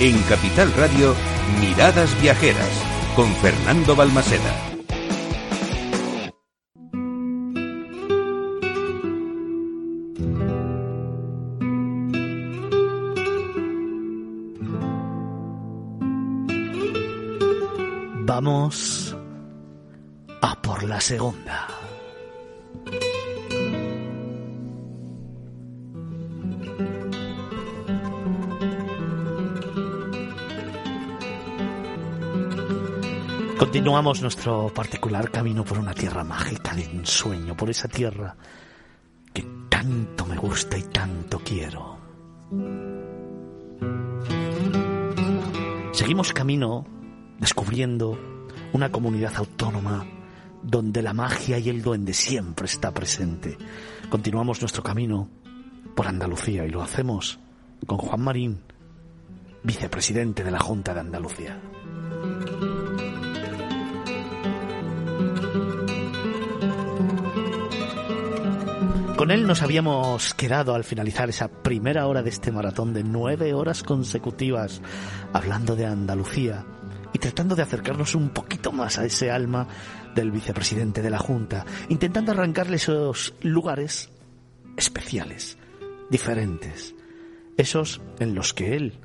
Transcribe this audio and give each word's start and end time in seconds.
En 0.00 0.16
Capital 0.28 0.72
Radio, 0.74 1.12
Miradas 1.60 2.20
Viajeras, 2.22 2.70
con 3.16 3.34
Fernando 3.34 3.96
Balmaseda. 3.96 4.54
Vamos 18.24 19.16
a 20.40 20.62
por 20.62 20.84
la 20.84 21.00
segunda. 21.00 21.77
Continuamos 33.78 34.20
nuestro 34.22 34.74
particular 34.74 35.30
camino 35.30 35.64
por 35.64 35.78
una 35.78 35.94
tierra 35.94 36.24
mágica 36.24 36.74
de 36.74 36.82
ensueño, 36.82 37.56
por 37.56 37.70
esa 37.70 37.86
tierra 37.86 38.34
que 39.32 39.46
tanto 39.68 40.26
me 40.26 40.36
gusta 40.36 40.76
y 40.76 40.82
tanto 40.82 41.38
quiero. 41.38 41.96
Seguimos 45.92 46.32
camino 46.32 46.84
descubriendo 47.38 48.18
una 48.72 48.90
comunidad 48.90 49.36
autónoma 49.36 50.04
donde 50.60 51.00
la 51.00 51.14
magia 51.14 51.60
y 51.60 51.68
el 51.68 51.80
duende 51.80 52.14
siempre 52.14 52.66
está 52.66 52.92
presente. 52.92 53.56
Continuamos 54.10 54.60
nuestro 54.60 54.82
camino 54.82 55.28
por 55.94 56.08
Andalucía 56.08 56.66
y 56.66 56.70
lo 56.70 56.82
hacemos 56.82 57.38
con 57.86 57.98
Juan 57.98 58.22
Marín, 58.22 58.60
vicepresidente 59.62 60.42
de 60.42 60.50
la 60.50 60.58
Junta 60.58 60.92
de 60.94 61.00
Andalucía. 61.00 61.60
Con 69.28 69.36
él 69.36 69.46
nos 69.46 69.60
habíamos 69.60 70.32
quedado 70.32 70.74
al 70.74 70.84
finalizar 70.84 71.28
esa 71.28 71.48
primera 71.48 72.06
hora 72.06 72.22
de 72.22 72.30
este 72.30 72.50
maratón 72.50 72.94
de 72.94 73.04
nueve 73.04 73.52
horas 73.52 73.82
consecutivas 73.82 74.80
hablando 75.34 75.76
de 75.76 75.84
Andalucía 75.84 76.64
y 77.12 77.18
tratando 77.18 77.54
de 77.54 77.60
acercarnos 77.60 78.14
un 78.14 78.30
poquito 78.30 78.72
más 78.72 78.98
a 78.98 79.04
ese 79.04 79.30
alma 79.30 79.68
del 80.14 80.30
vicepresidente 80.30 81.02
de 81.02 81.10
la 81.10 81.18
Junta, 81.18 81.66
intentando 81.90 82.32
arrancarle 82.32 82.76
esos 82.76 83.34
lugares 83.42 84.10
especiales, 84.78 85.58
diferentes, 86.08 86.94
esos 87.58 88.00
en 88.20 88.34
los 88.34 88.54
que 88.54 88.76
él 88.76 88.98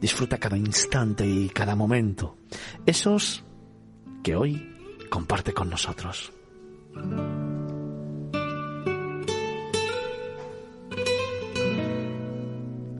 disfruta 0.00 0.38
cada 0.38 0.56
instante 0.56 1.26
y 1.26 1.48
cada 1.48 1.74
momento, 1.74 2.36
esos 2.86 3.42
que 4.22 4.36
hoy 4.36 4.72
comparte 5.10 5.52
con 5.52 5.68
nosotros. 5.68 6.32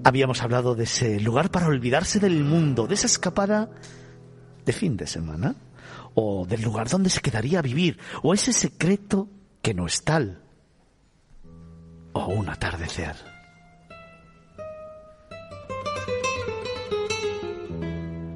Habíamos 0.05 0.43
hablado 0.43 0.75
de 0.75 0.85
ese 0.85 1.19
lugar 1.19 1.51
para 1.51 1.67
olvidarse 1.67 2.21
del 2.21 2.45
mundo, 2.45 2.87
de 2.87 2.95
esa 2.95 3.07
escapada 3.07 3.71
de 4.67 4.73
fin 4.73 4.99
de 4.99 5.07
semana, 5.07 5.57
o 6.13 6.47
del 6.47 6.61
lugar 6.61 6.89
donde 6.91 7.09
se 7.09 7.23
quedaría 7.23 7.61
a 7.61 7.63
vivir, 7.63 7.99
o 8.23 8.35
ese 8.35 8.53
secreto 8.53 9.29
que 9.63 9.73
no 9.73 9.87
es 9.87 10.05
tal, 10.05 10.43
o 12.13 12.27
un 12.27 12.51
atardecer. 12.51 13.17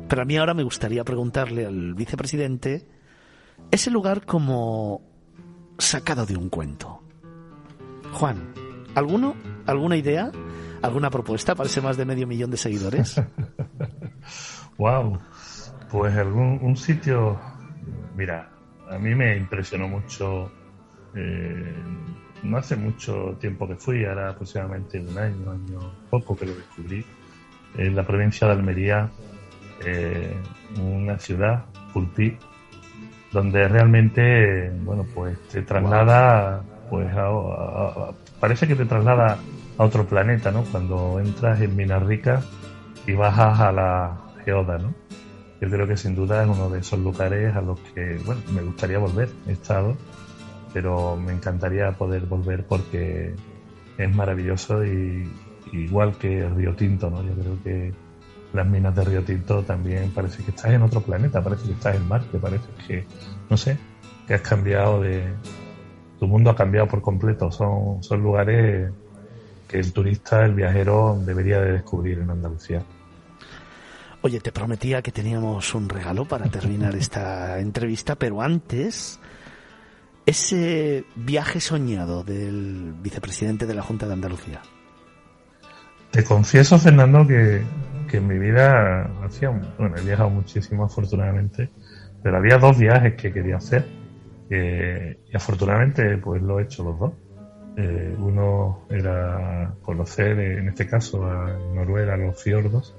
Pero 0.08 0.22
a 0.22 0.24
mí 0.24 0.39
ahora 0.39 0.55
me 0.55 0.62
gustaría 0.62 1.05
preguntarle 1.05 1.66
al 1.66 1.92
vicepresidente 1.92 2.89
ese 3.70 3.91
lugar 3.91 4.24
como 4.24 5.02
sacado 5.77 6.24
de 6.24 6.34
un 6.34 6.48
cuento. 6.48 7.02
Juan, 8.14 8.55
¿alguno? 8.95 9.36
¿Alguna 9.67 9.98
idea? 9.98 10.33
¿Alguna 10.83 11.11
propuesta 11.11 11.55
para 11.55 11.68
ese 11.68 11.80
más 11.80 11.96
de 11.96 12.05
medio 12.05 12.27
millón 12.27 12.50
de 12.50 12.56
seguidores? 12.56 13.20
wow. 14.78 15.18
Pues 15.90 16.16
algún 16.16 16.58
un 16.62 16.77
sitio, 16.77 17.39
mira, 18.16 18.50
a 18.90 18.98
mí 18.98 19.14
me 19.14 19.36
impresionó 19.36 19.89
mucho. 19.89 20.50
Eh, 21.14 21.74
no 22.42 22.58
hace 22.58 22.77
mucho 22.77 23.36
tiempo 23.40 23.66
que 23.66 23.74
fui, 23.74 24.05
ahora 24.05 24.30
aproximadamente 24.30 25.00
un 25.00 25.18
año, 25.18 25.50
año 25.50 25.92
poco 26.11 26.36
que 26.36 26.46
lo 26.46 26.55
descubrí, 26.55 27.05
en 27.77 27.96
la 27.96 28.06
provincia 28.06 28.46
de 28.46 28.52
Almería, 28.52 29.10
eh, 29.84 30.36
una 30.80 31.18
ciudad, 31.18 31.64
Pulpí, 31.92 32.36
donde 33.33 33.66
realmente, 33.66 34.70
bueno, 34.83 35.05
pues 35.14 35.39
te 35.48 35.62
traslada, 35.62 36.62
pues 36.89 37.08
parece 38.39 38.68
que 38.68 38.77
te 38.77 38.84
traslada 38.84 39.39
a 39.78 39.84
otro 39.84 40.06
planeta, 40.06 40.50
¿no? 40.50 40.64
Cuando 40.64 41.20
entras 41.20 41.61
en 41.61 41.74
Minas 41.77 42.02
Ricas 42.02 42.44
y 43.06 43.12
bajas 43.12 43.61
a 43.61 43.72
la 43.72 44.20
Geoda, 44.44 44.78
¿no? 44.78 44.92
Yo 45.61 45.68
creo 45.68 45.86
que 45.86 45.96
sin 45.96 46.14
duda 46.14 46.42
es 46.42 46.48
uno 46.48 46.68
de 46.68 46.80
esos 46.80 46.98
lugares 46.98 47.55
a 47.56 47.61
los 47.61 47.80
que, 47.80 48.20
bueno, 48.24 48.42
me 48.52 48.62
gustaría 48.62 48.98
volver. 48.98 49.28
He 49.46 49.52
estado, 49.52 49.96
pero 50.72 51.16
me 51.16 51.33
encantaría 51.33 51.90
poder 51.92 52.27
volver 52.27 52.64
porque 52.66 53.34
es 53.96 54.14
maravilloso 54.14 54.84
y 54.84 55.33
igual 55.72 56.16
que 56.16 56.40
el 56.40 56.55
Río 56.55 56.74
Tinto, 56.74 57.10
¿no? 57.10 57.22
Yo 57.22 57.34
creo 57.34 57.62
que 57.62 57.92
las 58.52 58.66
minas 58.66 58.95
de 58.95 59.05
Río 59.05 59.22
Tinto 59.22 59.62
también 59.62 60.10
parece 60.10 60.42
que 60.42 60.50
estás 60.50 60.72
en 60.72 60.83
otro 60.83 61.00
planeta, 61.00 61.42
parece 61.42 61.66
que 61.66 61.72
estás 61.72 61.96
en 61.96 62.06
Marte, 62.08 62.39
parece 62.39 62.68
que, 62.86 63.05
no 63.50 63.56
sé, 63.56 63.78
que 64.27 64.34
has 64.34 64.42
cambiado 64.42 65.00
de... 65.00 65.24
Tu 66.18 66.27
mundo 66.27 66.50
ha 66.50 66.56
cambiado 66.56 66.89
por 66.89 67.00
completo. 67.00 67.52
Son, 67.52 68.02
son 68.02 68.22
lugares 68.22 68.90
que 69.68 69.79
el 69.79 69.92
turista, 69.92 70.45
el 70.45 70.55
viajero, 70.55 71.20
debería 71.24 71.61
de 71.61 71.73
descubrir 71.73 72.18
en 72.18 72.30
Andalucía. 72.30 72.83
Oye, 74.23 74.40
te 74.40 74.51
prometía 74.51 75.02
que 75.02 75.12
teníamos 75.12 75.74
un 75.74 75.89
regalo 75.89 76.24
para 76.24 76.46
terminar 76.46 76.96
esta 76.96 77.61
entrevista, 77.61 78.17
pero 78.17 78.42
antes, 78.42 79.20
ese 80.27 81.05
viaje 81.14 81.61
soñado 81.61 82.24
del 82.24 82.95
vicepresidente 83.01 83.67
de 83.67 83.74
la 83.74 83.83
Junta 83.83 84.07
de 84.07 84.14
Andalucía. 84.14 84.61
Te 86.11 86.24
confieso, 86.24 86.78
Fernando, 86.78 87.27
que, 87.27 87.62
en 88.11 88.27
mi 88.27 88.39
vida 88.39 89.05
hacía, 89.23 89.51
bueno, 89.51 89.96
he 89.96 90.01
viajado 90.01 90.30
muchísimo 90.30 90.84
afortunadamente, 90.84 91.70
pero 92.23 92.39
había 92.39 92.57
dos 92.57 92.78
viajes 92.78 93.14
que 93.14 93.30
quería 93.30 93.58
hacer 93.58 93.86
eh, 94.51 95.20
y 95.30 95.36
afortunadamente 95.36 96.17
pues 96.17 96.42
lo 96.42 96.58
he 96.58 96.62
hecho 96.64 96.83
los 96.83 96.98
dos. 96.98 97.12
Eh, 97.80 98.16
uno 98.18 98.86
era 98.90 99.72
conocer, 99.83 100.36
en 100.40 100.66
este 100.68 100.89
caso, 100.89 101.24
a 101.24 101.56
Noruega, 101.72 102.16
los 102.16 102.42
fiordos, 102.42 102.92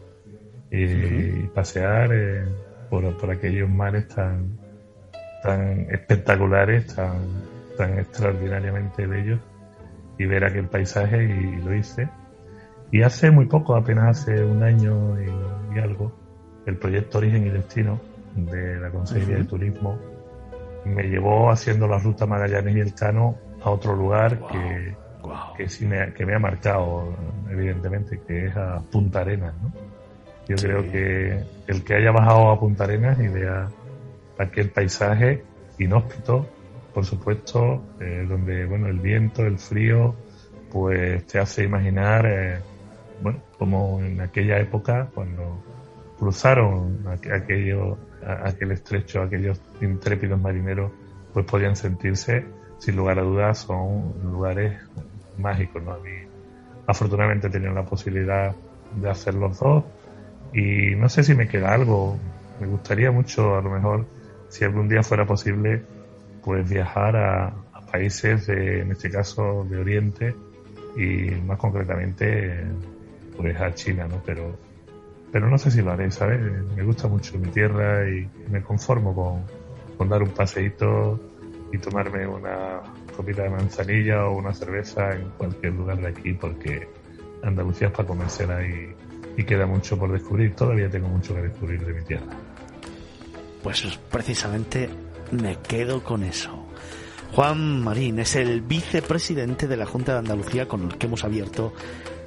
y 0.71 1.47
pasear 1.47 2.13
eh, 2.13 2.45
por, 2.89 3.29
aquellos 3.29 3.69
mares 3.69 4.07
tan, 4.07 4.57
tan 5.43 5.81
espectaculares, 5.91 6.95
tan, 6.95 7.17
tan 7.77 7.99
extraordinariamente 7.99 9.05
bellos, 9.05 9.41
y 10.17 10.25
ver 10.25 10.45
aquel 10.45 10.69
paisaje, 10.69 11.25
y, 11.25 11.57
lo 11.57 11.75
hice. 11.75 12.07
Y 12.89 13.01
hace 13.01 13.31
muy 13.31 13.47
poco, 13.47 13.75
apenas 13.75 14.21
hace 14.21 14.41
un 14.45 14.63
año 14.63 15.17
y, 15.21 15.77
algo, 15.77 16.13
el 16.65 16.77
proyecto 16.77 17.17
Origen 17.17 17.47
y 17.47 17.49
Destino 17.49 17.99
de 18.33 18.79
la 18.79 18.91
Consejería 18.91 19.39
de 19.39 19.43
Turismo 19.43 19.99
me 20.85 21.03
llevó 21.03 21.51
haciendo 21.51 21.85
la 21.87 21.99
ruta 21.99 22.25
Magallanes 22.25 22.75
y 22.77 22.79
el 22.79 22.93
Cano 22.93 23.35
a 23.63 23.69
otro 23.69 23.95
lugar 23.95 24.39
que, 24.47 24.95
que, 25.57 25.85
me, 25.85 26.13
que 26.13 26.25
me 26.25 26.35
ha 26.35 26.39
marcado, 26.39 27.15
evidentemente, 27.49 28.19
que 28.25 28.47
es 28.47 28.55
a 28.55 28.81
Punta 28.91 29.21
Arenas. 29.21 29.53
¿no? 29.61 29.71
Yo 30.47 30.55
creo 30.55 30.81
que 30.91 31.43
el 31.67 31.83
que 31.83 31.93
haya 31.95 32.11
bajado 32.11 32.49
a 32.49 32.59
Punta 32.59 32.85
Arenas 32.85 33.19
y 33.19 33.27
vea 33.27 33.69
aquel 34.37 34.69
paisaje 34.69 35.43
inhóspito, 35.77 36.47
por 36.93 37.05
supuesto, 37.05 37.83
eh, 37.99 38.25
donde 38.27 38.65
bueno 38.65 38.87
el 38.87 38.99
viento, 38.99 39.45
el 39.45 39.59
frío, 39.59 40.15
pues 40.71 41.25
te 41.27 41.39
hace 41.39 41.63
imaginar, 41.63 42.25
eh, 42.25 42.59
bueno, 43.21 43.39
como 43.57 44.01
en 44.01 44.21
aquella 44.21 44.59
época 44.59 45.09
cuando 45.13 45.63
cruzaron 46.17 47.05
aquello, 47.31 47.97
aquel 48.25 48.71
estrecho, 48.71 49.21
aquellos 49.21 49.61
intrépidos 49.81 50.39
marineros, 50.39 50.91
pues 51.33 51.45
podían 51.45 51.75
sentirse 51.75 52.45
sin 52.79 52.95
lugar 52.95 53.19
a 53.19 53.23
dudas 53.23 53.59
son 53.59 54.13
lugares 54.23 54.79
mágicos. 55.37 55.83
¿no? 55.83 55.93
A 55.93 55.99
mí, 55.99 56.11
afortunadamente 56.87 57.47
he 57.47 57.49
tenido 57.49 57.73
la 57.73 57.85
posibilidad 57.85 58.55
de 58.95 59.09
hacer 59.09 59.35
los 59.35 59.59
dos 59.59 59.83
y 60.53 60.95
no 60.95 61.07
sé 61.09 61.23
si 61.23 61.35
me 61.35 61.47
queda 61.47 61.73
algo. 61.73 62.17
Me 62.59 62.67
gustaría 62.67 63.11
mucho, 63.11 63.55
a 63.55 63.61
lo 63.61 63.69
mejor, 63.69 64.05
si 64.49 64.65
algún 64.65 64.89
día 64.89 65.03
fuera 65.03 65.25
posible, 65.25 65.83
pues 66.43 66.69
viajar 66.69 67.15
a, 67.15 67.53
países, 67.91 68.45
de, 68.45 68.81
en 68.81 68.91
este 68.91 69.09
caso, 69.09 69.65
de 69.67 69.79
Oriente 69.79 70.35
y 70.95 71.31
más 71.43 71.57
concretamente, 71.57 72.63
pues 73.35 73.59
a 73.59 73.73
China, 73.73 74.07
¿no? 74.07 74.21
Pero 74.23 74.55
pero 75.31 75.47
no 75.49 75.57
sé 75.57 75.71
si 75.71 75.81
lo 75.81 75.91
haré, 75.91 76.09
¿sabes? 76.11 76.39
Me 76.75 76.83
gusta 76.83 77.07
mucho 77.07 77.37
mi 77.37 77.49
tierra 77.49 78.07
y 78.09 78.27
me 78.49 78.61
conformo 78.61 79.13
con, 79.13 79.43
con 79.97 80.09
dar 80.09 80.23
un 80.23 80.29
paseíto 80.29 81.19
y 81.71 81.77
tomarme 81.77 82.27
una 82.27 82.81
copita 83.15 83.43
de 83.43 83.49
manzanilla 83.49 84.25
o 84.25 84.37
una 84.37 84.53
cerveza 84.53 85.11
en 85.11 85.29
cualquier 85.37 85.73
lugar 85.73 85.99
de 86.01 86.07
aquí 86.07 86.33
porque 86.33 86.87
Andalucía 87.43 87.87
es 87.87 87.93
para 87.93 88.07
comérsela 88.07 88.65
y, 88.65 88.95
y 89.37 89.43
queda 89.43 89.65
mucho 89.65 89.97
por 89.97 90.11
descubrir. 90.11 90.55
Todavía 90.55 90.89
tengo 90.89 91.07
mucho 91.07 91.35
que 91.35 91.41
descubrir 91.41 91.85
de 91.85 91.93
mi 91.93 92.03
tierra. 92.03 92.27
Pues 93.63 93.99
precisamente 94.11 94.89
me 95.31 95.57
quedo 95.57 96.03
con 96.03 96.23
eso. 96.23 96.65
Juan 97.33 97.83
Marín 97.83 98.19
es 98.19 98.35
el 98.35 98.61
vicepresidente 98.61 99.67
de 99.67 99.77
la 99.77 99.85
Junta 99.85 100.13
de 100.13 100.19
Andalucía 100.19 100.67
con 100.67 100.83
el 100.83 100.97
que 100.97 101.05
hemos 101.05 101.23
abierto 101.23 101.73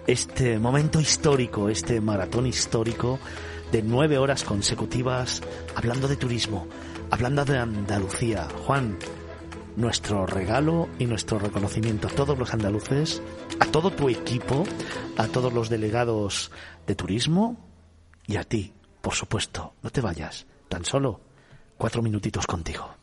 este 0.06 0.58
momento 0.58 1.00
histórico, 1.00 1.68
este 1.68 2.00
maratón 2.00 2.46
histórico 2.46 3.18
de 3.72 3.82
nueve 3.82 4.18
horas 4.18 4.44
consecutivas 4.44 5.42
hablando 5.74 6.06
de 6.06 6.16
turismo, 6.16 6.66
hablando 7.10 7.44
de 7.44 7.58
Andalucía. 7.58 8.46
Juan, 8.64 8.96
nuestro 9.76 10.26
regalo 10.26 10.88
y 10.98 11.06
nuestro 11.06 11.38
reconocimiento 11.38 12.08
a 12.08 12.10
todos 12.10 12.38
los 12.38 12.52
andaluces, 12.52 13.22
a 13.60 13.66
todo 13.66 13.90
tu 13.90 14.08
equipo, 14.08 14.64
a 15.16 15.28
todos 15.28 15.52
los 15.52 15.68
delegados 15.68 16.50
de 16.86 16.94
turismo 16.94 17.56
y 18.26 18.36
a 18.36 18.44
ti, 18.44 18.72
por 19.00 19.14
supuesto. 19.14 19.74
No 19.82 19.90
te 19.90 20.00
vayas, 20.00 20.46
tan 20.68 20.84
solo 20.84 21.20
cuatro 21.76 22.02
minutitos 22.02 22.46
contigo. 22.46 23.01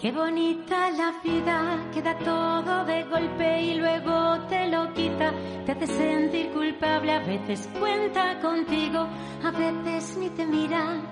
Qué 0.00 0.12
bonita 0.12 0.90
la 0.92 1.12
vida, 1.22 1.76
que 1.92 2.00
da 2.00 2.16
todo 2.16 2.86
de 2.86 3.04
golpe 3.04 3.60
y 3.60 3.74
luego 3.74 4.40
te 4.48 4.66
lo 4.68 4.94
quita. 4.94 5.30
Te 5.66 5.72
hace 5.72 5.86
sentir 5.88 6.52
culpable, 6.52 7.12
a 7.12 7.18
veces 7.18 7.68
cuenta 7.78 8.40
contigo, 8.40 9.06
a 9.44 9.50
veces 9.50 10.16
ni 10.16 10.30
te 10.30 10.46
mira. 10.46 11.02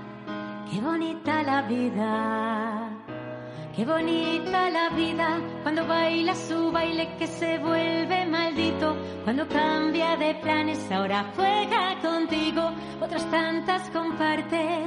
Qué 0.70 0.81
bonita 0.81 1.43
la 1.43 1.61
vida, 1.62 2.88
qué 3.76 3.85
bonita 3.85 4.70
la 4.70 4.88
vida. 4.88 5.38
Cuando 5.62 5.87
baila 5.87 6.34
su 6.34 6.73
baile 6.73 7.14
que 7.19 7.26
se 7.26 7.58
vuelve 7.58 8.25
maldito. 8.25 8.96
Cuando 9.23 9.46
cambia 9.49 10.17
de 10.17 10.34
planes, 10.37 10.91
ahora 10.91 11.26
juega 11.37 12.00
contigo. 12.00 12.70
Otras 13.02 13.31
tantas 13.31 13.91
comparte. 13.91 14.81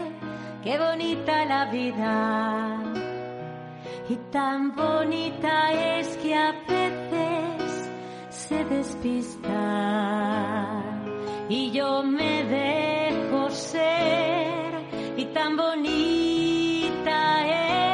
Qué 0.63 0.79
bonita 0.79 1.45
la 1.45 1.65
vida 1.65 3.10
y 4.11 4.17
tan 4.29 4.75
bonita 4.75 5.71
es 5.71 6.17
que 6.17 6.35
a 6.35 6.51
veces 6.67 7.89
se 8.29 8.65
despista. 8.65 9.53
Y 11.47 11.71
yo 11.71 12.03
me 12.03 12.43
dejo 12.43 13.49
ser. 13.51 14.81
Y 15.15 15.25
tan 15.27 15.55
bonita 15.55 17.23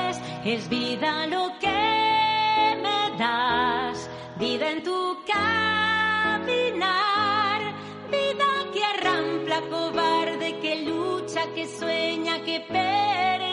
es, 0.10 0.20
es 0.44 0.68
vida 0.70 1.28
lo 1.28 1.52
que 1.60 2.78
me 2.86 3.18
das, 3.20 4.10
vida 4.40 4.72
en 4.72 4.82
tu 4.84 5.18
caminar, 5.32 6.80
vida 8.10 8.50
que 8.74 8.84
arrampla 8.84 9.62
cobarde, 9.70 10.60
que 10.62 10.84
lucha, 10.84 11.42
que 11.54 11.68
sueña, 11.68 12.44
que 12.44 12.60
perderá 12.62 13.47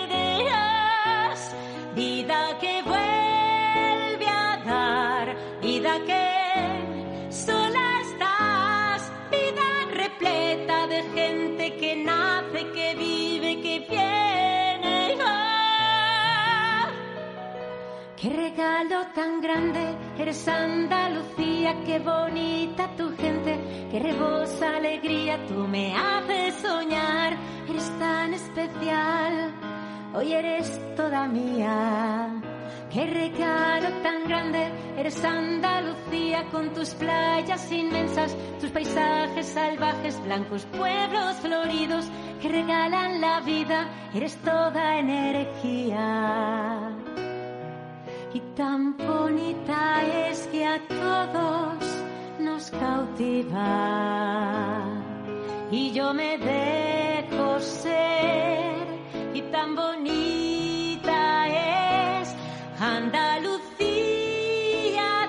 vida 1.95 2.59
que 2.61 2.83
vuelve 2.83 4.27
a 4.27 4.57
dar, 4.65 5.37
vida 5.61 6.01
que 6.07 7.31
sola 7.31 8.01
estás, 8.03 9.13
vida 9.31 9.67
repleta 9.93 10.87
de 10.89 11.03
gente 11.15 11.77
que 11.77 11.97
nace, 11.97 12.71
que 12.73 12.95
vive, 12.97 13.61
que 13.63 13.87
viene. 13.89 15.17
¡Ah! 15.25 16.89
Qué 18.17 18.31
regalo 18.31 19.07
tan 19.15 19.41
grande, 19.41 19.97
eres 20.19 20.49
Andalucía, 20.49 21.77
qué 21.87 22.01
bonita 22.01 22.89
tu 22.97 23.17
gente, 23.17 23.89
que 23.91 24.01
rebosa 24.01 24.77
alegría, 24.77 25.39
tú 25.47 25.69
me 25.69 25.95
haces 25.95 26.55
soñar, 26.57 27.37
eres 27.69 27.99
tan 27.99 28.35
especial 28.35 29.64
hoy 30.15 30.33
eres 30.33 30.81
toda 30.97 31.27
mía. 31.29 32.41
Qué 32.93 33.07
regalo 33.07 33.89
tan 34.03 34.29
grande, 34.29 34.71
eres 34.97 35.25
Andalucía 35.25 36.45
con 36.53 36.73
tus 36.73 36.91
playas 36.91 37.73
inmensas, 37.73 38.37
tus 38.61 38.71
paisajes 38.71 39.47
salvajes, 39.47 40.23
blancos 40.25 40.65
pueblos 40.67 41.37
floridos 41.39 42.09
que 42.41 42.49
regalan 42.49 43.21
la 43.21 43.41
vida, 43.41 43.89
eres 44.15 44.37
toda 44.37 44.99
energía. 44.99 46.93
Y 48.33 48.41
tan 48.57 48.97
bonita 48.97 50.03
es 50.29 50.47
que 50.49 50.65
a 50.65 50.81
todos 50.87 51.85
nos 52.39 52.71
cautiva. 52.71 54.21
Y 55.71 55.91
yo 55.93 56.15
me 56.15 56.39
dejo 56.39 57.59
ser 57.61 58.94
tan 59.65 59.75
bonita 59.75 61.49
es. 61.49 62.29
Andalucía, 62.79 63.71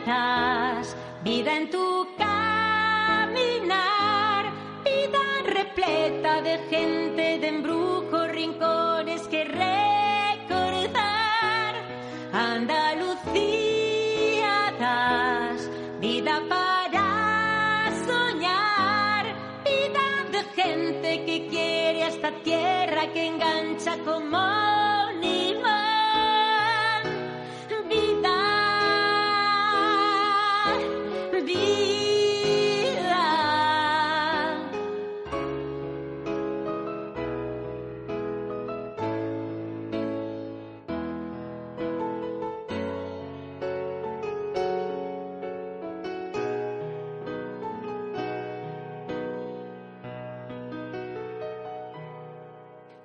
das 0.06 0.96
vida 1.24 1.56
en 1.56 1.70
tu 1.70 2.08
caminar, 2.18 3.22
vida 4.84 5.24
repleta 5.46 6.42
de 6.42 6.58
gente, 6.70 7.40
de 7.40 7.48
embrujos, 7.48 8.28
rincones 8.30 8.95
esta 22.26 22.44
tierra 22.44 23.14
que 23.14 23.28
engancha 23.28 23.98
como 24.04 24.85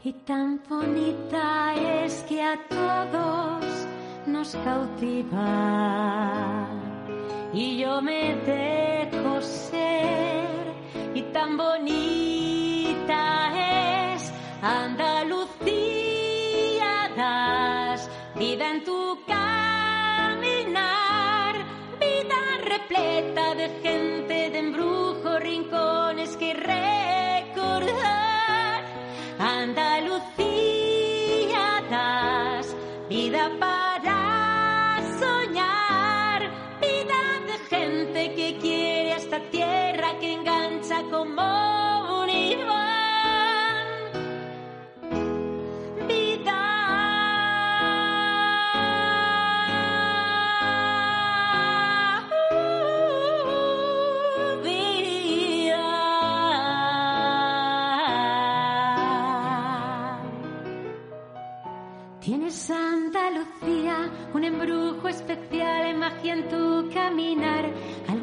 Y 0.02 0.14
tan 0.25 0.62
bonita 0.66 1.75
es 1.75 2.23
que 2.23 2.42
a 2.42 2.59
todos 2.71 3.62
nos 4.26 4.57
cautiva. 4.64 5.47
Y 7.52 7.76
yo 7.76 8.00
me 8.00 8.35
dejo 8.47 9.42
ser. 9.42 10.49
Y 11.14 11.21
tan 11.35 11.59
bonita 11.59 13.50
es 14.14 14.33
Andalucía, 14.62 15.61
das 17.14 18.09
vida 18.37 18.71
en 18.71 18.83
tu 18.83 19.19
caminar. 19.26 20.76
Vida 22.00 22.37
repleta 22.64 23.54
de 23.54 23.69
gente, 23.83 24.39
como 41.09 42.23
un 42.23 42.28
imán. 42.28 43.87
Vida. 46.09 46.61
Uh, 53.42 54.61
Tienes 62.21 62.54
Santa 62.54 63.30
Lucía, 63.30 64.11
un 64.35 64.45
embrujo 64.45 65.09
especial 65.09 65.97
magia 65.97 66.35
en 66.35 66.49
tu 66.49 66.88
caminar 66.92 67.64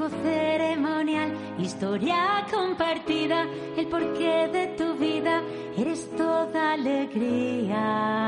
ceremonial, 0.09 1.33
historia 1.59 2.45
compartida, 2.51 3.45
el 3.75 3.87
porqué 3.87 4.47
de 4.47 4.67
tu 4.77 4.95
vida, 4.95 5.41
eres 5.77 6.09
toda 6.15 6.73
alegría. 6.73 8.27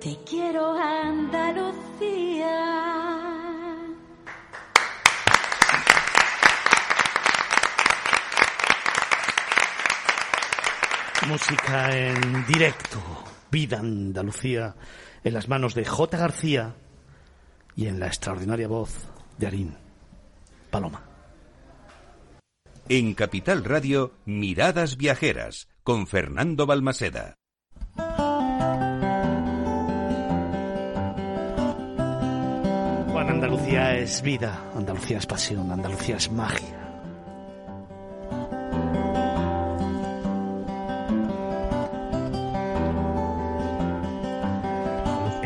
Te 0.00 0.16
quiero 0.24 0.72
Andalucía. 0.74 1.68
Música 11.26 11.96
en 11.96 12.46
directo. 12.46 12.98
Vida 13.50 13.78
Andalucía 13.80 14.74
en 15.28 15.34
las 15.34 15.48
manos 15.48 15.74
de 15.74 15.84
J. 15.84 16.16
García 16.16 16.74
y 17.76 17.86
en 17.86 18.00
la 18.00 18.06
extraordinaria 18.06 18.66
voz 18.66 18.94
de 19.36 19.46
Arín 19.46 19.76
Paloma. 20.70 21.02
En 22.88 23.12
Capital 23.14 23.64
Radio, 23.64 24.14
Miradas 24.24 24.96
Viajeras, 24.96 25.68
con 25.82 26.06
Fernando 26.06 26.64
Balmaseda. 26.66 27.34
Juan, 33.12 33.28
Andalucía 33.28 33.98
es 33.98 34.22
vida, 34.22 34.70
Andalucía 34.74 35.18
es 35.18 35.26
pasión, 35.26 35.70
Andalucía 35.70 36.16
es 36.16 36.32
magia. 36.32 36.87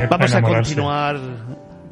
Vamos 0.08 0.34
a 0.34 0.42
continuar 0.42 1.18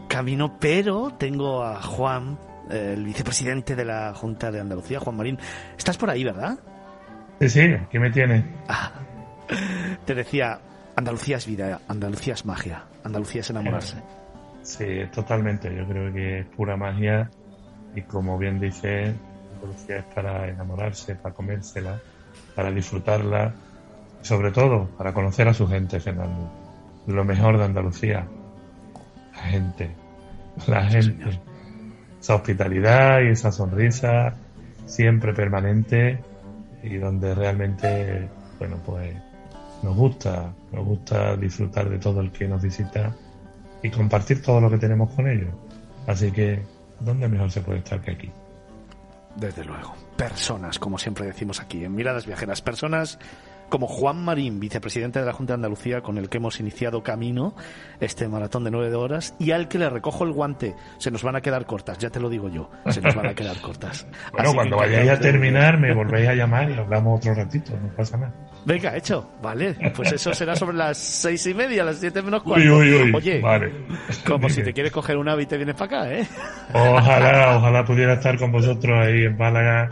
camino, 0.08 0.56
pero 0.58 1.12
tengo 1.18 1.62
a 1.64 1.80
Juan, 1.82 2.38
el 2.70 3.04
vicepresidente 3.04 3.76
de 3.76 3.84
la 3.84 4.12
Junta 4.14 4.50
de 4.50 4.60
Andalucía, 4.60 5.00
Juan 5.00 5.16
Marín. 5.16 5.38
Estás 5.76 5.96
por 5.96 6.10
ahí, 6.10 6.24
¿verdad? 6.24 6.58
Sí, 7.40 7.48
sí, 7.48 7.76
¿qué 7.90 7.98
me 7.98 8.10
tiene? 8.10 8.44
Ah, 8.68 8.90
te 10.04 10.14
decía, 10.14 10.60
Andalucía 10.96 11.36
es 11.36 11.46
vida, 11.46 11.80
Andalucía 11.88 12.34
es 12.34 12.44
magia, 12.44 12.84
Andalucía 13.04 13.40
es 13.40 13.50
enamorarse. 13.50 13.96
Sí, 14.62 14.86
totalmente. 15.12 15.74
Yo 15.74 15.86
creo 15.86 16.12
que 16.12 16.40
es 16.40 16.46
pura 16.46 16.76
magia 16.76 17.30
y 17.94 18.02
como 18.02 18.36
bien 18.36 18.60
dice, 18.60 19.14
Andalucía 19.54 19.98
es 19.98 20.04
para 20.14 20.48
enamorarse, 20.48 21.14
para 21.14 21.34
comérsela, 21.34 21.98
para 22.54 22.70
disfrutarla, 22.70 23.54
sobre 24.22 24.50
todo 24.50 24.86
para 24.98 25.12
conocer 25.14 25.48
a 25.48 25.54
su 25.54 25.66
gente, 25.66 25.98
Fernando 25.98 26.59
lo 27.10 27.24
mejor 27.24 27.58
de 27.58 27.64
Andalucía. 27.64 28.26
La 29.34 29.42
gente, 29.42 29.90
la 30.66 30.84
gente. 30.84 31.40
Esa 32.20 32.34
hospitalidad 32.34 33.20
y 33.22 33.28
esa 33.28 33.50
sonrisa 33.50 34.34
siempre 34.84 35.32
permanente 35.32 36.22
y 36.82 36.96
donde 36.96 37.34
realmente, 37.34 38.28
bueno, 38.58 38.76
pues 38.84 39.14
nos 39.82 39.96
gusta, 39.96 40.52
nos 40.72 40.84
gusta 40.84 41.36
disfrutar 41.36 41.88
de 41.88 41.98
todo 41.98 42.20
el 42.20 42.30
que 42.30 42.46
nos 42.46 42.62
visita 42.62 43.14
y 43.82 43.90
compartir 43.90 44.42
todo 44.42 44.60
lo 44.60 44.70
que 44.70 44.78
tenemos 44.78 45.10
con 45.14 45.28
ellos. 45.28 45.54
Así 46.06 46.30
que, 46.30 46.62
¿dónde 46.98 47.28
mejor 47.28 47.50
se 47.50 47.60
puede 47.60 47.78
estar 47.78 48.00
que 48.00 48.10
aquí? 48.10 48.30
Desde 49.36 49.64
luego. 49.64 49.94
Personas, 50.16 50.78
como 50.78 50.98
siempre 50.98 51.24
decimos 51.24 51.60
aquí, 51.60 51.84
en 51.84 51.94
Miradas 51.94 52.26
Viajeras, 52.26 52.60
personas 52.60 53.18
como 53.70 53.86
Juan 53.86 54.22
Marín, 54.22 54.60
vicepresidente 54.60 55.20
de 55.20 55.24
la 55.24 55.32
Junta 55.32 55.52
de 55.52 55.54
Andalucía, 55.54 56.02
con 56.02 56.18
el 56.18 56.28
que 56.28 56.36
hemos 56.36 56.60
iniciado 56.60 57.02
camino 57.02 57.54
este 58.00 58.28
maratón 58.28 58.64
de 58.64 58.70
nueve 58.70 58.94
horas 58.94 59.34
y 59.38 59.52
al 59.52 59.68
que 59.68 59.78
le 59.78 59.88
recojo 59.88 60.24
el 60.24 60.32
guante. 60.32 60.74
Se 60.98 61.10
nos 61.10 61.22
van 61.22 61.36
a 61.36 61.40
quedar 61.40 61.64
cortas, 61.64 61.96
ya 61.98 62.10
te 62.10 62.20
lo 62.20 62.28
digo 62.28 62.48
yo, 62.48 62.70
se 62.88 63.00
nos 63.00 63.14
van 63.14 63.28
a 63.28 63.34
quedar 63.34 63.58
cortas. 63.60 64.06
bueno, 64.32 64.52
cuando 64.52 64.76
vayáis 64.76 65.10
a 65.10 65.18
terminar 65.18 65.78
me 65.78 65.94
volvéis 65.94 66.28
a 66.28 66.34
llamar 66.34 66.70
y 66.70 66.74
hablamos 66.74 67.20
otro 67.20 67.34
ratito, 67.34 67.72
no 67.80 67.88
pasa 67.94 68.16
nada. 68.16 68.34
Venga, 68.64 68.96
hecho, 68.96 69.30
vale. 69.42 69.74
Pues 69.94 70.12
eso 70.12 70.34
será 70.34 70.54
sobre 70.54 70.76
las 70.76 70.98
seis 70.98 71.46
y 71.46 71.54
media, 71.54 71.84
las 71.84 71.98
siete 71.98 72.20
menos 72.20 72.42
cuarto. 72.42 72.62
Uy, 72.62 72.68
uy, 72.68 72.94
uy. 72.94 73.12
Oye, 73.14 73.40
vale. 73.40 73.72
como 74.26 74.48
si 74.48 74.62
te 74.62 74.72
quieres 74.72 74.92
coger 74.92 75.16
un 75.16 75.28
ave 75.28 75.44
y 75.44 75.46
te 75.46 75.56
vienes 75.56 75.76
para 75.76 76.02
acá, 76.02 76.12
¿eh? 76.12 76.26
Ojalá, 76.74 77.56
ojalá 77.56 77.84
pudiera 77.84 78.14
estar 78.14 78.36
con 78.38 78.52
vosotros 78.52 78.98
ahí 78.98 79.24
en 79.24 79.36
Málaga, 79.36 79.88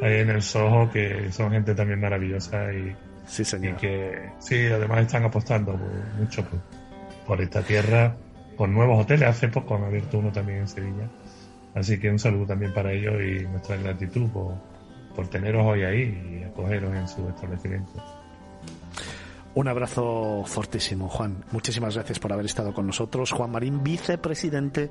ahí 0.00 0.20
en 0.20 0.30
el 0.30 0.42
Soho, 0.42 0.90
que 0.90 1.30
son 1.30 1.52
gente 1.52 1.74
también 1.74 2.00
maravillosa 2.00 2.72
y 2.72 2.94
Sí, 3.26 3.44
señor. 3.44 3.74
Y 3.74 3.76
que 3.76 4.30
sí, 4.38 4.66
además 4.66 5.00
están 5.00 5.24
apostando 5.24 5.78
mucho 6.18 6.44
por, 7.26 7.40
esta 7.40 7.62
tierra, 7.62 8.16
con 8.56 8.72
nuevos 8.72 9.02
hoteles. 9.02 9.28
Hace 9.28 9.48
poco 9.48 9.76
han 9.76 9.84
abierto 9.84 10.18
uno 10.18 10.32
también 10.32 10.60
en 10.60 10.68
Sevilla. 10.68 11.08
Así 11.74 11.98
que 11.98 12.10
un 12.10 12.18
saludo 12.18 12.46
también 12.46 12.72
para 12.72 12.92
ellos 12.92 13.14
y 13.20 13.44
nuestra 13.46 13.76
gratitud 13.76 14.30
por, 14.30 14.54
por 15.14 15.28
teneros 15.28 15.66
hoy 15.66 15.82
ahí 15.82 16.40
y 16.40 16.44
acogeros 16.44 16.94
en 16.94 17.08
su 17.08 17.28
establecimiento. 17.28 17.92
Un 19.54 19.68
abrazo 19.68 20.44
fortísimo, 20.44 21.08
Juan. 21.08 21.44
Muchísimas 21.50 21.94
gracias 21.94 22.18
por 22.18 22.32
haber 22.32 22.46
estado 22.46 22.74
con 22.74 22.86
nosotros. 22.86 23.32
Juan 23.32 23.50
Marín, 23.50 23.82
vicepresidente 23.82 24.90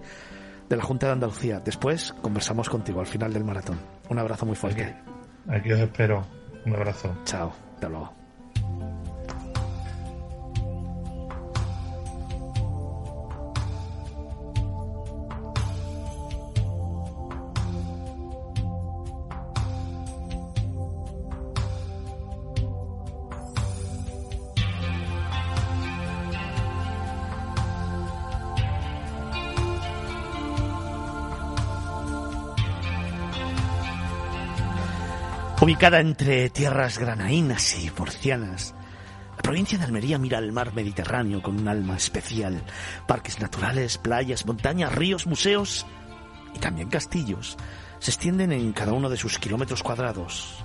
de 0.68 0.76
la 0.76 0.84
Junta 0.84 1.06
de 1.08 1.14
Andalucía. 1.14 1.60
Después 1.60 2.14
conversamos 2.22 2.70
contigo 2.70 3.00
al 3.00 3.06
final 3.06 3.32
del 3.32 3.44
maratón. 3.44 3.80
Un 4.10 4.20
abrazo 4.20 4.46
muy 4.46 4.56
fuerte. 4.56 4.84
Aquí, 4.84 5.60
aquí 5.60 5.72
os 5.72 5.80
espero. 5.80 6.26
Un 6.66 6.74
abrazo. 6.74 7.16
Chao. 7.26 7.54
Hasta 7.76 7.90
luego. 7.90 8.25
Ubicada 35.66 36.00
entre 36.00 36.52
tierras 36.52 37.00
granaínas 37.00 37.84
y 37.84 37.90
porcianas, 37.90 38.76
la 39.36 39.42
provincia 39.42 39.80
de 39.80 39.86
Almería 39.86 40.20
mira 40.20 40.38
al 40.38 40.52
mar 40.52 40.76
Mediterráneo 40.76 41.42
con 41.42 41.60
un 41.60 41.68
alma 41.68 41.98
especial. 41.98 42.62
Parques 43.08 43.40
naturales, 43.40 43.98
playas, 43.98 44.46
montañas, 44.46 44.94
ríos, 44.94 45.26
museos 45.26 45.88
y 46.54 46.60
también 46.60 46.90
castillos 46.90 47.58
se 47.98 48.12
extienden 48.12 48.52
en 48.52 48.74
cada 48.74 48.94
uno 48.94 49.10
de 49.10 49.18
sus 49.18 49.40
kilómetros 49.40 49.82
cuadrados. 49.82 50.64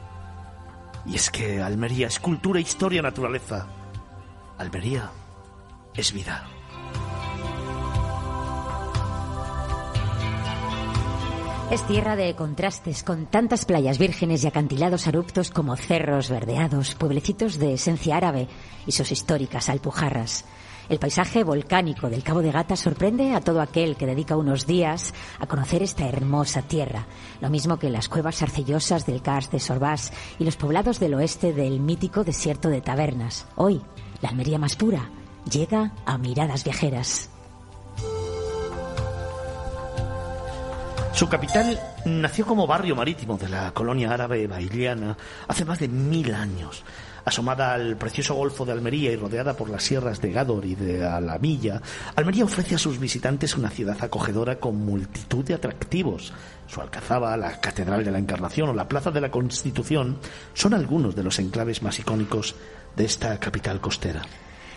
Y 1.06 1.14
es 1.14 1.30
que 1.30 1.62
Almería 1.62 2.08
es 2.08 2.20
cultura, 2.20 2.60
historia, 2.60 3.00
naturaleza. 3.00 3.68
Almería 4.58 5.10
es 5.94 6.12
vida. 6.12 6.46
Es 11.70 11.86
tierra 11.86 12.16
de 12.16 12.34
contrastes, 12.34 13.04
con 13.04 13.26
tantas 13.26 13.64
playas 13.64 13.96
vírgenes 13.96 14.42
y 14.42 14.48
acantilados 14.48 15.06
abruptos 15.06 15.50
como 15.50 15.76
cerros 15.76 16.28
verdeados, 16.28 16.96
pueblecitos 16.96 17.60
de 17.60 17.74
esencia 17.74 18.16
árabe 18.16 18.48
y 18.88 18.92
sus 18.92 19.12
históricas 19.12 19.68
alpujarras. 19.68 20.46
El 20.88 20.98
paisaje 20.98 21.44
volcánico 21.44 22.10
del 22.10 22.24
Cabo 22.24 22.42
de 22.42 22.50
Gata 22.50 22.74
sorprende 22.74 23.34
a 23.34 23.40
todo 23.40 23.60
aquel 23.60 23.94
que 23.94 24.06
dedica 24.06 24.36
unos 24.36 24.66
días 24.66 25.14
a 25.38 25.46
conocer 25.46 25.84
esta 25.84 26.08
hermosa 26.08 26.62
tierra, 26.62 27.06
lo 27.40 27.50
mismo 27.50 27.78
que 27.78 27.88
las 27.88 28.08
cuevas 28.08 28.42
arcellosas 28.42 29.06
del 29.06 29.22
Cars 29.22 29.52
de 29.52 29.60
Sorbás 29.60 30.12
y 30.40 30.44
los 30.44 30.56
poblados 30.56 30.98
del 30.98 31.14
oeste 31.14 31.52
del 31.52 31.78
mítico 31.78 32.24
desierto 32.24 32.68
de 32.68 32.80
Tabernas. 32.80 33.46
Hoy, 33.54 33.80
la 34.22 34.30
Almería 34.30 34.58
más 34.58 34.74
pura 34.74 35.08
llega 35.48 35.92
a 36.04 36.18
miradas 36.18 36.64
viajeras. 36.64 37.30
Su 41.12 41.28
capital 41.28 41.78
nació 42.06 42.46
como 42.46 42.66
barrio 42.66 42.96
marítimo 42.96 43.36
de 43.36 43.48
la 43.48 43.72
colonia 43.72 44.12
árabe 44.12 44.46
bailiana 44.46 45.16
hace 45.48 45.64
más 45.64 45.78
de 45.78 45.88
mil 45.88 46.32
años. 46.34 46.82
Asomada 47.24 47.74
al 47.74 47.96
precioso 47.96 48.34
Golfo 48.34 48.64
de 48.64 48.72
Almería 48.72 49.12
y 49.12 49.16
rodeada 49.16 49.54
por 49.54 49.68
las 49.68 49.82
sierras 49.82 50.20
de 50.22 50.32
Gádor 50.32 50.64
y 50.64 50.74
de 50.76 51.04
Alamilla, 51.04 51.82
Almería 52.16 52.44
ofrece 52.44 52.76
a 52.76 52.78
sus 52.78 52.98
visitantes 52.98 53.56
una 53.56 53.68
ciudad 53.68 53.98
acogedora 54.00 54.58
con 54.58 54.76
multitud 54.76 55.44
de 55.44 55.54
atractivos. 55.54 56.32
Su 56.66 56.80
Alcazaba, 56.80 57.36
la 57.36 57.60
Catedral 57.60 58.04
de 58.04 58.12
la 58.12 58.18
Encarnación 58.18 58.70
o 58.70 58.74
la 58.74 58.88
Plaza 58.88 59.10
de 59.10 59.20
la 59.20 59.30
Constitución 59.30 60.18
son 60.54 60.72
algunos 60.72 61.14
de 61.14 61.24
los 61.24 61.38
enclaves 61.38 61.82
más 61.82 61.98
icónicos 61.98 62.54
de 62.96 63.04
esta 63.04 63.38
capital 63.38 63.80
costera. 63.80 64.22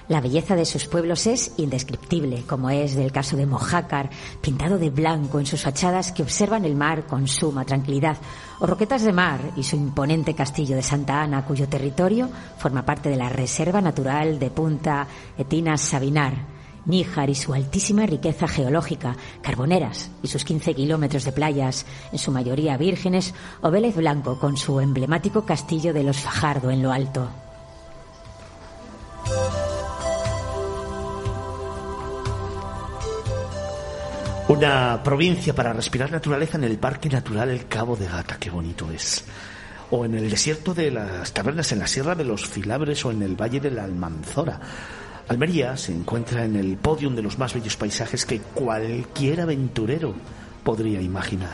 La 0.09 0.19
belleza 0.19 0.57
de 0.57 0.65
sus 0.65 0.87
pueblos 0.87 1.27
es 1.27 1.53
indescriptible, 1.57 2.43
como 2.45 2.69
es 2.69 2.93
del 2.93 3.13
caso 3.13 3.37
de 3.37 3.45
Mojácar, 3.45 4.09
pintado 4.41 4.77
de 4.77 4.89
blanco 4.89 5.39
en 5.39 5.45
sus 5.45 5.61
fachadas 5.61 6.11
que 6.11 6.23
observan 6.23 6.65
el 6.65 6.75
mar 6.75 7.07
con 7.07 7.27
suma 7.27 7.63
tranquilidad, 7.63 8.17
o 8.59 8.67
Roquetas 8.67 9.03
de 9.03 9.13
Mar 9.13 9.39
y 9.55 9.63
su 9.63 9.77
imponente 9.77 10.35
castillo 10.35 10.75
de 10.75 10.83
Santa 10.83 11.21
Ana, 11.21 11.45
cuyo 11.45 11.69
territorio 11.69 12.29
forma 12.57 12.83
parte 12.83 13.09
de 13.09 13.15
la 13.15 13.29
Reserva 13.29 13.79
Natural 13.79 14.39
de 14.39 14.49
Punta 14.49 15.07
Etinas 15.37 15.79
Sabinar. 15.79 16.51
Níjar 16.85 17.29
y 17.29 17.35
su 17.35 17.53
altísima 17.53 18.05
riqueza 18.05 18.45
geológica, 18.45 19.15
Carboneras 19.41 20.11
y 20.21 20.27
sus 20.27 20.43
15 20.43 20.73
kilómetros 20.75 21.23
de 21.23 21.31
playas, 21.31 21.85
en 22.11 22.19
su 22.19 22.29
mayoría 22.29 22.75
vírgenes, 22.75 23.33
o 23.61 23.71
Vélez 23.71 23.95
Blanco 23.95 24.37
con 24.37 24.57
su 24.57 24.81
emblemático 24.81 25.45
castillo 25.45 25.93
de 25.93 26.03
los 26.03 26.17
Fajardo 26.17 26.71
en 26.71 26.83
lo 26.83 26.91
alto. 26.91 27.29
Una 34.49 35.01
provincia 35.01 35.55
para 35.55 35.71
respirar 35.71 36.11
naturaleza 36.11 36.57
en 36.57 36.65
el 36.65 36.77
Parque 36.77 37.07
Natural 37.07 37.49
El 37.49 37.65
Cabo 37.67 37.95
de 37.95 38.07
Gata, 38.07 38.35
qué 38.37 38.49
bonito 38.49 38.91
es. 38.91 39.23
O 39.89 40.03
en 40.03 40.15
el 40.15 40.29
desierto 40.29 40.73
de 40.73 40.91
las 40.91 41.31
tabernas 41.31 41.71
en 41.71 41.79
la 41.79 41.87
Sierra 41.87 42.13
de 42.13 42.25
los 42.25 42.45
Filabres 42.45 43.05
o 43.05 43.11
en 43.11 43.21
el 43.21 43.39
Valle 43.39 43.61
de 43.61 43.71
la 43.71 43.85
Almanzora. 43.85 44.59
Almería 45.29 45.77
se 45.77 45.93
encuentra 45.93 46.43
en 46.43 46.57
el 46.57 46.75
podium 46.75 47.15
de 47.15 47.21
los 47.21 47.39
más 47.39 47.53
bellos 47.53 47.77
paisajes 47.77 48.25
que 48.25 48.41
cualquier 48.41 49.39
aventurero 49.39 50.13
podría 50.65 51.01
imaginar. 51.01 51.53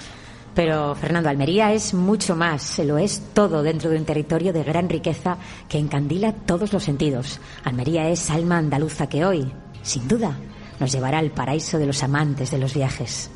Pero 0.55 0.95
Fernando, 0.95 1.29
Almería 1.29 1.71
es 1.71 1.93
mucho 1.93 2.35
más, 2.35 2.63
se 2.63 2.85
lo 2.85 2.97
es 2.97 3.21
todo 3.35 3.61
dentro 3.61 3.91
de 3.91 3.97
un 3.97 4.05
territorio 4.05 4.51
de 4.51 4.63
gran 4.63 4.89
riqueza 4.89 5.37
que 5.69 5.77
encandila 5.77 6.33
todos 6.33 6.73
los 6.73 6.83
sentidos. 6.83 7.39
Almería 7.63 8.09
es 8.09 8.31
alma 8.31 8.57
andaluza 8.57 9.07
que 9.07 9.23
hoy, 9.23 9.49
sin 9.83 10.07
duda, 10.07 10.35
nos 10.79 10.91
llevará 10.91 11.19
al 11.19 11.31
paraíso 11.31 11.77
de 11.77 11.85
los 11.85 12.03
amantes 12.03 12.51
de 12.51 12.57
los 12.57 12.73
viajes. 12.73 13.29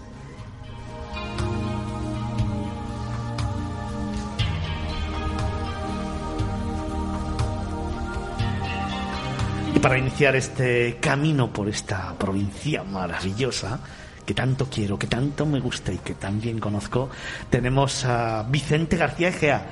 Y 9.76 9.80
para 9.80 9.98
iniciar 9.98 10.36
este 10.36 10.98
camino 11.02 11.52
por 11.52 11.68
esta 11.68 12.14
provincia 12.18 12.84
maravillosa, 12.84 13.80
que 14.26 14.34
tanto 14.34 14.68
quiero, 14.70 14.98
que 14.98 15.08
tanto 15.08 15.46
me 15.46 15.60
gusta 15.60 15.92
y 15.92 15.98
que 15.98 16.14
tan 16.14 16.40
bien 16.40 16.60
conozco, 16.60 17.10
tenemos 17.50 18.06
a 18.06 18.44
Vicente 18.44 18.98
García 18.98 19.30
Egea, 19.30 19.66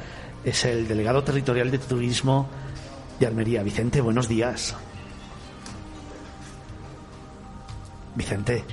es 0.43 0.65
el 0.65 0.87
delegado 0.87 1.23
territorial 1.23 1.71
de 1.71 1.77
turismo 1.77 2.49
de 3.19 3.27
Almería. 3.27 3.63
Vicente, 3.63 4.01
buenos 4.01 4.27
días. 4.27 4.75
Vicente. 8.15 8.63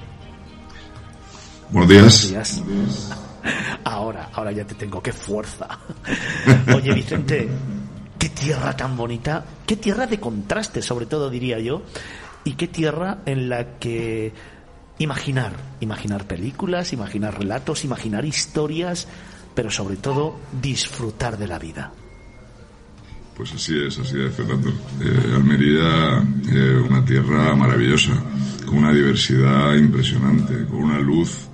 Buenos 1.70 1.90
días. 1.90 2.32
Buenos 2.32 2.62
días. 2.64 3.18
Ahora, 3.84 4.30
ahora 4.32 4.52
ya 4.52 4.66
te 4.66 4.74
tengo, 4.74 5.02
qué 5.02 5.12
fuerza. 5.12 5.68
Oye, 6.74 6.92
Vicente, 6.92 7.48
qué 8.18 8.28
tierra 8.30 8.76
tan 8.76 8.96
bonita, 8.96 9.44
qué 9.66 9.76
tierra 9.76 10.06
de 10.06 10.18
contraste, 10.20 10.82
sobre 10.82 11.06
todo 11.06 11.30
diría 11.30 11.58
yo, 11.58 11.82
y 12.44 12.52
qué 12.54 12.68
tierra 12.68 13.18
en 13.26 13.48
la 13.48 13.78
que 13.78 14.32
imaginar, 14.98 15.52
imaginar 15.80 16.26
películas, 16.26 16.92
imaginar 16.92 17.38
relatos, 17.38 17.84
imaginar 17.84 18.24
historias, 18.24 19.08
pero 19.54 19.70
sobre 19.70 19.96
todo 19.96 20.36
disfrutar 20.60 21.38
de 21.38 21.46
la 21.46 21.58
vida. 21.58 21.92
Pues 23.36 23.52
así 23.52 23.78
es, 23.86 23.98
así 23.98 24.20
es, 24.20 24.34
Fernando. 24.34 24.70
Eh, 25.00 25.32
Almería 25.34 26.24
eh, 26.50 26.84
una 26.88 27.04
tierra 27.04 27.54
maravillosa, 27.54 28.12
con 28.68 28.78
una 28.78 28.92
diversidad 28.92 29.74
impresionante, 29.74 30.66
con 30.66 30.84
una 30.84 31.00
luz 31.00 31.48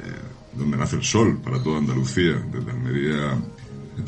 eh, 0.00 0.56
donde 0.56 0.76
nace 0.76 0.96
el 0.96 1.02
sol 1.02 1.40
para 1.42 1.62
toda 1.62 1.78
Andalucía. 1.78 2.40
Desde 2.52 2.70
Almería 2.70 3.36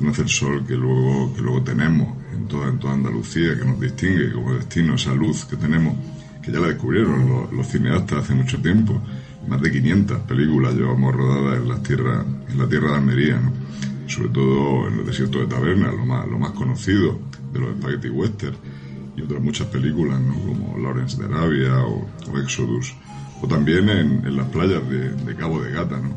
nace 0.00 0.22
el 0.22 0.28
sol 0.28 0.64
que 0.66 0.74
luego, 0.74 1.34
que 1.34 1.42
luego 1.42 1.62
tenemos 1.62 2.16
en 2.32 2.46
toda, 2.46 2.68
en 2.68 2.78
toda 2.78 2.94
Andalucía, 2.94 3.58
que 3.58 3.64
nos 3.64 3.80
distingue 3.80 4.32
como 4.32 4.54
destino, 4.54 4.94
esa 4.94 5.14
luz 5.14 5.44
que 5.44 5.56
tenemos 5.56 5.96
que 6.42 6.50
ya 6.50 6.60
la 6.60 6.68
descubrieron 6.68 7.48
los, 7.52 7.66
cineastas 7.68 8.24
hace 8.24 8.34
mucho 8.34 8.60
tiempo. 8.60 9.00
Más 9.48 9.60
de 9.60 9.70
500 9.70 10.20
películas 10.20 10.74
llevamos 10.74 11.14
rodadas 11.14 11.60
en 11.60 11.68
la 11.68 11.82
tierra, 11.82 12.24
en 12.48 12.58
la 12.58 12.68
tierra 12.68 12.90
de 12.90 12.96
Almería, 12.96 13.40
sobre 14.06 14.28
todo 14.30 14.88
en 14.88 14.96
los 14.98 15.06
desiertos 15.06 15.42
de 15.42 15.46
Taberna, 15.46 15.92
lo 15.92 16.04
más, 16.04 16.26
lo 16.28 16.38
más 16.38 16.50
conocido 16.52 17.18
de 17.52 17.60
los 17.60 17.76
Spaghetti 17.76 18.08
Western, 18.08 18.56
y 19.16 19.22
otras 19.22 19.42
muchas 19.42 19.66
películas, 19.68 20.20
como 20.44 20.78
Lawrence 20.78 21.16
de 21.16 21.26
Arabia 21.26 21.84
o, 21.84 22.06
o 22.30 22.38
Exodus, 22.38 22.94
o 23.40 23.46
también 23.46 23.88
en, 23.88 24.36
las 24.36 24.46
playas 24.48 24.82
de, 24.88 25.34
Cabo 25.36 25.60
de 25.60 25.72
Gata, 25.72 25.98
¿no? 25.98 26.16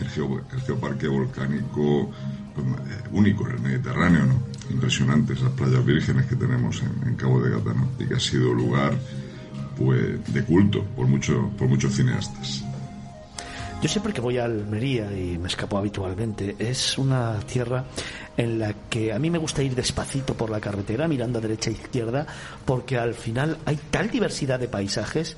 el, 0.00 0.08
geo, 0.08 0.40
el 0.52 0.60
geoparque 0.60 1.08
volcánico 1.08 2.10
pues, 2.54 2.66
único 3.12 3.48
en 3.48 3.56
el 3.56 3.60
Mediterráneo, 3.60 4.26
¿no? 4.26 4.42
impresionante 4.70 5.32
esas 5.32 5.50
playas 5.50 5.84
vírgenes 5.84 6.26
que 6.26 6.36
tenemos 6.36 6.82
en, 6.82 7.08
en 7.08 7.16
Cabo 7.16 7.40
de 7.40 7.50
Gata, 7.50 7.74
¿no? 7.74 7.88
y 7.98 8.06
que 8.06 8.14
ha 8.14 8.20
sido 8.20 8.52
lugar 8.52 8.94
pues 9.76 10.32
de 10.32 10.44
culto 10.44 10.84
por, 10.96 11.06
mucho, 11.06 11.50
por 11.58 11.68
muchos 11.68 11.94
cineastas. 11.94 12.64
Yo 13.82 13.88
siempre 13.88 14.12
que 14.12 14.20
voy 14.20 14.38
a 14.38 14.44
Almería 14.44 15.12
y 15.12 15.36
me 15.36 15.48
escapo 15.48 15.76
habitualmente, 15.76 16.56
es 16.58 16.96
una 16.96 17.38
tierra 17.40 17.84
en 18.36 18.58
la 18.58 18.74
que 18.88 19.12
a 19.12 19.18
mí 19.18 19.30
me 19.30 19.38
gusta 19.38 19.62
ir 19.62 19.74
despacito 19.74 20.34
por 20.34 20.50
la 20.50 20.60
carretera, 20.60 21.08
mirando 21.08 21.38
a 21.38 21.42
derecha 21.42 21.70
e 21.70 21.74
izquierda, 21.74 22.26
porque 22.64 22.98
al 22.98 23.14
final 23.14 23.58
hay 23.64 23.78
tal 23.90 24.10
diversidad 24.10 24.58
de 24.58 24.68
paisajes 24.68 25.36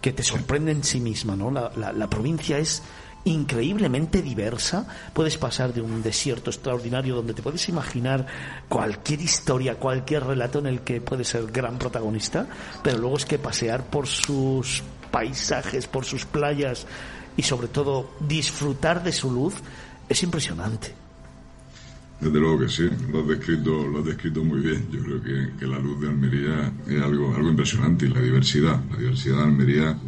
que 0.00 0.12
te 0.12 0.22
sorprende 0.22 0.72
en 0.72 0.84
sí 0.84 1.00
misma, 1.00 1.36
¿no? 1.36 1.50
La, 1.50 1.92
la, 1.92 2.10
provincia 2.10 2.58
es 2.58 2.82
increíblemente 3.24 4.22
diversa. 4.22 4.86
Puedes 5.12 5.36
pasar 5.36 5.72
de 5.74 5.80
un 5.80 6.02
desierto 6.02 6.50
extraordinario 6.50 7.16
donde 7.16 7.34
te 7.34 7.42
puedes 7.42 7.68
imaginar 7.68 8.26
cualquier 8.68 9.20
historia, 9.20 9.76
cualquier 9.76 10.24
relato 10.24 10.60
en 10.60 10.66
el 10.66 10.82
que 10.82 11.00
puedes 11.00 11.28
ser 11.28 11.46
gran 11.46 11.78
protagonista, 11.78 12.46
pero 12.82 12.98
luego 12.98 13.16
es 13.16 13.24
que 13.24 13.38
pasear 13.38 13.84
por 13.84 14.06
sus 14.06 14.82
paisajes, 15.10 15.86
por 15.86 16.04
sus 16.04 16.24
playas 16.24 16.86
y 17.36 17.42
sobre 17.42 17.68
todo 17.68 18.10
disfrutar 18.20 19.02
de 19.02 19.12
su 19.12 19.30
luz 19.30 19.54
es 20.08 20.22
impresionante. 20.22 21.05
Desde 22.20 22.40
luego 22.40 22.60
que 22.60 22.68
sí, 22.68 22.88
lo 23.12 23.20
has 23.20 23.28
descrito, 23.28 23.86
lo 23.86 23.98
has 23.98 24.06
descrito 24.06 24.42
muy 24.42 24.60
bien. 24.60 24.88
Yo 24.90 25.00
creo 25.00 25.22
que, 25.22 25.52
que 25.58 25.66
la 25.66 25.78
luz 25.78 26.00
de 26.00 26.08
Almería 26.08 26.72
es 26.86 27.02
algo, 27.02 27.34
algo 27.34 27.50
impresionante 27.50 28.06
y 28.06 28.08
la 28.08 28.20
diversidad, 28.20 28.80
la 28.90 28.96
diversidad 28.96 29.36
de 29.36 29.42
Almería 29.42 29.98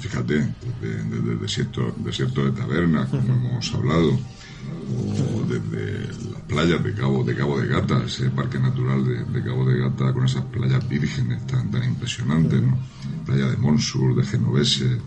fíjate, 0.00 0.34
desde, 0.80 1.04
desde 1.04 1.32
el 1.32 1.40
desierto, 1.40 1.94
desierto 1.98 2.44
de 2.44 2.52
Taberna, 2.52 3.06
como 3.06 3.34
hemos 3.34 3.74
hablado, 3.74 4.12
o 4.12 5.42
desde 5.46 6.08
las 6.32 6.42
playas 6.48 6.82
de 6.82 6.94
Cabo 6.94 7.22
de, 7.22 7.34
Cabo 7.34 7.60
de 7.60 7.68
Gata, 7.68 8.02
ese 8.04 8.30
parque 8.30 8.58
natural 8.58 9.04
de, 9.04 9.24
de 9.24 9.44
Cabo 9.44 9.68
de 9.68 9.78
Gata 9.78 10.12
con 10.12 10.24
esas 10.24 10.44
playas 10.46 10.88
vírgenes 10.88 11.46
tan, 11.46 11.70
tan 11.70 11.84
impresionantes, 11.84 12.62
¿no? 12.62 12.78
Playa 13.26 13.46
de 13.46 13.56
Monsur, 13.58 14.16
de 14.16 14.24
Genovese, 14.24 14.98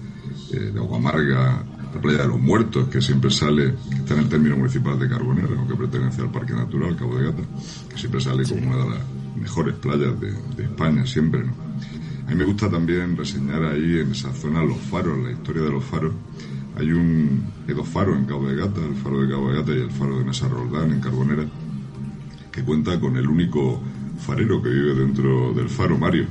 eh, 0.52 0.72
de 0.74 0.80
Aguamarga, 0.80 1.66
la 1.94 2.02
playa 2.02 2.22
de 2.24 2.28
los 2.28 2.40
Muertos, 2.40 2.88
que 2.88 3.02
siempre 3.02 3.30
sale, 3.30 3.76
que 3.90 3.98
está 3.98 4.14
en 4.16 4.22
el 4.22 4.30
término 4.30 4.58
municipal 4.58 4.98
de 4.98 5.08
Carbonera, 5.08 5.50
aunque 5.58 5.76
pertenece 5.76 6.22
al 6.22 6.32
Parque 6.32 6.54
Natural 6.54 6.96
Cabo 6.96 7.18
de 7.18 7.26
Gata, 7.26 7.44
que 7.90 7.98
siempre 7.98 8.22
sale 8.22 8.44
como 8.44 8.68
una 8.68 8.84
de 8.84 8.90
las 8.90 9.00
mejores 9.36 9.76
playas 9.76 10.20
de, 10.20 10.32
de 10.56 10.64
España, 10.64 11.06
siempre, 11.06 11.44
¿no? 11.44 11.54
A 12.26 12.30
mí 12.30 12.36
me 12.36 12.46
gusta 12.46 12.70
también 12.70 13.18
reseñar 13.18 13.64
ahí 13.66 14.00
en 14.00 14.12
esa 14.12 14.32
zona 14.32 14.64
los 14.64 14.78
faros, 14.78 15.18
la 15.22 15.32
historia 15.32 15.64
de 15.64 15.72
los 15.72 15.84
faros. 15.84 16.14
Hay 16.78 16.92
un 16.92 17.44
hay 17.68 17.74
dos 17.74 17.88
faros 17.88 18.18
en 18.18 18.26
Cabo 18.26 18.48
de 18.48 18.56
Gata, 18.56 18.82
el 18.84 18.96
faro 18.96 19.22
de 19.22 19.30
Cabo 19.30 19.52
de 19.52 19.58
Gata 19.58 19.72
y 19.74 19.82
el 19.82 19.92
faro 19.92 20.18
de 20.18 20.26
Mesa 20.26 20.48
Roldán 20.48 20.92
en 20.92 21.02
Carbonera, 21.02 21.46
que 22.52 22.64
cuenta 22.64 23.00
con 23.00 23.18
el 23.18 23.28
único 23.28 23.82
farero 24.20 24.62
que 24.62 24.70
vive 24.70 24.96
dentro 24.96 25.54
del 25.54 25.70
faro, 25.70 25.98
Mario, 25.98 26.26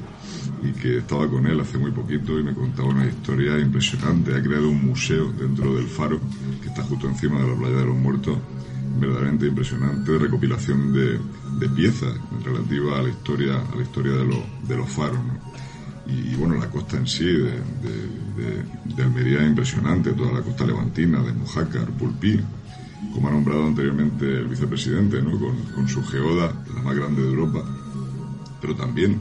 y 0.62 0.72
que 0.72 0.98
estaba 0.98 1.28
con 1.28 1.46
él 1.46 1.58
hace 1.60 1.76
muy 1.76 1.90
poquito 1.90 2.38
y 2.38 2.44
me 2.44 2.54
contaba 2.54 2.88
una 2.88 3.06
historia 3.06 3.58
impresionante. 3.58 4.34
Ha 4.34 4.42
creado 4.42 4.68
un 4.68 4.84
museo 4.86 5.32
dentro 5.32 5.74
del 5.74 5.86
faro, 5.86 6.20
que 6.60 6.68
está 6.68 6.82
justo 6.84 7.08
encima 7.08 7.40
de 7.40 7.48
la 7.48 7.56
playa 7.56 7.76
de 7.78 7.86
los 7.86 7.96
muertos, 7.96 8.38
verdaderamente 9.00 9.46
impresionante, 9.46 10.12
de 10.12 10.18
recopilación 10.18 10.92
de, 10.92 11.18
de 11.58 11.68
piezas 11.74 12.14
relativas 12.44 12.98
a 12.98 13.02
la 13.02 13.08
historia, 13.08 13.60
a 13.72 13.76
la 13.76 13.82
historia 13.82 14.12
de, 14.12 14.24
lo, 14.24 14.44
de 14.68 14.76
los 14.76 14.88
faros. 14.88 15.18
y, 16.06 16.34
bueno, 16.36 16.56
la 16.56 16.70
costa 16.70 16.96
en 16.96 17.06
sí 17.06 17.24
de, 17.24 19.02
Almería 19.02 19.40
es 19.40 19.48
impresionante, 19.48 20.12
toda 20.12 20.32
la 20.32 20.42
costa 20.42 20.64
levantina, 20.64 21.22
de 21.22 21.32
Mojácar, 21.32 21.90
Pulpí, 21.90 22.38
como 23.12 23.28
ha 23.28 23.32
nombrado 23.32 23.66
anteriormente 23.66 24.24
el 24.26 24.46
vicepresidente, 24.46 25.20
con 25.74 25.88
su 25.88 26.04
geoda, 26.04 26.52
la 26.74 26.82
más 26.82 26.96
grande 26.96 27.22
de 27.22 27.28
Europa, 27.28 27.64
pero 28.60 28.76
también 28.76 29.20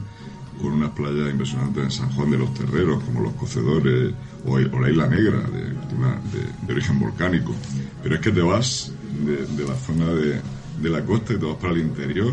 con 0.62 0.72
unas 0.72 0.90
playas 0.90 1.30
impresionantes 1.30 1.84
en 1.84 1.90
San 1.90 2.10
Juan 2.12 2.30
de 2.30 2.38
los 2.38 2.54
Terreros, 2.54 3.02
como 3.04 3.20
los 3.20 3.34
Cocedores 3.34 4.14
o, 4.46 4.52
o 4.54 4.80
la 4.80 4.90
Isla 4.90 5.08
Negra, 5.08 5.38
de, 5.40 5.96
una, 5.96 6.20
de, 6.66 6.72
origen 6.72 6.98
volcánico. 6.98 7.54
Pero 8.02 8.14
es 8.14 8.20
que 8.20 8.30
te 8.30 8.40
vas 8.40 8.92
de, 9.26 9.64
la 9.66 9.74
zona 9.74 10.06
de, 10.06 10.90
la 10.90 11.04
costa 11.04 11.34
y 11.34 11.36
te 11.36 11.44
vas 11.44 11.56
para 11.56 11.72
el 11.74 11.80
interior 11.80 12.32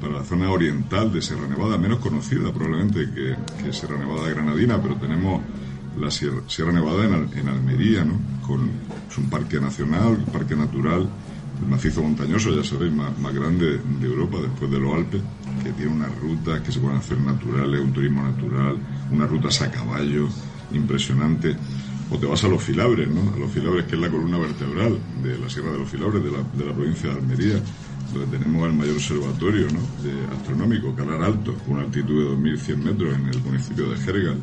para 0.00 0.14
la 0.14 0.24
zona 0.24 0.50
oriental 0.50 1.12
de 1.12 1.20
Sierra 1.20 1.46
Nevada, 1.46 1.76
menos 1.76 1.98
conocida 1.98 2.50
probablemente 2.52 3.10
que, 3.12 3.72
Sierra 3.72 3.98
Nevada 3.98 4.28
de 4.28 4.34
Granadina, 4.34 4.80
pero 4.80 4.94
tenemos 4.96 5.42
la 5.98 6.10
Sierra, 6.10 6.72
Nevada 6.72 7.04
en, 7.04 7.48
Almería, 7.48 8.04
¿no? 8.04 8.14
Es 9.10 9.18
un 9.18 9.28
parque 9.28 9.60
nacional, 9.60 10.24
un 10.26 10.32
parque 10.32 10.56
natural, 10.56 11.08
el 11.60 11.68
macizo 11.68 12.02
montañoso, 12.02 12.54
ya 12.54 12.64
sabéis, 12.64 12.92
más, 12.92 13.16
más 13.18 13.34
grande 13.34 13.78
de 14.00 14.06
Europa 14.06 14.38
después 14.42 14.70
de 14.70 14.80
los 14.80 14.94
Alpes, 14.94 15.20
que 15.62 15.72
tiene 15.72 15.92
unas 15.92 16.18
rutas 16.20 16.60
que 16.60 16.72
se 16.72 16.80
pueden 16.80 16.98
hacer 16.98 17.18
naturales, 17.20 17.80
un 17.80 17.92
turismo 17.92 18.22
natural, 18.22 18.76
unas 19.10 19.30
rutas 19.30 19.60
a 19.62 19.70
caballo 19.70 20.28
impresionante. 20.72 21.56
O 22.12 22.18
te 22.18 22.26
vas 22.26 22.42
a 22.42 22.48
los 22.48 22.60
filabres, 22.60 23.08
¿no? 23.08 23.32
A 23.32 23.38
los 23.38 23.52
filabres, 23.52 23.84
que 23.84 23.94
es 23.94 24.00
la 24.00 24.10
columna 24.10 24.36
vertebral 24.38 24.98
de 25.22 25.38
la 25.38 25.48
Sierra 25.48 25.70
de 25.70 25.78
los 25.78 25.88
Filabres, 25.88 26.24
de 26.24 26.30
la, 26.32 26.38
de 26.38 26.64
la 26.64 26.74
provincia 26.74 27.08
de 27.08 27.16
Almería, 27.16 27.62
donde 28.12 28.36
tenemos 28.36 28.66
el 28.66 28.72
mayor 28.72 28.94
observatorio 28.96 29.66
astronómico, 30.36 30.92
Calar 30.96 31.22
Alto, 31.22 31.54
con 31.54 31.74
una 31.74 31.84
altitud 31.84 32.36
de 32.36 32.50
2.100 32.50 32.76
metros 32.78 33.14
en 33.14 33.28
el 33.28 33.40
municipio 33.42 33.88
de 33.90 33.96
Jergal 33.98 34.38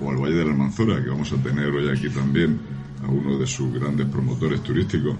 o 0.00 0.10
al 0.10 0.16
Valle 0.16 0.36
de 0.36 0.44
la 0.44 0.50
Almanzora, 0.52 1.02
que 1.02 1.10
vamos 1.10 1.32
a 1.32 1.36
tener 1.36 1.70
hoy 1.70 1.88
aquí 1.88 2.08
también 2.08 2.58
a 3.02 3.10
uno 3.10 3.38
de 3.38 3.46
sus 3.46 3.72
grandes 3.72 4.06
promotores 4.06 4.62
turísticos, 4.62 5.16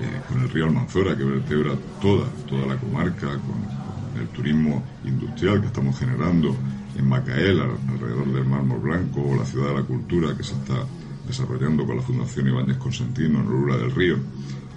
eh, 0.00 0.20
con 0.28 0.40
el 0.40 0.48
río 0.48 0.64
Almanzora, 0.64 1.16
que 1.16 1.24
vertebra 1.24 1.74
toda, 2.00 2.26
toda 2.48 2.66
la 2.66 2.76
comarca, 2.76 3.26
con, 3.26 3.80
el 4.18 4.28
turismo 4.28 4.82
industrial 5.04 5.60
que 5.60 5.68
estamos 5.68 5.98
generando 5.98 6.54
en 6.98 7.08
Macael, 7.08 7.60
alrededor 7.60 8.32
del 8.32 8.44
Mármol 8.44 8.80
Blanco, 8.80 9.22
o 9.22 9.36
la 9.36 9.44
Ciudad 9.44 9.68
de 9.68 9.74
la 9.74 9.82
Cultura, 9.82 10.36
que 10.36 10.42
se 10.42 10.54
está 10.54 10.84
desarrollando 11.26 11.86
con 11.86 11.96
la 11.96 12.02
Fundación 12.02 12.48
Ibáñez 12.48 12.76
Consentino 12.76 13.40
en 13.40 13.46
Rura 13.46 13.76
del 13.76 13.94
Río, 13.94 14.16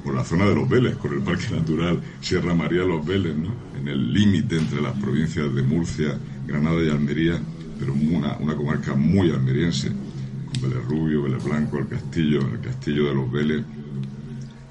o 0.05 0.12
la 0.12 0.23
zona 0.23 0.45
de 0.45 0.55
Los 0.55 0.69
Vélez, 0.69 0.97
con 0.97 1.13
el 1.13 1.21
Parque 1.21 1.47
Natural 1.51 1.99
Sierra 2.21 2.53
María 2.53 2.83
Los 2.83 3.05
Vélez, 3.05 3.36
¿no? 3.36 3.53
en 3.79 3.88
el 3.88 4.13
límite 4.13 4.57
entre 4.57 4.81
las 4.81 4.97
provincias 4.97 5.53
de 5.53 5.63
Murcia, 5.63 6.17
Granada 6.45 6.81
y 6.83 6.89
Almería, 6.89 7.39
pero 7.79 7.93
una, 7.93 8.38
una 8.38 8.55
comarca 8.55 8.93
muy 8.93 9.31
almeriense, 9.31 9.89
con 9.89 10.69
Vélez 10.69 10.86
Rubio, 10.86 11.23
Vélez 11.23 11.43
Blanco, 11.43 11.79
el 11.79 11.88
castillo, 11.88 12.39
el 12.41 12.59
castillo 12.59 13.07
de 13.07 13.15
los 13.15 13.31
Vélez, 13.31 13.65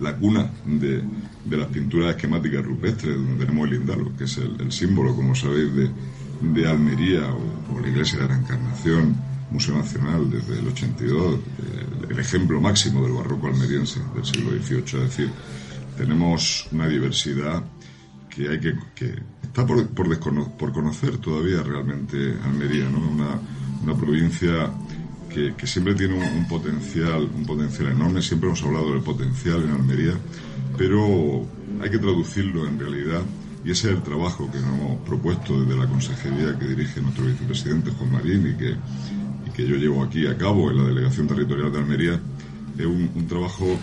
la 0.00 0.16
cuna 0.16 0.50
de, 0.66 1.02
de 1.44 1.56
las 1.56 1.68
pinturas 1.68 2.10
esquemáticas 2.10 2.64
rupestres, 2.64 3.16
donde 3.16 3.44
tenemos 3.44 3.68
el 3.68 3.76
Indalo, 3.76 4.16
que 4.16 4.24
es 4.24 4.38
el, 4.38 4.72
símbolo, 4.72 5.14
como 5.14 5.34
sabéis, 5.34 5.74
de, 5.74 5.90
de 6.40 6.68
Almería 6.68 7.32
o, 7.32 7.80
la 7.80 7.88
iglesia 7.88 8.20
de 8.20 8.28
la 8.28 8.38
Encarnación, 8.38 9.16
Museo 9.50 9.76
Nacional 9.76 10.30
desde 10.30 10.58
el 10.58 10.68
82, 10.68 11.40
el, 12.10 12.18
ejemplo 12.18 12.60
máximo 12.60 13.02
del 13.02 13.12
barroco 13.12 13.46
almeriense 13.46 14.00
del 14.14 14.24
siglo 14.24 14.50
XVIII. 14.50 14.82
Es 14.82 14.92
decir, 14.92 15.30
tenemos 15.96 16.68
una 16.72 16.86
diversidad 16.86 17.62
que 18.28 18.48
hay 18.48 18.60
que, 18.60 18.74
que 18.94 19.14
está 19.42 19.66
por, 19.66 19.86
por, 19.88 20.72
conocer 20.72 21.18
todavía 21.18 21.62
realmente 21.62 22.34
Almería, 22.44 22.88
¿no? 22.88 22.98
Una, 22.98 23.40
una 23.82 23.96
provincia 23.96 24.70
que, 25.32 25.54
que, 25.54 25.66
siempre 25.66 25.94
tiene 25.94 26.14
un, 26.14 26.46
potencial, 26.48 27.28
un 27.34 27.44
potencial 27.44 27.88
enorme. 27.88 28.22
Siempre 28.22 28.48
hemos 28.48 28.62
hablado 28.62 28.92
del 28.92 29.02
potencial 29.02 29.62
en 29.62 29.70
Almería, 29.70 30.14
pero 30.76 31.46
hay 31.80 31.90
que 31.90 31.98
traducirlo 31.98 32.66
en 32.66 32.78
realidad 32.78 33.22
y 33.64 33.70
ese 33.70 33.90
es 33.90 33.96
el 33.96 34.02
trabajo 34.02 34.50
que 34.50 34.58
nos 34.58 34.78
hemos 34.78 35.00
propuesto 35.06 35.60
desde 35.62 35.78
la 35.78 35.86
consejería 35.86 36.58
que 36.58 36.66
dirige 36.66 37.00
nuestro 37.00 37.26
vicepresidente 37.26 37.90
Juan 37.92 38.12
Marín 38.12 38.54
y 38.54 38.58
que, 38.58 38.70
y 38.70 39.50
que 39.54 39.66
yo 39.66 39.76
llevo 39.76 40.02
aquí 40.02 40.26
a 40.26 40.36
cabo 40.36 40.70
en 40.70 40.78
la 40.78 40.84
Delegación 40.84 41.28
Territorial 41.28 41.72
de 41.72 41.78
Almería. 41.78 42.20
Es 42.76 42.86
un, 42.86 43.10
un 43.14 43.26
trabajo 43.28 43.78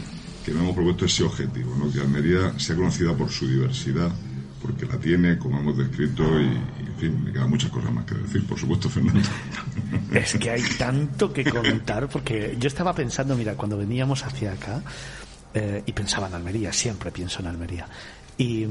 que 0.46 0.52
nos 0.52 0.64
hemos 0.64 0.76
propuesto 0.76 1.06
ese 1.06 1.24
objetivo, 1.24 1.76
¿no? 1.78 1.92
que 1.92 2.02
Almería 2.02 2.58
sea 2.60 2.76
conocida 2.76 3.16
por 3.16 3.30
su 3.30 3.48
diversidad, 3.48 4.12
porque 4.62 4.86
la 4.86 4.98
tiene, 4.98 5.38
como 5.38 5.60
hemos 5.60 5.78
descrito, 5.78 6.24
y, 6.40 6.46
en 6.46 6.96
fin, 6.98 7.24
me 7.24 7.32
quedan 7.32 7.50
muchas 7.50 7.72
cosas 7.72 7.92
más 7.92 8.06
que 8.06 8.16
decir, 8.16 8.46
por 8.46 8.60
supuesto, 8.60 8.90
Fernando. 8.90 9.22
Es 10.14 10.34
que 10.36 10.50
hay 10.50 10.64
tanto 10.78 11.32
que 11.32 11.44
contar, 11.44 12.08
porque 12.10 12.58
yo 12.60 12.68
estaba 12.68 12.94
pensando, 12.94 13.36
mira, 13.36 13.56
cuando 13.56 13.78
veníamos 13.78 14.26
hacia 14.26 14.54
acá, 14.54 14.82
eh, 15.54 15.84
y 15.86 15.92
pensaba 15.94 16.28
en 16.28 16.34
Almería, 16.34 16.74
siempre 16.74 17.12
pienso 17.12 17.42
en 17.42 17.48
Almería, 17.48 17.88
y, 18.40 18.66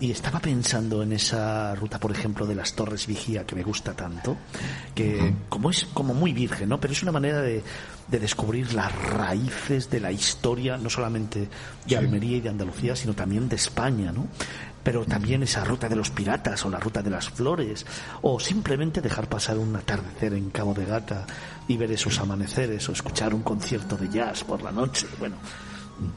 estaba 0.00 0.40
pensando 0.40 1.02
en 1.02 1.12
esa 1.12 1.74
ruta, 1.74 2.00
por 2.00 2.10
ejemplo, 2.10 2.46
de 2.46 2.54
las 2.54 2.74
Torres 2.74 3.06
Vigía, 3.06 3.44
que 3.44 3.54
me 3.54 3.62
gusta 3.62 3.92
tanto, 3.92 4.38
que 4.94 5.34
como 5.50 5.68
es 5.68 5.84
como 5.92 6.14
muy 6.14 6.32
virgen, 6.32 6.70
¿no? 6.70 6.80
Pero 6.80 6.94
es 6.94 7.02
una 7.02 7.12
manera 7.12 7.42
de, 7.42 7.62
de 8.08 8.18
descubrir 8.18 8.72
las 8.72 8.90
raíces 9.10 9.90
de 9.90 10.00
la 10.00 10.10
historia, 10.10 10.78
no 10.78 10.88
solamente 10.88 11.46
de 11.86 11.96
Almería 11.96 12.38
y 12.38 12.40
de 12.40 12.48
Andalucía, 12.48 12.96
sino 12.96 13.12
también 13.12 13.50
de 13.50 13.56
España, 13.56 14.12
¿no? 14.12 14.28
Pero 14.82 15.04
también 15.04 15.42
esa 15.42 15.64
ruta 15.64 15.88
de 15.88 15.96
los 15.96 16.10
piratas 16.10 16.64
o 16.64 16.70
la 16.70 16.80
ruta 16.80 17.02
de 17.02 17.10
las 17.10 17.30
flores, 17.30 17.86
o 18.22 18.40
simplemente 18.40 19.00
dejar 19.00 19.28
pasar 19.28 19.58
un 19.58 19.74
atardecer 19.76 20.34
en 20.34 20.50
Cabo 20.50 20.74
de 20.74 20.84
Gata 20.84 21.26
y 21.68 21.76
ver 21.76 21.92
esos 21.92 22.18
amaneceres, 22.18 22.88
o 22.88 22.92
escuchar 22.92 23.34
un 23.34 23.42
concierto 23.42 23.96
de 23.96 24.08
jazz 24.08 24.44
por 24.44 24.62
la 24.62 24.72
noche. 24.72 25.06
Bueno, 25.18 25.36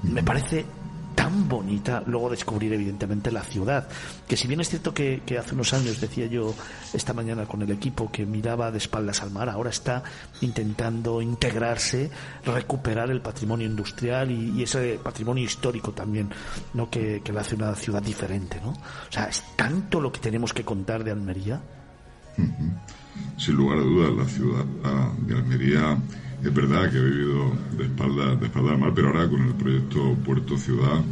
me 0.04 0.24
parece 0.24 0.66
tan 1.26 1.50
bonita 1.50 2.04
luego 2.06 2.30
descubrir 2.30 2.72
evidentemente 2.74 3.32
la 3.32 3.42
ciudad. 3.42 3.88
Que 4.28 4.38
si 4.38 4.48
bien 4.48 4.62
es 4.62 4.70
cierto 4.70 4.94
que, 4.94 5.24
hace 5.40 5.56
unos 5.56 5.74
años 5.74 6.00
decía 6.00 6.28
yo 6.28 6.54
esta 6.94 7.14
mañana 7.14 7.46
con 7.46 7.64
el 7.64 7.72
equipo 7.72 8.12
que 8.12 8.28
miraba 8.28 8.70
de 8.72 8.78
espaldas 8.78 9.24
al 9.24 9.32
mar 9.32 9.50
ahora 9.50 9.72
está 9.72 10.04
intentando 10.42 11.22
integrarse 11.22 12.12
recuperar 12.46 13.10
el 13.10 13.22
patrimonio 13.22 13.66
industrial 13.66 14.30
y, 14.32 14.62
ese 14.62 15.00
patrimonio 15.04 15.44
histórico 15.44 15.92
también 15.92 16.30
no 16.74 16.90
que, 16.90 17.22
que 17.24 17.32
le 17.32 17.40
hace 17.40 17.56
una 17.56 17.76
ciudad 17.76 18.02
diferente 18.02 18.60
no 18.64 18.70
o 18.72 19.12
sea 19.12 19.26
es 19.26 19.44
tanto 19.56 20.00
lo 20.00 20.12
que 20.12 20.20
tenemos 20.20 20.54
que 20.54 20.64
contar 20.64 21.04
de 21.04 21.12
Almería. 21.12 21.62
Sin 23.38 23.56
lugar 23.56 23.80
a 23.80 23.82
dudas 23.82 24.12
la 24.14 24.26
ciudad 24.26 24.66
ah, 24.84 25.12
de 25.20 25.36
Almería 25.36 25.98
es 26.46 26.54
verdad 26.54 26.92
que 26.92 26.98
he 26.98 27.02
vivido 27.02 27.54
de 27.76 27.86
espalda, 27.86 28.36
de 28.36 28.46
espalda 28.46 28.72
al 28.72 28.78
mar, 28.78 28.92
pero 28.94 29.08
ahora 29.08 29.28
con 29.28 29.42
el 29.42 29.54
proyecto 29.56 30.16
Puerto 30.24 30.58
Ciudad, 30.58 31.04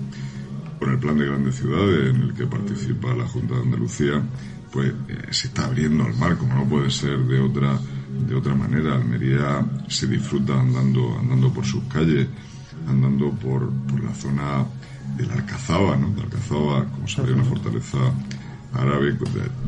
con 0.80 0.92
el 0.92 1.00
plan 1.00 1.18
de 1.18 1.26
grandes 1.26 1.56
ciudades 1.56 2.14
en 2.14 2.22
el 2.22 2.34
que 2.36 2.46
participa 2.46 3.16
la 3.16 3.28
Junta 3.28 3.56
de 3.56 3.62
Andalucía, 3.62 4.22
pues 4.72 4.94
eh, 5.08 5.28
se 5.32 5.48
está 5.48 5.66
abriendo 5.66 6.04
al 6.04 6.16
mar, 6.18 6.38
como 6.38 6.54
no 6.54 6.66
puede 6.66 6.92
ser 6.92 7.18
de 7.20 7.40
otra, 7.40 7.80
de 8.28 8.36
otra 8.36 8.54
manera. 8.54 8.96
Almería 8.96 9.66
se 9.88 10.06
disfruta 10.06 10.60
andando, 10.60 11.18
andando 11.18 11.52
por 11.52 11.66
sus 11.66 11.84
calles, 11.86 12.28
andando 12.88 13.32
por, 13.32 13.72
por 13.72 14.04
la 14.04 14.14
zona 14.14 14.66
de 15.18 15.26
la 15.26 15.34
Alcazaba, 15.34 15.96
¿no? 15.96 16.14
La 16.16 16.24
Alcazaba, 16.24 16.86
como 16.86 17.08
sabéis, 17.08 17.36
una 17.36 17.46
fortaleza 17.46 17.98
árabe 18.74 19.14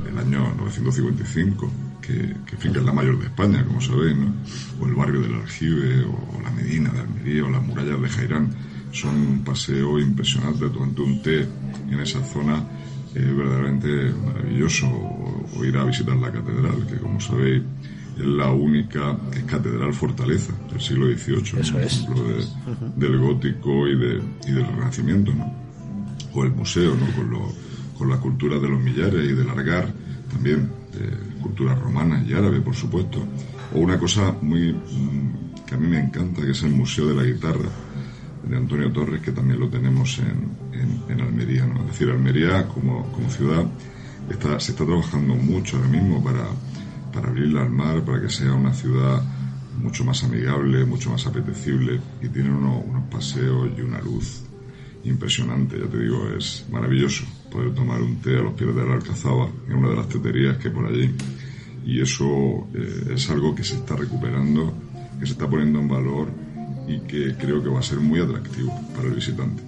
del 0.04 0.18
año 0.18 0.54
955 0.58 1.85
que, 2.06 2.36
que, 2.46 2.68
es 2.68 2.84
la 2.84 2.94
mayor 2.94 3.20
de 3.20 3.26
España, 3.26 3.64
como 3.66 3.82
sabéis, 3.82 4.16
¿no? 4.16 4.34
o 4.80 4.88
el 4.88 4.94
barrio 4.94 5.22
del 5.22 5.36
Aljibe, 5.36 6.04
o 6.04 6.40
la 6.44 6.52
Medina 6.52 6.92
de 6.92 7.00
Almería, 7.00 7.46
o 7.46 7.50
las 7.50 7.64
murallas 7.64 8.02
de 8.02 8.10
Jairán. 8.10 8.50
Son 8.92 9.16
un 9.16 9.44
paseo 9.44 10.00
impresionante, 10.00 10.70
tomando 10.70 11.04
un 11.04 11.22
té 11.22 11.46
en 11.90 12.00
esa 12.00 12.24
zona 12.24 12.64
es 13.14 13.36
verdaderamente 13.36 14.14
maravilloso, 14.26 14.88
o, 14.88 15.64
ir 15.64 15.78
a 15.78 15.86
visitar 15.86 16.16
la 16.18 16.32
catedral, 16.32 16.86
que 16.86 16.98
como 16.98 17.20
sabéis 17.20 17.64
es 18.18 18.26
la 18.26 18.52
única 18.52 19.18
es 19.34 19.44
catedral 19.44 19.94
fortaleza 19.94 20.54
del 20.72 20.82
siglo 20.82 21.08
XVIII, 21.08 21.62
Eso 21.62 21.80
es. 21.80 22.06
del 22.96 23.18
gótico 23.18 23.88
y, 23.88 23.98
de, 23.98 24.22
y 24.48 24.52
del 24.52 24.68
renacimiento, 24.68 25.34
¿no? 25.34 25.54
o 26.34 26.44
el 26.44 26.52
museo, 26.52 26.96
¿no? 26.96 27.06
con, 27.16 27.30
lo, 27.30 27.54
con 27.98 28.10
la 28.10 28.18
cultura 28.18 28.60
de 28.60 28.68
los 28.68 28.82
millares 28.82 29.30
y 29.30 29.34
del 29.34 29.50
Argar 29.50 29.94
también 30.32 30.70
cultura 31.46 31.76
romana 31.76 32.24
y 32.28 32.34
árabe, 32.34 32.60
por 32.60 32.76
supuesto. 32.76 33.20
O 33.76 33.78
una 33.78 34.00
cosa 34.00 34.34
muy 34.42 34.74
mm, 34.74 35.64
que 35.64 35.76
a 35.76 35.78
mí 35.78 35.88
me 35.88 36.00
encanta, 36.00 36.42
que 36.42 36.52
es 36.52 36.64
el 36.64 36.72
Museo 36.72 37.06
de 37.08 37.14
la 37.14 37.24
Guitarra 37.24 37.70
de 38.50 38.58
Antonio 38.58 38.92
Torres, 38.92 39.22
que 39.22 39.32
también 39.32 39.60
lo 39.60 39.70
tenemos 39.70 40.20
en, 40.20 41.06
en, 41.08 41.22
Almería. 41.22 41.66
¿no? 41.68 41.82
Es 41.82 41.88
decir, 41.92 42.10
Almería 42.10 42.68
como, 42.68 43.12
como 43.12 43.30
ciudad 43.30 43.64
está, 44.28 44.60
se 44.60 44.72
está 44.72 44.86
trabajando 44.86 45.36
mucho 45.36 45.78
ahora 45.78 45.90
mismo 45.90 46.24
para, 46.24 46.46
para 47.14 47.30
abrirla 47.30 47.62
al 47.62 47.70
mar, 47.70 48.02
para 48.02 48.22
que 48.22 48.30
sea 48.30 48.54
una 48.54 48.74
ciudad 48.74 49.22
mucho 49.80 50.04
más 50.04 50.24
amigable, 50.24 50.84
mucho 50.86 51.12
más 51.12 51.28
apetecible 51.28 52.00
y 52.24 52.28
tiene 52.30 52.50
unos, 52.50 52.86
unos 52.88 53.04
paseos 53.10 53.70
y 53.78 53.82
una 53.82 54.00
luz 54.00 54.45
impresionante, 55.06 55.78
ya 55.80 55.88
te 55.88 56.00
digo, 56.00 56.30
es 56.38 56.66
maravilloso 56.72 57.26
poder 57.52 57.74
tomar 57.74 58.02
un 58.02 58.18
té 58.18 58.38
a 58.38 58.42
los 58.42 58.54
pies 58.54 58.76
de 58.76 58.86
la 58.86 58.94
Alcazaba, 58.94 59.50
en 59.68 59.76
una 59.76 59.90
de 59.90 59.96
las 59.96 60.10
teterías 60.10 60.58
que 60.58 60.70
por 60.70 60.86
allí. 60.86 61.10
Y 61.86 62.02
eso 62.02 62.68
eh, 62.74 63.14
es 63.14 63.30
algo 63.30 63.54
que 63.54 63.64
se 63.64 63.76
está 63.76 63.96
recuperando, 63.96 64.74
que 65.20 65.26
se 65.26 65.34
está 65.34 65.50
poniendo 65.50 65.80
en 65.80 65.88
valor 65.88 66.28
y 66.88 67.00
que 67.02 67.36
creo 67.36 67.64
que 67.64 67.70
va 67.70 67.80
a 67.80 67.84
ser 67.84 68.00
muy 68.00 68.20
atractivo 68.20 68.74
para 68.96 69.08
el 69.08 69.14
visitante. 69.14 69.65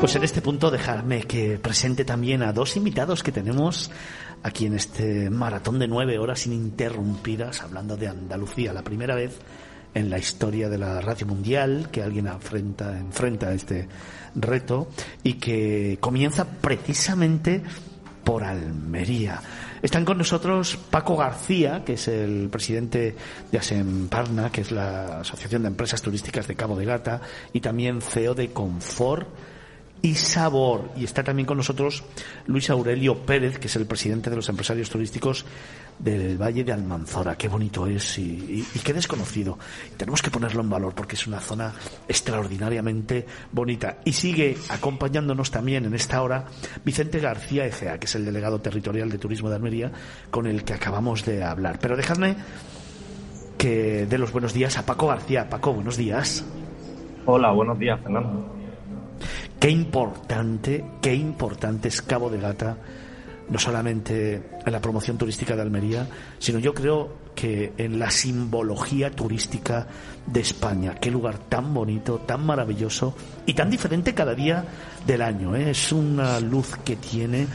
Pues 0.00 0.14
en 0.14 0.24
este 0.24 0.42
punto 0.42 0.70
dejarme 0.70 1.22
que 1.22 1.58
presente 1.58 2.04
también 2.04 2.42
a 2.42 2.52
dos 2.52 2.76
invitados 2.76 3.22
que 3.22 3.32
tenemos 3.32 3.90
aquí 4.42 4.66
en 4.66 4.74
este 4.74 5.30
maratón 5.30 5.78
de 5.78 5.88
nueve 5.88 6.18
horas 6.18 6.46
ininterrumpidas 6.46 7.62
hablando 7.62 7.96
de 7.96 8.08
Andalucía. 8.08 8.74
La 8.74 8.82
primera 8.82 9.14
vez 9.14 9.38
en 9.94 10.10
la 10.10 10.18
historia 10.18 10.68
de 10.68 10.76
la 10.76 11.00
radio 11.00 11.26
mundial, 11.26 11.88
que 11.90 12.02
alguien 12.02 12.26
enfrenta, 12.26 12.98
enfrenta 12.98 13.54
este 13.54 13.88
reto 14.34 14.88
y 15.22 15.34
que 15.34 15.96
comienza 15.98 16.44
precisamente 16.44 17.62
por 18.22 18.44
Almería. 18.44 19.40
Están 19.80 20.04
con 20.04 20.18
nosotros 20.18 20.78
Paco 20.90 21.16
García, 21.16 21.84
que 21.84 21.94
es 21.94 22.06
el 22.08 22.48
presidente 22.50 23.16
de 23.50 23.58
Asemparna, 23.58 24.52
que 24.52 24.60
es 24.60 24.72
la 24.72 25.20
Asociación 25.20 25.62
de 25.62 25.68
Empresas 25.68 26.02
Turísticas 26.02 26.46
de 26.46 26.54
Cabo 26.54 26.76
de 26.76 26.84
Gata, 26.84 27.22
y 27.54 27.60
también 27.60 28.02
CEO 28.02 28.34
de 28.34 28.50
Confort 28.50 29.28
y 30.06 30.14
sabor. 30.14 30.90
Y 30.96 31.02
está 31.02 31.24
también 31.24 31.46
con 31.46 31.56
nosotros 31.56 32.04
Luis 32.46 32.70
Aurelio 32.70 33.26
Pérez, 33.26 33.58
que 33.58 33.66
es 33.66 33.74
el 33.74 33.86
presidente 33.86 34.30
de 34.30 34.36
los 34.36 34.48
empresarios 34.48 34.88
turísticos 34.88 35.44
del 35.98 36.40
Valle 36.40 36.62
de 36.62 36.72
Almanzora. 36.72 37.36
Qué 37.36 37.48
bonito 37.48 37.88
es 37.88 38.16
y, 38.16 38.64
qué 38.84 38.92
desconocido. 38.92 39.58
tenemos 39.96 40.22
que 40.22 40.30
ponerlo 40.30 40.62
en 40.62 40.70
valor 40.70 40.94
porque 40.94 41.16
es 41.16 41.26
una 41.26 41.40
zona 41.40 41.74
extraordinariamente 42.06 43.26
bonita. 43.50 43.98
Y 44.04 44.12
sigue 44.12 44.56
acompañándonos 44.68 45.50
también 45.50 45.86
en 45.86 45.94
esta 45.94 46.22
hora 46.22 46.44
Vicente 46.84 47.18
García 47.18 47.66
Egea, 47.66 47.98
que 47.98 48.06
es 48.06 48.14
el 48.14 48.24
delegado 48.24 48.60
territorial 48.60 49.10
de 49.10 49.18
Turismo 49.18 49.50
de 49.50 49.56
Almería, 49.56 49.90
con 50.30 50.46
el 50.46 50.62
que 50.62 50.74
acabamos 50.74 51.24
de 51.24 51.42
hablar. 51.42 51.80
Pero 51.80 51.96
dejadme 51.96 52.36
que 53.58 54.06
dé 54.06 54.18
los 54.18 54.30
buenos 54.30 54.54
días 54.54 54.78
a 54.78 54.86
Paco 54.86 55.08
García. 55.08 55.50
Paco, 55.50 55.72
buenos 55.74 55.96
días. 55.96 56.44
Hola, 57.24 57.50
buenos 57.50 57.76
días, 57.76 58.00
Fernando. 58.00 58.55
Qué 59.58 59.70
importante, 59.70 60.84
qué 61.00 61.14
importante 61.14 61.88
es 61.88 62.02
Cabo 62.02 62.30
de 62.30 62.38
Gata, 62.38 62.76
no 63.48 63.58
solamente 63.58 64.42
en 64.64 64.72
la 64.72 64.80
promoción 64.80 65.16
turística 65.16 65.56
de 65.56 65.62
Almería, 65.62 66.06
sino 66.38 66.58
yo 66.58 66.74
creo 66.74 67.26
que 67.34 67.72
en 67.76 67.98
la 67.98 68.10
simbología 68.10 69.10
turística 69.10 69.86
de 70.26 70.40
España. 70.40 70.94
Qué 70.94 71.10
lugar 71.10 71.38
tan 71.38 71.72
bonito, 71.72 72.18
tan 72.26 72.44
maravilloso 72.44 73.14
y 73.44 73.54
tan 73.54 73.70
diferente 73.70 74.14
cada 74.14 74.34
día 74.34 74.64
del 75.06 75.22
año. 75.22 75.54
¿eh? 75.54 75.70
Es 75.70 75.92
una 75.92 76.40
luz 76.40 76.76
que 76.84 76.96
tiene 76.96 77.46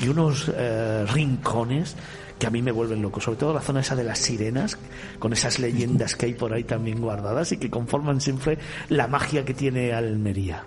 y 0.00 0.08
unos 0.08 0.50
eh, 0.54 1.04
rincones 1.12 1.96
que 2.38 2.46
a 2.46 2.50
mí 2.50 2.62
me 2.62 2.72
vuelven 2.72 3.02
loco, 3.02 3.20
sobre 3.20 3.38
todo 3.38 3.52
la 3.52 3.60
zona 3.60 3.80
esa 3.80 3.94
de 3.94 4.04
las 4.04 4.18
sirenas, 4.18 4.76
con 5.18 5.32
esas 5.32 5.58
leyendas 5.58 6.16
que 6.16 6.26
hay 6.26 6.34
por 6.34 6.52
ahí 6.52 6.64
también 6.64 7.00
guardadas 7.00 7.52
y 7.52 7.58
que 7.58 7.70
conforman 7.70 8.20
siempre 8.20 8.58
la 8.88 9.06
magia 9.06 9.44
que 9.44 9.54
tiene 9.54 9.92
Almería. 9.92 10.64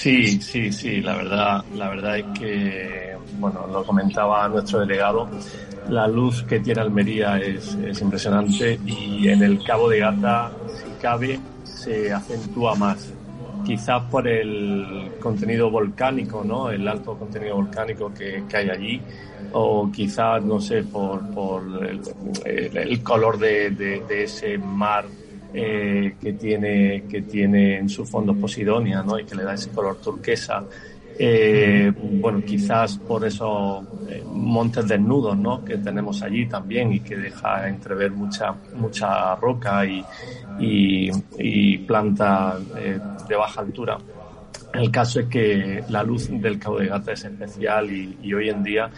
Sí, 0.00 0.40
sí, 0.40 0.72
sí, 0.72 1.02
la 1.02 1.14
verdad, 1.14 1.62
la 1.76 1.90
verdad 1.90 2.16
es 2.16 2.24
que, 2.38 3.14
bueno, 3.38 3.66
lo 3.70 3.84
comentaba 3.84 4.48
nuestro 4.48 4.80
delegado, 4.80 5.28
la 5.90 6.08
luz 6.08 6.42
que 6.44 6.58
tiene 6.60 6.80
Almería 6.80 7.36
es, 7.36 7.76
impresionante 8.00 8.80
y 8.86 9.28
en 9.28 9.42
el 9.42 9.62
Cabo 9.62 9.90
de 9.90 9.98
Gata, 9.98 10.52
si 10.74 10.90
cabe, 11.02 11.38
se 11.64 12.10
acentúa 12.14 12.74
más. 12.76 13.12
Quizás 13.66 14.02
por 14.04 14.26
el 14.26 15.10
contenido 15.20 15.70
volcánico, 15.70 16.42
¿no? 16.42 16.70
El 16.70 16.88
alto 16.88 17.14
contenido 17.18 17.56
volcánico 17.56 18.10
que, 18.14 18.42
hay 18.54 18.70
allí, 18.70 19.02
o 19.52 19.92
quizás, 19.92 20.42
no 20.42 20.62
sé, 20.62 20.82
por, 20.82 21.30
por 21.34 21.62
el, 22.46 23.02
color 23.02 23.38
de 23.38 24.02
ese 24.08 24.56
mar 24.56 25.04
eh, 25.52 26.14
que, 26.20 26.32
tiene, 26.34 27.04
que 27.08 27.22
tiene 27.22 27.78
en 27.78 27.88
su 27.88 28.04
fondo 28.04 28.34
Posidonia 28.34 29.02
¿no? 29.02 29.18
y 29.18 29.24
que 29.24 29.34
le 29.34 29.42
da 29.42 29.54
ese 29.54 29.70
color 29.70 29.96
turquesa. 29.96 30.64
Eh, 31.18 31.92
bueno, 31.96 32.40
quizás 32.42 32.96
por 32.96 33.26
esos 33.26 33.84
eh, 34.08 34.22
montes 34.32 34.88
desnudos 34.88 35.36
¿no? 35.36 35.64
que 35.64 35.76
tenemos 35.78 36.22
allí 36.22 36.46
también 36.46 36.92
y 36.92 37.00
que 37.00 37.16
deja 37.16 37.68
entrever 37.68 38.12
mucha, 38.12 38.54
mucha 38.74 39.34
roca 39.36 39.84
y, 39.84 40.04
y, 41.38 41.78
planta 41.78 42.58
de 43.28 43.36
baja 43.36 43.60
altura. 43.60 43.98
El 44.72 44.90
caso 44.90 45.20
es 45.20 45.26
que 45.26 45.82
la 45.88 46.02
luz 46.02 46.28
del 46.30 46.58
Cabo 46.58 46.78
de 46.78 46.86
Gata 46.86 47.12
es 47.12 47.24
especial 47.24 47.90
y, 47.90 48.32
hoy 48.32 48.48
en 48.48 48.62
día 48.62 48.88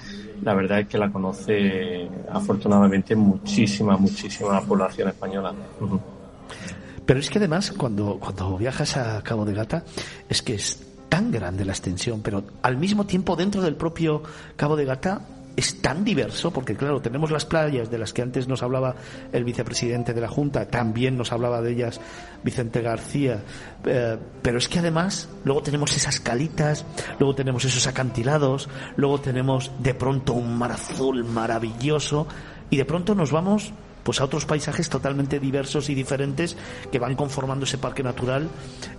la 0.42 0.54
verdad 0.54 0.80
es 0.80 0.88
que 0.88 0.98
la 0.98 1.10
conoce 1.10 2.08
afortunadamente 2.30 3.16
muchísima, 3.16 3.96
muchísima 3.96 4.60
población 4.60 5.08
española. 5.08 5.54
Pero 7.04 7.20
es 7.20 7.30
que 7.30 7.38
además, 7.38 7.72
cuando, 7.76 8.18
cuando 8.18 8.56
viajas 8.56 8.96
a 8.96 9.22
Cabo 9.22 9.44
de 9.44 9.54
Gata, 9.54 9.84
es 10.28 10.42
que 10.42 10.54
es 10.54 10.80
tan 11.08 11.30
grande 11.30 11.64
la 11.64 11.72
extensión, 11.72 12.22
pero 12.22 12.44
al 12.62 12.76
mismo 12.76 13.04
tiempo 13.04 13.36
dentro 13.36 13.60
del 13.60 13.76
propio 13.76 14.22
Cabo 14.56 14.76
de 14.76 14.84
Gata 14.84 15.20
es 15.56 15.82
tan 15.82 16.04
diverso, 16.04 16.50
porque 16.50 16.74
claro, 16.74 17.00
tenemos 17.00 17.30
las 17.30 17.44
playas 17.44 17.90
de 17.90 17.98
las 17.98 18.12
que 18.12 18.22
antes 18.22 18.48
nos 18.48 18.62
hablaba 18.62 18.94
el 19.32 19.44
vicepresidente 19.44 20.14
de 20.14 20.20
la 20.20 20.28
Junta, 20.28 20.66
también 20.68 21.16
nos 21.16 21.32
hablaba 21.32 21.60
de 21.60 21.72
ellas 21.72 22.00
Vicente 22.42 22.80
García, 22.80 23.42
eh, 23.84 24.16
pero 24.40 24.58
es 24.58 24.68
que 24.68 24.78
además 24.78 25.28
luego 25.44 25.62
tenemos 25.62 25.94
esas 25.96 26.20
calitas, 26.20 26.86
luego 27.18 27.34
tenemos 27.34 27.64
esos 27.64 27.86
acantilados, 27.86 28.68
luego 28.96 29.20
tenemos 29.20 29.70
de 29.80 29.94
pronto 29.94 30.32
un 30.32 30.56
mar 30.56 30.72
azul 30.72 31.24
maravilloso 31.24 32.26
y 32.70 32.76
de 32.76 32.84
pronto 32.84 33.14
nos 33.14 33.30
vamos 33.30 33.72
pues 34.02 34.20
a 34.20 34.24
otros 34.24 34.44
paisajes 34.44 34.88
totalmente 34.88 35.38
diversos 35.38 35.88
y 35.90 35.94
diferentes 35.94 36.56
que 36.90 36.98
van 36.98 37.14
conformando 37.14 37.64
ese 37.64 37.78
parque 37.78 38.02
natural 38.02 38.48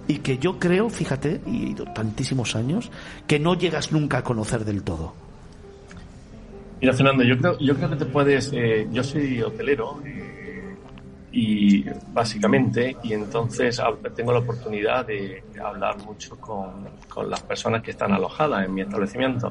y 0.08 0.20
que 0.20 0.38
yo 0.38 0.60
creo, 0.60 0.90
fíjate, 0.90 1.42
y 1.46 1.74
tantísimos 1.94 2.56
años, 2.56 2.92
que 3.28 3.40
no 3.40 3.56
llegas 3.56 3.92
nunca 3.92 4.20
a 4.20 4.24
conocer 4.24 4.66
del 4.66 4.84
todo. 4.84 5.14
Mira, 6.82 6.94
Fernando, 6.94 7.24
yo 7.24 7.38
creo, 7.38 7.58
yo 7.60 7.76
creo 7.76 7.90
que 7.92 7.96
te 7.96 8.06
puedes. 8.06 8.52
Eh, 8.52 8.88
yo 8.92 9.04
soy 9.04 9.42
hotelero 9.42 10.02
eh, 10.06 10.33
y 11.36 11.84
básicamente, 12.12 12.96
y 13.02 13.14
entonces 13.14 13.82
tengo 14.16 14.32
la 14.32 14.40
oportunidad 14.40 15.06
de, 15.06 15.44
hablar 15.64 15.98
mucho 15.98 16.40
con, 16.40 16.86
con, 17.10 17.30
las 17.30 17.42
personas 17.42 17.82
que 17.82 17.92
están 17.92 18.14
alojadas 18.14 18.66
en 18.66 18.74
mi 18.74 18.82
establecimiento. 18.82 19.50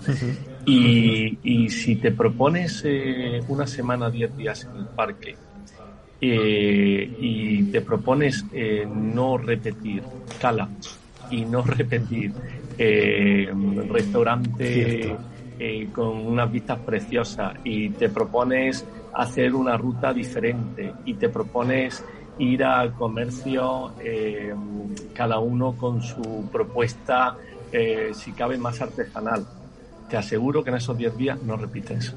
y, 0.65 1.39
y, 1.43 1.69
si 1.69 1.97
te 1.97 2.13
propones 2.13 2.83
eh, 2.85 3.43
una 3.49 3.67
semana, 3.67 4.11
diez 4.11 4.35
días 4.37 4.69
en 4.73 4.77
el 4.77 4.87
parque, 4.87 5.37
eh, 6.25 7.11
y 7.19 7.65
te 7.65 7.81
propones 7.81 8.45
eh, 8.53 8.87
no 8.89 9.37
repetir 9.37 10.05
cala 10.41 10.71
y 11.29 11.45
no 11.45 11.63
repetir 11.65 12.31
eh, 12.79 13.53
restaurante 13.89 15.19
con 15.93 16.27
unas 16.27 16.51
vistas 16.51 16.79
preciosas 16.85 17.55
y 17.65 17.91
te 17.91 18.09
propones 18.09 18.85
hacer 19.15 19.55
una 19.55 19.77
ruta 19.77 20.13
diferente 20.13 20.93
y 21.05 21.15
te 21.15 21.29
propones 21.29 22.05
ir 22.39 22.65
al 22.65 22.95
comercio 22.95 23.93
cada 25.15 25.39
uno 25.39 25.73
con 25.73 26.03
su 26.03 26.49
propuesta 26.51 27.37
si 28.13 28.33
cabe 28.33 28.57
más 28.59 28.81
artesanal. 28.81 29.47
Te 30.09 30.17
aseguro 30.17 30.65
que 30.65 30.71
en 30.71 30.77
esos 30.77 30.97
10 30.97 31.17
días 31.17 31.43
no 31.43 31.57
repites. 31.57 32.15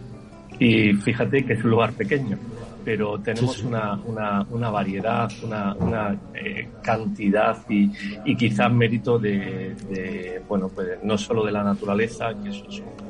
Y 0.57 0.93
fíjate 0.93 1.45
que 1.45 1.53
es 1.53 1.63
un 1.63 1.71
lugar 1.71 1.93
pequeño 1.93 2.37
pero 2.85 3.19
tenemos 3.19 3.63
Una, 3.63 3.99
una, 4.05 4.45
una, 4.51 4.69
variedad, 4.69 5.29
una, 5.43 5.73
una 5.73 6.15
eh, 6.35 6.69
cantidad 6.83 7.57
y, 7.67 7.91
y, 8.23 8.35
quizás 8.35 8.71
mérito 8.71 9.17
de, 9.17 10.41
bueno, 10.47 10.69
pues 10.69 10.99
no 11.01 11.17
solo 11.17 11.43
de 11.43 11.51
la 11.51 11.63
naturaleza, 11.63 12.31
que 12.41 12.49
eso 12.49 12.63
es 12.69 12.79
un, 12.79 13.04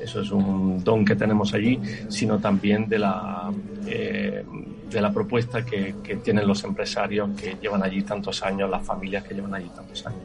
eso 0.00 0.20
es 0.20 0.30
un 0.30 0.82
don 0.82 1.04
que 1.04 1.16
tenemos 1.16 1.52
allí, 1.54 1.78
sino 2.08 2.38
también 2.38 2.88
de 2.88 2.98
la, 2.98 3.52
eh, 3.86 4.44
de 4.90 5.00
la 5.00 5.12
propuesta 5.12 5.64
que, 5.64 5.94
tienen 6.22 6.46
los 6.46 6.64
empresarios 6.64 7.30
que 7.38 7.56
llevan 7.60 7.82
allí 7.82 8.02
tantos 8.02 8.42
años, 8.42 8.68
las 8.68 8.84
familias 8.84 9.24
que 9.24 9.34
llevan 9.34 9.54
allí 9.54 9.68
tantos 9.74 10.06
años. 10.06 10.20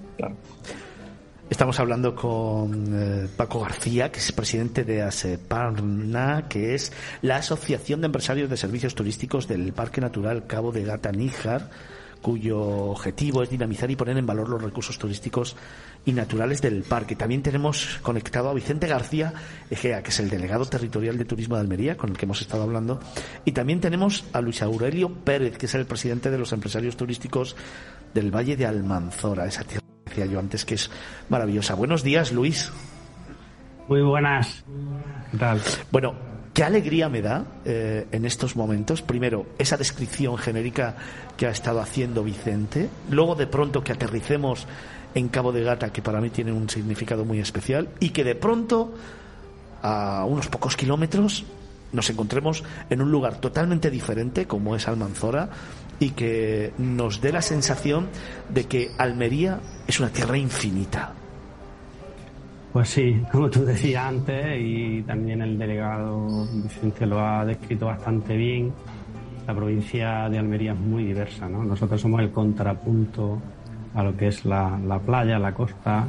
Estamos 1.47 1.79
hablando 1.79 2.15
con 2.15 2.87
eh, 2.91 3.27
Paco 3.37 3.59
García, 3.59 4.11
que 4.11 4.17
es 4.19 4.31
presidente 4.31 4.83
de 4.83 5.03
ASEPARNA, 5.03 6.47
que 6.49 6.73
es 6.73 6.91
la 7.21 7.37
Asociación 7.37 8.01
de 8.01 8.07
Empresarios 8.07 8.49
de 8.49 8.57
Servicios 8.57 8.95
Turísticos 8.95 9.47
del 9.47 9.71
Parque 9.71 10.01
Natural 10.01 10.47
Cabo 10.47 10.71
de 10.71 10.83
Gata 10.83 11.11
Níjar, 11.11 11.69
cuyo 12.25 12.59
objetivo 12.59 13.43
es 13.43 13.51
dinamizar 13.51 13.91
y 13.91 13.95
poner 13.95 14.17
en 14.17 14.25
valor 14.25 14.49
los 14.49 14.59
recursos 14.59 14.97
turísticos 14.97 15.55
y 16.05 16.11
naturales 16.11 16.59
del 16.59 16.81
parque. 16.81 17.15
También 17.15 17.43
tenemos 17.43 17.99
conectado 18.01 18.49
a 18.49 18.53
Vicente 18.55 18.87
García 18.87 19.31
Egea, 19.69 20.01
que 20.01 20.09
es 20.09 20.19
el 20.19 20.31
delegado 20.31 20.65
territorial 20.65 21.19
de 21.19 21.25
Turismo 21.25 21.53
de 21.53 21.61
Almería, 21.61 21.97
con 21.97 22.09
el 22.09 22.17
que 22.17 22.25
hemos 22.25 22.41
estado 22.41 22.63
hablando. 22.63 22.99
Y 23.45 23.51
también 23.51 23.79
tenemos 23.79 24.25
a 24.33 24.41
Luis 24.41 24.63
Aurelio 24.63 25.13
Pérez, 25.13 25.55
que 25.59 25.67
es 25.67 25.75
el 25.75 25.85
presidente 25.85 26.31
de 26.31 26.39
los 26.39 26.51
empresarios 26.51 26.97
turísticos 26.97 27.55
del 28.15 28.35
Valle 28.35 28.57
de 28.57 28.65
Almanzora, 28.65 29.45
esa 29.45 29.63
tierra 29.63 29.85
decía 30.03 30.25
yo 30.25 30.39
antes, 30.39 30.65
que 30.65 30.73
es 30.73 30.89
maravillosa. 31.29 31.75
Buenos 31.75 32.01
días, 32.01 32.31
Luis. 32.31 32.71
Muy 33.87 34.01
buenas. 34.01 34.65
¿Qué 35.29 35.37
tal? 35.37 35.61
Bueno, 35.91 36.15
qué 36.55 36.63
alegría 36.63 37.09
me 37.09 37.21
da 37.21 37.45
eh, 37.65 38.07
en 38.13 38.23
estos 38.23 38.55
momentos, 38.55 39.01
primero, 39.01 39.45
esa 39.59 39.75
descripción 39.75 40.37
genérica 40.37 40.95
que 41.35 41.47
ha 41.47 41.49
estado 41.49 41.81
haciendo 41.81 42.23
Vicente, 42.23 42.89
luego 43.11 43.35
de 43.35 43.45
pronto 43.45 43.83
que 43.83 43.91
aterricemos 43.91 44.65
en 45.13 45.27
Cabo 45.27 45.51
de 45.51 45.63
Gata, 45.63 45.91
que 45.91 46.01
para 46.01 46.21
mí 46.21 46.29
tiene 46.29 46.53
un 46.53 46.69
significado 46.69 47.25
muy 47.25 47.39
especial, 47.39 47.89
y 47.99 48.11
que 48.11 48.23
de 48.23 48.35
pronto, 48.35 48.93
a 49.81 50.23
unos 50.25 50.47
pocos 50.47 50.77
kilómetros, 50.77 51.43
nos 51.91 52.09
encontremos 52.09 52.63
en 52.89 53.01
un 53.01 53.11
lugar 53.11 53.41
totalmente 53.41 53.91
diferente 53.91 54.47
como 54.47 54.77
es 54.77 54.87
Almanzora 54.87 55.49
y 55.99 56.11
que 56.11 56.71
nos 56.77 57.19
dé 57.19 57.33
la 57.33 57.41
sensación 57.41 58.07
de 58.49 58.63
que 58.63 58.91
Almería 58.97 59.59
es 59.87 59.99
una 59.99 60.09
tierra 60.09 60.37
infinita. 60.37 61.13
Pues 62.75 62.89
sí, 62.89 63.21
como 63.31 63.49
tú 63.49 63.63
decías 63.63 64.03
antes, 64.03 64.59
y 64.59 65.01
también 65.03 65.41
el 65.41 65.57
delegado 65.57 66.45
Vicente 66.61 67.05
lo 67.05 67.25
ha 67.25 67.45
descrito 67.45 67.85
bastante 67.85 68.35
bien, 68.35 68.73
la 69.47 69.55
provincia 69.55 70.27
de 70.27 70.39
Almería 70.39 70.73
es 70.73 70.79
muy 70.79 71.05
diversa, 71.05 71.47
¿no? 71.47 71.63
Nosotros 71.63 72.01
somos 72.01 72.19
el 72.19 72.31
contrapunto 72.31 73.41
a 73.93 74.03
lo 74.03 74.17
que 74.17 74.27
es 74.27 74.43
la, 74.43 74.99
playa, 75.05 75.39
la 75.39 75.53
costa, 75.53 76.05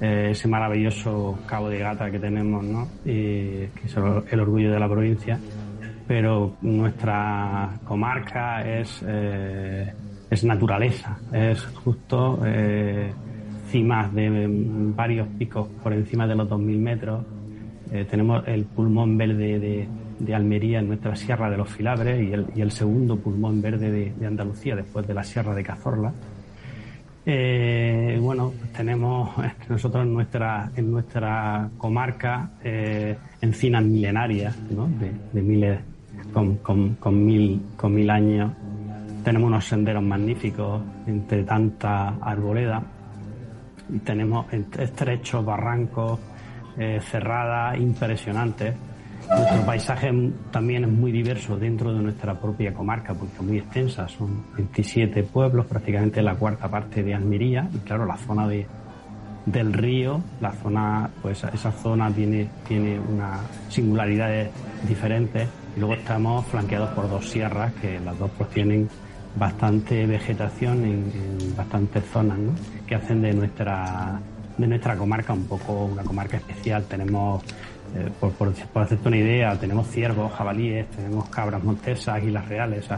eh, 0.00 0.28
ese 0.30 0.46
maravilloso 0.46 1.40
Cabo 1.46 1.68
de 1.68 1.80
Gata 1.80 2.12
que 2.12 2.20
tenemos, 2.20 2.62
¿no? 2.62 2.86
Y, 3.04 3.66
que 3.74 3.86
es 3.86 3.96
el 3.96 4.38
orgullo 4.38 4.70
de 4.70 4.78
la 4.78 4.88
provincia, 4.88 5.36
pero 6.06 6.58
nuestra 6.62 7.70
comarca 7.82 8.62
es, 8.62 9.02
eh, 9.04 9.92
es 10.30 10.44
naturaleza, 10.44 11.18
es 11.32 11.60
justo 11.82 12.38
eh, 12.46 13.12
cimas 13.72 14.14
de 14.14 14.46
varios 14.94 15.26
picos 15.38 15.66
por 15.82 15.92
encima 15.92 16.26
de 16.26 16.34
los 16.36 16.48
2.000 16.48 16.78
metros, 16.78 17.24
tenemos 18.10 18.46
el 18.46 18.64
pulmón 18.64 19.18
verde 19.18 19.88
de 20.22 20.34
Almería 20.34 20.78
en 20.78 20.88
nuestra 20.88 21.16
Sierra 21.16 21.50
de 21.50 21.56
los 21.56 21.68
Filabres 21.68 22.22
y 22.22 22.32
el, 22.32 22.46
y 22.54 22.70
segundo 22.70 23.16
pulmón 23.16 23.60
verde 23.60 24.12
de, 24.16 24.26
Andalucía 24.26 24.76
después 24.76 25.06
de 25.06 25.14
la 25.14 25.24
Sierra 25.24 25.54
de 25.54 25.64
Cazorla. 25.64 26.12
Eh, 27.26 28.18
bueno, 28.20 28.52
tenemos 28.76 29.30
nosotros 29.68 30.04
en 30.04 30.14
nuestra, 30.14 30.70
en 30.76 30.90
nuestra 30.90 31.70
comarca 31.76 32.50
eh, 32.62 33.16
encinas 33.40 33.84
milenarias 33.84 34.56
¿no? 34.70 34.88
de, 35.32 35.42
miles 35.42 35.80
con, 36.32 36.96
mil, 37.26 37.60
con 37.76 37.94
mil 37.94 38.10
años. 38.10 38.52
Tenemos 39.24 39.48
unos 39.48 39.64
senderos 39.66 40.02
magníficos 40.02 40.82
entre 41.06 41.44
tanta 41.44 42.16
arboleda 42.20 42.82
tenemos 44.04 44.46
estrechos 44.52 45.44
barrancos, 45.44 46.20
eh, 46.76 47.00
cerradas 47.02 47.78
impresionantes. 47.78 48.74
Nuestro 49.28 49.64
paisaje 49.64 50.10
también 50.50 50.84
es 50.84 50.90
muy 50.90 51.12
diverso 51.12 51.56
dentro 51.56 51.92
de 51.92 52.02
nuestra 52.02 52.38
propia 52.38 52.74
comarca, 52.74 53.14
porque 53.14 53.34
es 53.36 53.42
muy 53.42 53.58
extensa, 53.58 54.08
son 54.08 54.44
27 54.56 55.22
pueblos, 55.24 55.66
prácticamente 55.66 56.22
la 56.22 56.34
cuarta 56.34 56.68
parte 56.68 57.02
de 57.02 57.14
Almería, 57.14 57.68
y 57.72 57.78
claro, 57.78 58.04
la 58.04 58.16
zona 58.16 58.48
de, 58.48 58.66
del 59.46 59.72
río, 59.72 60.20
la 60.40 60.52
zona, 60.52 61.08
pues 61.22 61.44
esa 61.44 61.70
zona 61.70 62.10
tiene, 62.10 62.48
tiene 62.66 62.98
unas 62.98 63.40
singularidades 63.68 64.50
diferentes, 64.88 65.48
y 65.76 65.80
luego 65.80 65.94
estamos 65.94 66.44
flanqueados 66.46 66.90
por 66.90 67.08
dos 67.08 67.28
sierras, 67.30 67.72
que 67.74 68.00
las 68.00 68.18
dos 68.18 68.30
pues 68.36 68.50
tienen 68.50 68.88
bastante 69.36 70.06
vegetación 70.06 70.84
en, 70.84 71.56
bastantes 71.56 72.04
zonas, 72.12 72.38
¿no? 72.38 72.52
que 72.86 72.94
hacen 72.94 73.22
de 73.22 73.32
nuestra, 73.32 74.20
de 74.58 74.66
nuestra 74.66 74.96
comarca 74.96 75.32
un 75.32 75.46
poco 75.46 75.84
una 75.84 76.02
comarca 76.02 76.36
especial. 76.36 76.84
Tenemos 76.84 77.42
eh, 77.94 78.10
por, 78.18 78.32
por, 78.32 78.48
hacerte 78.82 79.08
una 79.08 79.16
idea, 79.16 79.58
tenemos 79.58 79.88
ciervos, 79.88 80.32
jabalíes, 80.32 80.86
tenemos 80.90 81.28
cabras 81.28 81.62
montesas, 81.62 82.16
águilas 82.16 82.48
reales. 82.48 82.88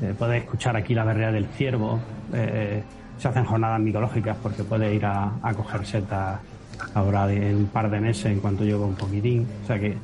Eh, 0.00 0.14
puedes 0.18 0.42
escuchar 0.42 0.76
aquí 0.76 0.94
la 0.94 1.04
berrea 1.04 1.30
del 1.32 1.46
ciervo. 1.46 2.00
Eh, 2.32 2.82
se 3.18 3.28
hacen 3.28 3.44
jornadas 3.44 3.80
micológicas 3.80 4.36
porque 4.42 4.64
puedes 4.64 4.92
ir 4.94 5.04
a, 5.04 5.32
coger 5.54 5.86
setas 5.86 6.40
ahora 6.94 7.30
en 7.30 7.56
un 7.56 7.66
par 7.66 7.90
de 7.90 8.00
meses 8.00 8.26
en 8.26 8.40
cuanto 8.40 8.64
llevo 8.64 8.86
un 8.86 8.96
poquitín. 8.96 9.46
O 9.62 9.66
sea 9.66 9.78
que, 9.78 9.96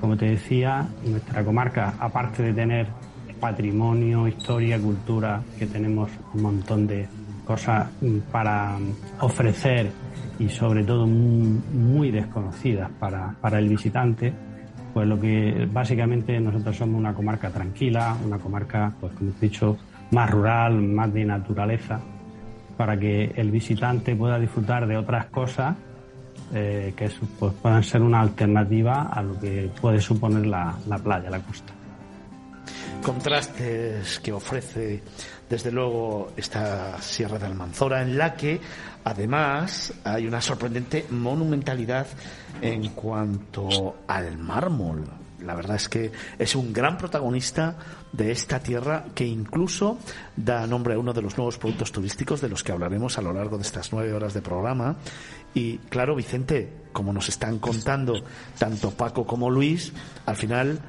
como 0.00 0.16
te 0.16 0.26
decía, 0.26 0.86
nuestra 1.04 1.44
comarca, 1.44 1.94
aparte 1.98 2.42
de 2.42 2.52
tener 2.52 2.86
patrimonio, 3.40 4.28
historia, 4.28 4.78
cultura, 4.78 5.42
que 5.58 5.66
tenemos 5.66 6.10
un 6.34 6.42
montón 6.42 6.86
de 6.86 7.06
cosas 7.46 7.88
para 8.32 8.76
ofrecer 9.20 9.90
y 10.38 10.48
sobre 10.48 10.84
todo 10.84 11.06
muy, 11.06 12.10
desconocidas 12.10 12.90
para, 12.98 13.34
para, 13.40 13.58
el 13.58 13.68
visitante, 13.68 14.32
pues 14.92 15.06
lo 15.06 15.18
que 15.18 15.66
básicamente 15.70 16.38
nosotros 16.40 16.76
somos 16.76 16.98
una 16.98 17.14
comarca 17.14 17.50
tranquila, 17.50 18.16
una 18.24 18.38
comarca, 18.38 18.92
pues 19.00 19.12
como 19.14 19.30
he 19.30 19.40
dicho, 19.40 19.78
más 20.10 20.30
rural, 20.30 20.82
más 20.82 21.12
de 21.12 21.24
naturaleza, 21.24 22.00
para 22.76 22.98
que 22.98 23.32
el 23.36 23.50
visitante 23.50 24.14
pueda 24.14 24.38
disfrutar 24.38 24.86
de 24.86 24.96
otras 24.96 25.26
cosas 25.26 25.76
eh, 26.54 26.92
que 26.96 27.10
pues, 27.38 27.52
puedan 27.54 27.82
ser 27.82 28.02
una 28.02 28.20
alternativa 28.20 29.04
a 29.04 29.22
lo 29.22 29.38
que 29.40 29.70
puede 29.80 30.00
suponer 30.00 30.46
la, 30.46 30.74
la 30.86 30.98
playa, 30.98 31.30
la 31.30 31.40
costa. 31.40 31.75
Contrastes 33.02 34.20
que 34.20 34.32
ofrece 34.32 35.02
desde 35.48 35.70
luego 35.70 36.32
esta 36.36 37.00
Sierra 37.00 37.38
de 37.38 37.46
Almanzora 37.46 38.02
en 38.02 38.18
la 38.18 38.34
que 38.34 38.60
Además, 39.06 39.94
hay 40.02 40.26
una 40.26 40.40
sorprendente 40.40 41.06
monumentalidad 41.10 42.08
en 42.60 42.88
cuanto 42.88 43.98
al 44.08 44.36
mármol. 44.36 45.04
La 45.44 45.54
verdad 45.54 45.76
es 45.76 45.88
que 45.88 46.10
es 46.40 46.56
un 46.56 46.72
gran 46.72 46.98
protagonista 46.98 47.76
de 48.10 48.32
esta 48.32 48.58
tierra 48.58 49.04
que 49.14 49.24
incluso 49.24 49.98
da 50.34 50.66
nombre 50.66 50.94
a 50.94 50.98
uno 50.98 51.12
de 51.12 51.22
los 51.22 51.36
nuevos 51.38 51.56
productos 51.56 51.92
turísticos 51.92 52.40
de 52.40 52.48
los 52.48 52.64
que 52.64 52.72
hablaremos 52.72 53.16
a 53.16 53.22
lo 53.22 53.32
largo 53.32 53.58
de 53.58 53.62
estas 53.62 53.92
nueve 53.92 54.12
horas 54.12 54.34
de 54.34 54.42
programa. 54.42 54.96
Y 55.54 55.78
claro, 55.78 56.16
Vicente, 56.16 56.88
como 56.92 57.12
nos 57.12 57.28
están 57.28 57.60
contando 57.60 58.24
tanto 58.58 58.90
Paco 58.90 59.24
como 59.24 59.50
Luis, 59.50 59.92
al 60.26 60.34
final 60.34 60.80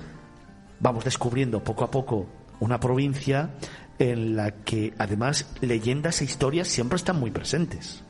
vamos 0.79 1.03
descubriendo 1.03 1.63
poco 1.63 1.83
a 1.83 1.91
poco 1.91 2.27
una 2.59 2.79
provincia 2.79 3.51
en 3.99 4.35
la 4.35 4.51
que 4.51 4.93
además 4.97 5.47
leyendas 5.61 6.21
e 6.21 6.25
historias 6.25 6.67
siempre 6.67 6.97
están 6.97 7.19
muy 7.19 7.31
presentes. 7.31 8.03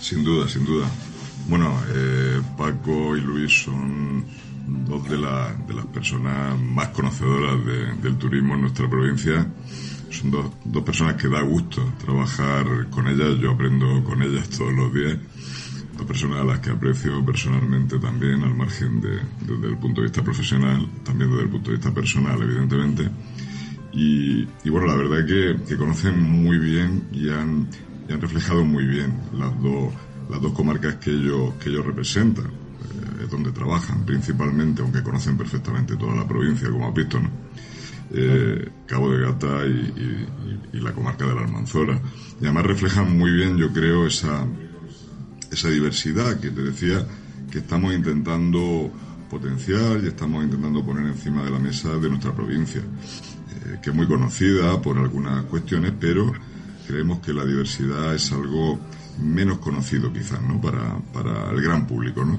Sin 0.00 0.24
duda, 0.24 0.48
sin 0.48 0.64
duda. 0.64 0.86
Bueno, 1.48 1.72
eh, 1.94 2.40
Paco 2.56 3.16
y 3.16 3.20
Luis 3.20 3.64
son 3.64 4.24
dos 4.86 5.02
de, 5.08 5.16
de 5.16 5.74
las 5.74 5.86
personas 5.92 6.58
más 6.58 6.88
conocedoras 6.88 7.64
del 8.02 8.16
turismo 8.16 8.54
en 8.54 8.62
nuestra 8.62 8.88
provincia. 8.88 9.46
Son 10.10 10.30
dos, 10.30 10.46
dos 10.64 10.82
personas 10.82 11.14
que 11.14 11.28
da 11.28 11.40
gusto 11.42 11.82
trabajar 12.04 12.88
con 12.90 13.06
ellas. 13.06 13.38
Yo 13.40 13.52
aprendo 13.52 14.02
con 14.04 14.22
ellas 14.22 14.48
todos 14.50 14.72
los 14.72 14.92
días. 14.92 15.16
Dos 16.00 16.06
personas 16.06 16.40
a 16.40 16.44
las 16.44 16.60
que 16.60 16.70
aprecio 16.70 17.22
personalmente 17.22 17.98
también, 17.98 18.42
al 18.42 18.54
margen 18.54 19.02
de, 19.02 19.20
desde 19.46 19.66
el 19.68 19.76
punto 19.76 20.00
de 20.00 20.06
vista 20.06 20.24
profesional, 20.24 20.88
también 21.04 21.30
desde 21.30 21.42
el 21.42 21.50
punto 21.50 21.70
de 21.70 21.76
vista 21.76 21.92
personal, 21.92 22.42
evidentemente. 22.42 23.10
Y, 23.92 24.46
bueno, 24.70 24.86
la 24.86 24.94
verdad 24.94 25.26
que, 25.26 25.56
que 25.68 25.76
conocen 25.76 26.18
muy 26.22 26.58
bien 26.58 27.08
y 27.12 27.28
han 27.28 27.68
han 28.12 28.20
reflejado 28.20 28.64
muy 28.64 28.84
bien 28.84 29.12
las 29.32 29.60
dos, 29.62 29.92
las 30.28 30.40
dos 30.40 30.52
comarcas 30.52 30.96
que 30.96 31.10
ellos, 31.10 31.54
que 31.54 31.70
ellos 31.70 31.86
representan, 31.86 32.46
eh, 32.46 33.24
es 33.24 33.30
donde 33.30 33.52
trabajan 33.52 34.04
principalmente, 34.04 34.82
aunque 34.82 35.02
conocen 35.02 35.36
perfectamente 35.36 35.96
toda 35.96 36.14
la 36.14 36.26
provincia, 36.26 36.70
como 36.70 36.88
has 36.88 36.94
visto, 36.94 37.20
eh, 38.12 38.68
Cabo 38.86 39.10
de 39.12 39.20
Gata 39.20 39.64
y, 39.66 40.26
la 40.72 40.92
comarca 40.92 41.26
de 41.26 41.34
la 41.34 41.42
Almanzora. 41.42 42.00
Y 42.40 42.44
además 42.44 42.66
reflejan 42.66 43.16
muy 43.16 43.30
bien, 43.32 43.56
yo 43.58 43.70
creo, 43.72 44.06
esa, 44.06 44.46
esa 45.50 45.68
diversidad 45.68 46.38
que 46.38 46.50
te 46.50 46.62
decía 46.62 47.06
que 47.50 47.58
estamos 47.58 47.92
intentando 47.94 48.90
potenciar 49.28 50.00
y 50.02 50.08
estamos 50.08 50.44
intentando 50.44 50.84
poner 50.84 51.06
encima 51.06 51.44
de 51.44 51.50
la 51.50 51.58
mesa 51.58 51.96
de 51.96 52.08
nuestra 52.08 52.34
provincia, 52.34 52.80
eh, 52.80 53.78
que 53.82 53.90
es 53.90 53.96
muy 53.96 54.06
conocida 54.06 54.80
por 54.80 54.98
algunas 54.98 55.44
cuestiones, 55.44 55.92
pero 55.98 56.32
creemos 56.86 57.20
que 57.20 57.32
la 57.32 57.44
diversidad 57.44 58.14
es 58.14 58.32
algo 58.32 58.78
menos 59.20 59.58
conocido 59.58 60.12
quizás, 60.12 60.42
¿no? 60.42 60.60
Para, 60.60 60.98
para 61.12 61.50
el 61.50 61.60
gran 61.60 61.86
público, 61.86 62.24
¿no? 62.24 62.38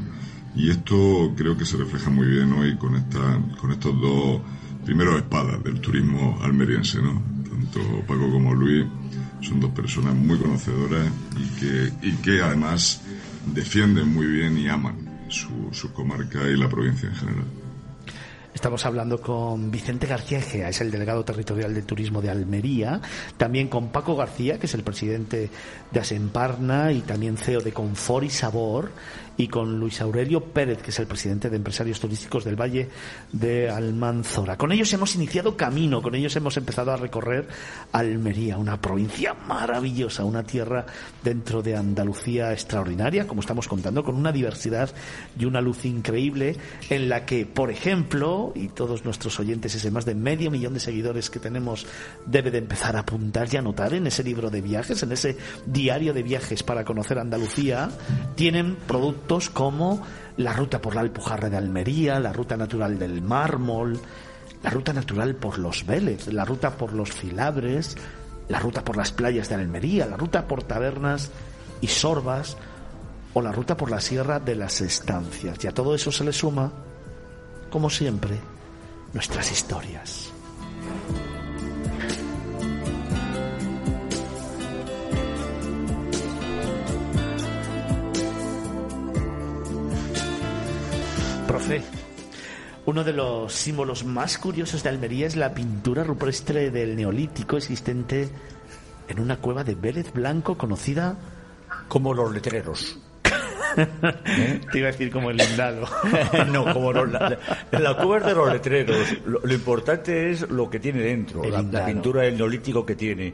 Y 0.55 0.69
esto 0.69 1.33
creo 1.35 1.57
que 1.57 1.65
se 1.65 1.77
refleja 1.77 2.09
muy 2.09 2.27
bien 2.27 2.51
hoy 2.53 2.75
con 2.75 2.95
esta, 2.95 3.41
con 3.59 3.71
estos 3.71 3.99
dos 4.01 4.41
primeros 4.83 5.15
espadas 5.17 5.63
del 5.63 5.79
turismo 5.79 6.37
almeriense, 6.41 7.01
¿no? 7.01 7.21
Tanto 7.49 7.79
Paco 8.05 8.29
como 8.29 8.53
Luis 8.53 8.85
son 9.41 9.59
dos 9.59 9.71
personas 9.71 10.13
muy 10.15 10.37
conocedoras 10.37 11.07
y 11.37 11.59
que, 11.59 12.07
y 12.07 12.11
que 12.17 12.41
además 12.41 13.01
defienden 13.53 14.13
muy 14.13 14.27
bien 14.27 14.57
y 14.57 14.67
aman 14.67 14.95
su, 15.29 15.69
su 15.71 15.91
comarca 15.93 16.47
y 16.47 16.57
la 16.57 16.69
provincia 16.69 17.09
en 17.09 17.15
general. 17.15 17.45
Estamos 18.53 18.85
hablando 18.85 19.21
con 19.21 19.71
Vicente 19.71 20.07
García 20.07 20.39
es 20.39 20.81
el 20.81 20.91
delegado 20.91 21.23
territorial 21.23 21.73
de 21.73 21.83
turismo 21.83 22.21
de 22.21 22.29
Almería, 22.29 22.99
también 23.37 23.69
con 23.69 23.89
Paco 23.89 24.15
García, 24.15 24.59
que 24.59 24.65
es 24.65 24.73
el 24.73 24.83
presidente 24.83 25.49
de 25.89 25.99
Asemparna 25.99 26.91
y 26.91 26.99
también 26.99 27.37
CEO 27.37 27.61
de 27.61 27.71
Confort 27.71 28.25
y 28.25 28.29
Sabor, 28.29 28.91
y 29.41 29.47
con 29.47 29.79
Luis 29.79 29.99
Aurelio 30.01 30.43
Pérez, 30.43 30.83
que 30.83 30.91
es 30.91 30.99
el 30.99 31.07
presidente 31.07 31.49
de 31.49 31.55
Empresarios 31.55 31.99
Turísticos 31.99 32.43
del 32.43 32.55
Valle 32.55 32.89
de 33.31 33.71
Almanzora. 33.71 34.55
Con 34.55 34.71
ellos 34.71 34.93
hemos 34.93 35.15
iniciado 35.15 35.57
camino, 35.57 36.03
con 36.03 36.13
ellos 36.13 36.35
hemos 36.35 36.57
empezado 36.57 36.91
a 36.91 36.97
recorrer 36.97 37.47
Almería, 37.91 38.59
una 38.59 38.79
provincia 38.79 39.33
maravillosa, 39.33 40.25
una 40.25 40.43
tierra 40.43 40.85
dentro 41.23 41.63
de 41.63 41.75
Andalucía 41.75 42.53
extraordinaria, 42.53 43.25
como 43.25 43.41
estamos 43.41 43.67
contando, 43.67 44.03
con 44.03 44.13
una 44.13 44.31
diversidad 44.31 44.93
y 45.39 45.45
una 45.45 45.59
luz 45.59 45.85
increíble 45.85 46.57
en 46.91 47.09
la 47.09 47.25
que, 47.25 47.47
por 47.47 47.71
ejemplo, 47.71 48.51
y 48.53 48.67
todos 48.67 49.05
nuestros 49.05 49.39
oyentes, 49.39 49.73
ese 49.73 49.89
más 49.89 50.05
de 50.05 50.13
medio 50.13 50.51
millón 50.51 50.75
de 50.75 50.79
seguidores 50.79 51.31
que 51.31 51.39
tenemos, 51.39 51.87
debe 52.27 52.51
de 52.51 52.59
empezar 52.59 52.95
a 52.95 52.99
apuntar 52.99 53.51
y 53.51 53.57
anotar 53.57 53.95
en 53.95 54.05
ese 54.05 54.23
libro 54.23 54.51
de 54.51 54.61
viajes, 54.61 55.01
en 55.01 55.11
ese 55.13 55.35
diario 55.65 56.13
de 56.13 56.21
viajes 56.21 56.61
para 56.61 56.85
conocer 56.85 57.17
Andalucía, 57.17 57.89
tienen 58.35 58.75
productos 58.87 59.30
como 59.49 60.03
la 60.37 60.53
ruta 60.53 60.81
por 60.81 60.93
la 60.93 61.01
Alpujarra 61.01 61.49
de 61.49 61.55
Almería, 61.55 62.19
la 62.19 62.33
ruta 62.33 62.57
natural 62.57 62.99
del 62.99 63.21
mármol, 63.21 63.97
la 64.61 64.69
ruta 64.69 64.91
natural 64.91 65.35
por 65.35 65.57
los 65.57 65.85
Vélez, 65.85 66.27
la 66.27 66.43
ruta 66.43 66.71
por 66.71 66.91
los 66.91 67.11
Filabres, 67.11 67.95
la 68.49 68.59
ruta 68.59 68.83
por 68.83 68.97
las 68.97 69.11
playas 69.11 69.47
de 69.47 69.55
Almería, 69.55 70.05
la 70.05 70.17
ruta 70.17 70.47
por 70.47 70.63
tabernas 70.63 71.31
y 71.79 71.87
sorbas 71.87 72.57
o 73.33 73.41
la 73.41 73.53
ruta 73.53 73.77
por 73.77 73.89
la 73.89 74.01
sierra 74.01 74.39
de 74.39 74.55
las 74.55 74.81
estancias. 74.81 75.63
Y 75.63 75.67
a 75.67 75.73
todo 75.73 75.95
eso 75.95 76.11
se 76.11 76.25
le 76.25 76.33
suma, 76.33 76.71
como 77.69 77.89
siempre, 77.89 78.37
nuestras 79.13 79.49
historias. 79.49 80.30
Profe, 91.51 91.81
uno 92.85 93.03
de 93.03 93.11
los 93.11 93.51
símbolos 93.51 94.05
más 94.05 94.37
curiosos 94.37 94.83
de 94.83 94.89
Almería 94.89 95.27
es 95.27 95.35
la 95.35 95.53
pintura 95.53 96.01
rupestre 96.01 96.71
del 96.71 96.95
neolítico 96.95 97.57
existente 97.57 98.29
en 99.09 99.19
una 99.19 99.35
cueva 99.35 99.65
de 99.65 99.75
Vélez 99.75 100.13
Blanco 100.13 100.57
conocida 100.57 101.17
como 101.89 102.13
los 102.13 102.31
letreros. 102.31 102.97
Te 104.71 104.77
iba 104.79 104.87
a 104.87 104.91
decir 104.93 105.11
como 105.11 105.29
el 105.29 105.35
lindado. 105.35 105.89
no, 106.53 106.71
como 106.73 106.93
los, 106.93 107.11
la, 107.11 107.37
la 107.71 107.97
cueva 107.97 108.29
de 108.29 108.33
los 108.33 108.53
letreros. 108.53 109.17
Lo, 109.25 109.41
lo, 109.41 109.53
importante 109.53 110.31
es 110.31 110.49
lo 110.49 110.69
que 110.69 110.79
tiene 110.79 111.01
dentro, 111.01 111.43
la, 111.43 111.61
la, 111.63 111.85
pintura 111.85 112.21
del 112.21 112.37
neolítico 112.37 112.85
que 112.85 112.95
tiene 112.95 113.33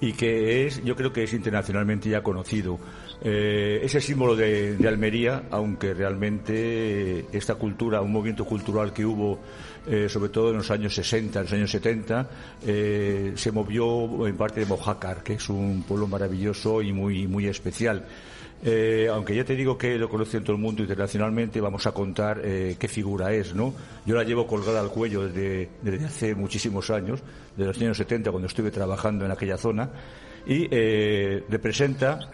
y 0.00 0.12
que 0.12 0.68
es, 0.68 0.84
yo 0.84 0.94
creo 0.94 1.12
que 1.12 1.24
es 1.24 1.32
internacionalmente 1.32 2.08
ya 2.08 2.22
conocido. 2.22 2.78
Eh, 3.22 3.80
ese 3.82 4.00
símbolo 4.00 4.36
de, 4.36 4.76
de, 4.76 4.88
Almería, 4.88 5.44
aunque 5.50 5.94
realmente 5.94 7.26
esta 7.32 7.54
cultura, 7.54 8.00
un 8.00 8.12
movimiento 8.12 8.44
cultural 8.44 8.92
que 8.92 9.04
hubo, 9.04 9.38
eh, 9.86 10.08
sobre 10.08 10.28
todo 10.28 10.50
en 10.50 10.58
los 10.58 10.70
años 10.70 10.94
60, 10.94 11.38
en 11.38 11.44
los 11.44 11.52
años 11.52 11.70
70, 11.70 12.28
eh, 12.66 13.32
se 13.34 13.52
movió 13.52 14.26
en 14.26 14.36
parte 14.36 14.60
de 14.60 14.66
Mojácar, 14.66 15.22
que 15.22 15.34
es 15.34 15.48
un 15.48 15.84
pueblo 15.86 16.06
maravilloso 16.06 16.82
y 16.82 16.92
muy, 16.92 17.26
muy 17.26 17.46
especial. 17.46 18.04
Eh, 18.64 19.08
aunque 19.12 19.34
ya 19.36 19.44
te 19.44 19.54
digo 19.54 19.76
que 19.76 19.98
lo 19.98 20.08
conoce 20.08 20.38
en 20.38 20.44
todo 20.44 20.56
el 20.56 20.62
mundo 20.62 20.82
internacionalmente, 20.82 21.60
vamos 21.60 21.86
a 21.86 21.92
contar 21.92 22.40
eh, 22.42 22.76
qué 22.78 22.88
figura 22.88 23.32
es, 23.32 23.54
¿no? 23.54 23.74
Yo 24.06 24.16
la 24.16 24.24
llevo 24.24 24.46
colgada 24.46 24.80
al 24.80 24.88
cuello 24.88 25.28
desde, 25.28 25.68
desde, 25.82 26.06
hace 26.06 26.34
muchísimos 26.34 26.90
años, 26.90 27.20
desde 27.54 27.68
los 27.68 27.80
años 27.80 27.96
70, 27.98 28.30
cuando 28.30 28.48
estuve 28.48 28.70
trabajando 28.70 29.26
en 29.26 29.30
aquella 29.30 29.58
zona, 29.58 29.90
y 30.46 30.68
eh, 30.70 31.44
representa, 31.50 32.30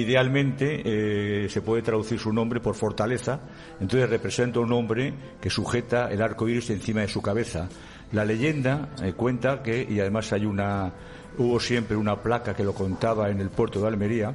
idealmente, 0.00 1.48
se 1.48 1.62
puede 1.62 1.82
traducir 1.82 2.18
su 2.18 2.32
nombre 2.32 2.60
por 2.60 2.74
fortaleza, 2.74 3.40
entonces 3.80 4.08
representa 4.08 4.60
un 4.60 4.72
hombre 4.72 5.12
que 5.40 5.50
sujeta 5.50 6.10
el 6.10 6.22
arco 6.22 6.48
iris 6.48 6.70
encima 6.70 7.02
de 7.02 7.08
su 7.08 7.20
cabeza. 7.20 7.68
La 8.12 8.24
leyenda 8.24 8.90
cuenta 9.16 9.62
que, 9.62 9.86
y 9.88 10.00
además 10.00 10.32
hay 10.32 10.44
una, 10.44 10.92
hubo 11.38 11.58
siempre 11.60 11.96
una 11.96 12.22
placa 12.22 12.54
que 12.54 12.64
lo 12.64 12.74
contaba 12.74 13.30
en 13.30 13.40
el 13.40 13.50
puerto 13.50 13.80
de 13.80 13.88
Almería, 13.88 14.34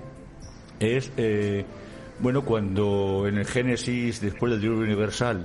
es, 0.80 1.12
eh, 1.18 1.66
bueno, 2.20 2.44
cuando 2.44 3.26
en 3.28 3.38
el 3.38 3.46
Génesis, 3.46 4.22
después 4.22 4.52
del 4.52 4.62
diluvio 4.62 4.84
universal, 4.84 5.44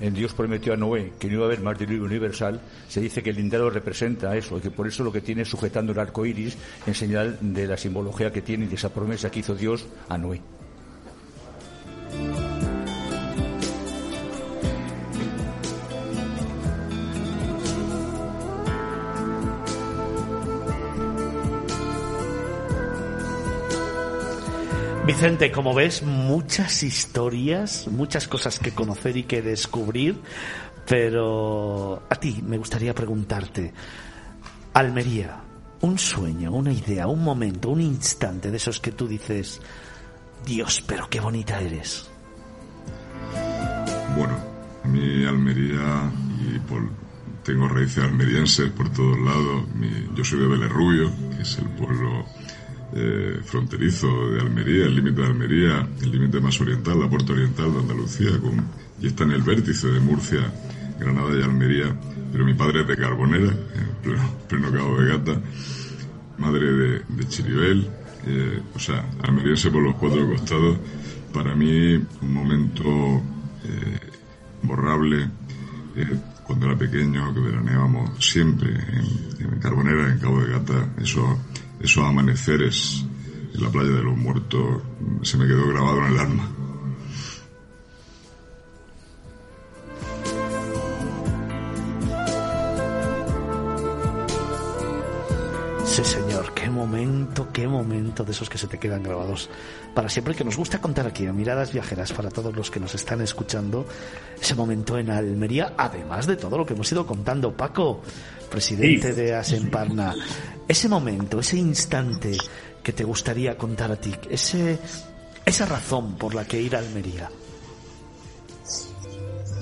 en 0.00 0.14
Dios 0.14 0.32
prometió 0.34 0.72
a 0.72 0.76
Noé 0.76 1.12
que 1.18 1.28
no 1.28 1.34
iba 1.34 1.42
a 1.44 1.46
haber 1.46 1.60
más 1.60 1.78
diluvio 1.78 2.04
universal, 2.04 2.60
se 2.88 3.00
dice 3.00 3.22
que 3.22 3.30
el 3.30 3.36
lindero 3.36 3.70
representa 3.70 4.36
eso, 4.36 4.58
y 4.58 4.60
que 4.60 4.70
por 4.70 4.86
eso 4.86 5.04
lo 5.04 5.12
que 5.12 5.20
tiene 5.20 5.44
sujetando 5.44 5.92
el 5.92 5.98
arco 5.98 6.26
iris 6.26 6.56
en 6.86 6.94
señal 6.94 7.38
de 7.40 7.66
la 7.66 7.76
simbología 7.76 8.32
que 8.32 8.42
tiene 8.42 8.64
y 8.64 8.68
de 8.68 8.74
esa 8.74 8.92
promesa 8.92 9.30
que 9.30 9.40
hizo 9.40 9.54
Dios 9.54 9.86
a 10.08 10.18
Noé. 10.18 10.40
Vicente, 25.04 25.50
como 25.50 25.74
ves, 25.74 26.04
muchas 26.04 26.84
historias, 26.84 27.88
muchas 27.88 28.28
cosas 28.28 28.60
que 28.60 28.70
conocer 28.70 29.16
y 29.16 29.24
que 29.24 29.42
descubrir, 29.42 30.20
pero 30.86 32.04
a 32.08 32.14
ti 32.14 32.40
me 32.46 32.56
gustaría 32.56 32.94
preguntarte, 32.94 33.72
Almería, 34.74 35.40
un 35.80 35.98
sueño, 35.98 36.52
una 36.52 36.72
idea, 36.72 37.08
un 37.08 37.24
momento, 37.24 37.70
un 37.70 37.80
instante 37.80 38.52
de 38.52 38.58
esos 38.58 38.78
que 38.78 38.92
tú 38.92 39.08
dices, 39.08 39.60
Dios, 40.46 40.84
pero 40.86 41.08
qué 41.10 41.18
bonita 41.18 41.60
eres. 41.60 42.08
Bueno, 44.16 44.36
a 44.84 44.88
mí 44.88 45.24
Almería, 45.24 46.12
y 46.46 46.60
por, 46.60 46.88
tengo 47.42 47.66
raíces 47.66 48.04
almerienses 48.04 48.70
por 48.70 48.88
todos 48.90 49.18
lados, 49.18 49.68
mi, 49.74 49.90
yo 50.14 50.22
soy 50.22 50.38
de 50.38 50.46
Belerrubio, 50.46 51.10
que 51.36 51.42
es 51.42 51.58
el 51.58 51.68
pueblo 51.70 52.24
eh, 52.94 53.40
fronterizo 53.44 54.30
de 54.30 54.40
Almería, 54.40 54.84
el 54.84 54.96
límite 54.96 55.22
de 55.22 55.26
Almería, 55.26 55.88
el 56.02 56.10
límite 56.10 56.40
más 56.40 56.60
oriental, 56.60 57.00
la 57.00 57.08
puerta 57.08 57.32
oriental 57.32 57.72
de 57.72 57.78
Andalucía, 57.78 58.38
con, 58.38 58.64
y 59.00 59.06
está 59.06 59.24
en 59.24 59.32
el 59.32 59.42
vértice 59.42 59.88
de 59.88 60.00
Murcia, 60.00 60.52
Granada 60.98 61.38
y 61.38 61.42
Almería. 61.42 61.96
Pero 62.30 62.44
mi 62.44 62.54
padre 62.54 62.82
es 62.82 62.88
de 62.88 62.96
Carbonera, 62.96 63.50
en 63.50 64.02
pleno, 64.02 64.22
pleno 64.48 64.70
Cabo 64.70 65.00
de 65.00 65.08
Gata, 65.08 65.40
madre 66.38 66.72
de, 66.72 67.02
de 67.08 67.28
Chiribel, 67.28 67.88
eh, 68.26 68.60
o 68.74 68.78
sea, 68.78 69.04
almeriense 69.22 69.70
por 69.70 69.82
los 69.82 69.94
cuatro 69.96 70.28
costados. 70.28 70.76
Para 71.32 71.54
mí, 71.54 71.94
un 71.94 72.32
momento 72.32 73.22
eh, 73.64 74.10
borrable. 74.62 75.30
cuando 76.46 76.66
era 76.66 76.76
pequeño, 76.76 77.32
que 77.32 77.40
veraneábamos 77.40 78.10
siempre 78.22 78.70
en, 78.70 79.46
en 79.46 79.58
Carbonera, 79.60 80.12
en 80.12 80.18
Cabo 80.18 80.42
de 80.42 80.52
Gata, 80.52 80.88
eso 81.00 81.38
esos 81.82 82.04
amaneceres 82.04 83.04
en 83.54 83.62
la 83.62 83.70
playa 83.70 83.90
de 83.90 84.02
los 84.02 84.16
muertos 84.16 84.82
se 85.22 85.36
me 85.36 85.46
quedó 85.46 85.66
grabado 85.68 85.98
en 85.98 86.12
el 86.12 86.18
alma. 86.18 86.61
Momento, 96.92 97.48
qué 97.50 97.66
momento 97.66 98.22
de 98.22 98.32
esos 98.32 98.50
que 98.50 98.58
se 98.58 98.66
te 98.66 98.78
quedan 98.78 99.02
grabados 99.02 99.48
para 99.94 100.10
siempre, 100.10 100.34
que 100.34 100.44
nos 100.44 100.58
gusta 100.58 100.78
contar 100.78 101.06
aquí 101.06 101.26
a 101.26 101.32
Miradas 101.32 101.72
Viajeras 101.72 102.12
para 102.12 102.30
todos 102.30 102.54
los 102.54 102.70
que 102.70 102.80
nos 102.80 102.94
están 102.94 103.22
escuchando, 103.22 103.86
ese 104.38 104.54
momento 104.54 104.98
en 104.98 105.08
Almería, 105.10 105.72
además 105.78 106.26
de 106.26 106.36
todo 106.36 106.58
lo 106.58 106.66
que 106.66 106.74
hemos 106.74 106.92
ido 106.92 107.06
contando. 107.06 107.56
Paco, 107.56 108.02
presidente 108.50 109.14
de 109.14 109.34
Asemparna, 109.34 110.14
ese 110.68 110.86
momento, 110.88 111.40
ese 111.40 111.56
instante 111.56 112.36
que 112.82 112.92
te 112.92 113.04
gustaría 113.04 113.56
contar 113.56 113.90
a 113.90 113.96
ti, 113.96 114.12
ese, 114.28 114.78
esa 115.46 115.64
razón 115.64 116.16
por 116.16 116.34
la 116.34 116.44
que 116.44 116.60
ir 116.60 116.76
a 116.76 116.80
Almería. 116.80 117.30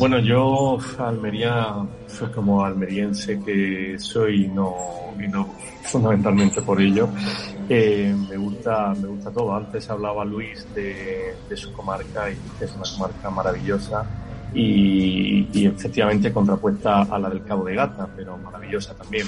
Bueno, 0.00 0.18
yo 0.18 0.78
Almería, 0.98 1.76
soy 2.08 2.30
como 2.30 2.64
almeriense 2.64 3.38
que 3.40 3.96
soy 3.98 4.48
no, 4.48 4.74
fundamentalmente 5.82 6.62
por 6.62 6.80
ello, 6.80 7.08
eh, 7.68 8.14
me 8.28 8.36
gusta 8.36 8.94
me 9.00 9.08
gusta 9.08 9.30
todo. 9.30 9.54
Antes 9.54 9.88
hablaba 9.90 10.24
Luis 10.24 10.66
de, 10.74 11.34
su 11.54 11.72
comarca 11.72 12.30
y 12.30 12.36
es 12.60 12.74
una 12.74 12.84
comarca 12.96 13.30
maravillosa 13.30 14.04
y, 14.52 15.66
efectivamente 15.66 16.32
contrapuesta 16.32 17.02
a 17.02 17.18
la 17.18 17.28
del 17.28 17.44
Cabo 17.44 17.64
de 17.64 17.74
Gata, 17.74 18.08
pero 18.16 18.36
maravillosa 18.38 18.94
también. 18.94 19.26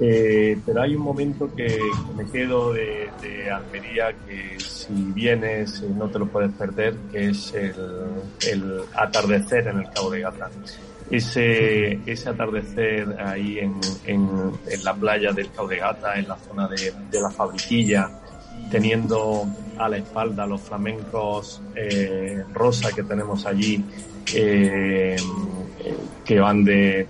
Eh, 0.00 0.58
pero 0.64 0.82
hay 0.82 0.96
un 0.96 1.02
momento 1.02 1.52
que, 1.54 1.78
me 2.16 2.24
quedo 2.26 2.72
de, 2.72 3.08
de, 3.20 3.50
Almería 3.50 4.12
que 4.26 4.58
si 4.58 4.92
vienes 5.14 5.82
no 5.82 6.08
te 6.08 6.18
lo 6.18 6.26
puedes 6.26 6.52
perder, 6.52 6.94
que 7.12 7.28
es 7.28 7.52
el 7.54 8.82
atardecer 8.94 9.68
en 9.68 9.80
el 9.80 9.90
Cabo 9.90 10.10
de 10.10 10.20
Gata. 10.20 10.50
Ese, 11.12 12.00
ese 12.06 12.28
atardecer 12.30 13.16
ahí 13.20 13.58
en, 13.58 13.78
en, 14.06 14.50
la 14.82 14.94
playa 14.94 15.30
del 15.30 15.50
Cabo 15.52 15.68
de 15.68 15.76
Gata, 15.76 16.18
en 16.18 16.26
la 16.26 16.36
zona 16.36 16.66
de, 16.66 16.92
de 17.10 17.20
la 17.20 17.30
fabriquilla, 17.30 18.10
teniendo 18.70 19.46
a 19.78 19.88
la 19.88 19.98
espalda 19.98 20.46
los 20.46 20.62
flamencos 20.62 21.60
eh, 21.74 22.42
rosa 22.52 22.90
que 22.92 23.02
tenemos 23.02 23.44
allí, 23.44 23.84
eh, 24.34 25.16
que 26.24 26.40
van 26.40 26.64
de, 26.64 27.06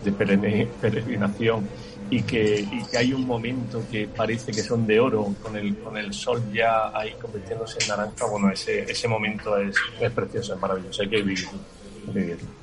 peregrinación 0.80 1.68
y 2.10 2.22
que, 2.22 2.60
y 2.60 2.82
que 2.84 2.98
hay 2.98 3.12
un 3.12 3.26
momento 3.26 3.82
que 3.90 4.08
parece 4.08 4.52
que 4.52 4.62
son 4.62 4.86
de 4.86 4.98
oro 5.00 5.34
con 5.42 5.56
el, 5.56 5.76
con 5.76 5.96
el 5.96 6.12
sol 6.12 6.42
ya 6.52 6.90
ahí 6.92 7.12
convirtiéndose 7.20 7.78
en 7.82 7.88
naranja, 7.88 8.26
bueno, 8.26 8.50
ese, 8.50 8.90
ese 8.90 9.08
momento 9.08 9.56
es, 9.56 9.76
es 10.00 10.10
precioso, 10.10 10.54
es 10.54 10.60
maravilloso, 10.60 11.02
hay 11.02 11.08
que 11.08 11.22
vivirlo. 11.22 11.50
Vivirlo. 12.12 12.61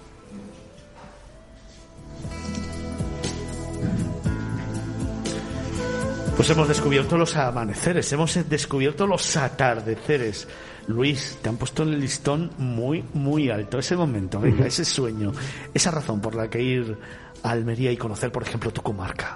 Pues 6.39 6.51
hemos 6.51 6.69
descubierto 6.69 7.17
los 7.17 7.35
amaneceres, 7.35 8.13
hemos 8.13 8.49
descubierto 8.49 9.05
los 9.05 9.35
atardeceres. 9.35 10.47
Luis, 10.87 11.37
te 11.41 11.49
han 11.49 11.57
puesto 11.57 11.83
el 11.83 11.99
listón 11.99 12.51
muy, 12.57 13.03
muy 13.13 13.49
alto. 13.49 13.77
Ese 13.77 13.97
momento, 13.97 14.39
venga, 14.39 14.65
ese 14.65 14.85
sueño, 14.85 15.33
esa 15.73 15.91
razón 15.91 16.21
por 16.21 16.35
la 16.35 16.49
que 16.49 16.61
ir 16.61 16.97
a 17.43 17.49
Almería 17.49 17.91
y 17.91 17.97
conocer, 17.97 18.31
por 18.31 18.43
ejemplo, 18.43 18.71
tu 18.71 18.81
comarca. 18.81 19.35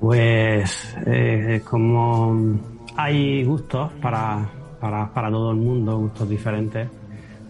Pues 0.00 0.96
eh, 1.04 1.60
como 1.62 2.58
hay 2.96 3.44
gustos 3.44 3.92
para, 4.00 4.48
para, 4.80 5.12
para 5.12 5.30
todo 5.30 5.50
el 5.50 5.58
mundo, 5.58 5.98
gustos 5.98 6.26
diferentes, 6.26 6.88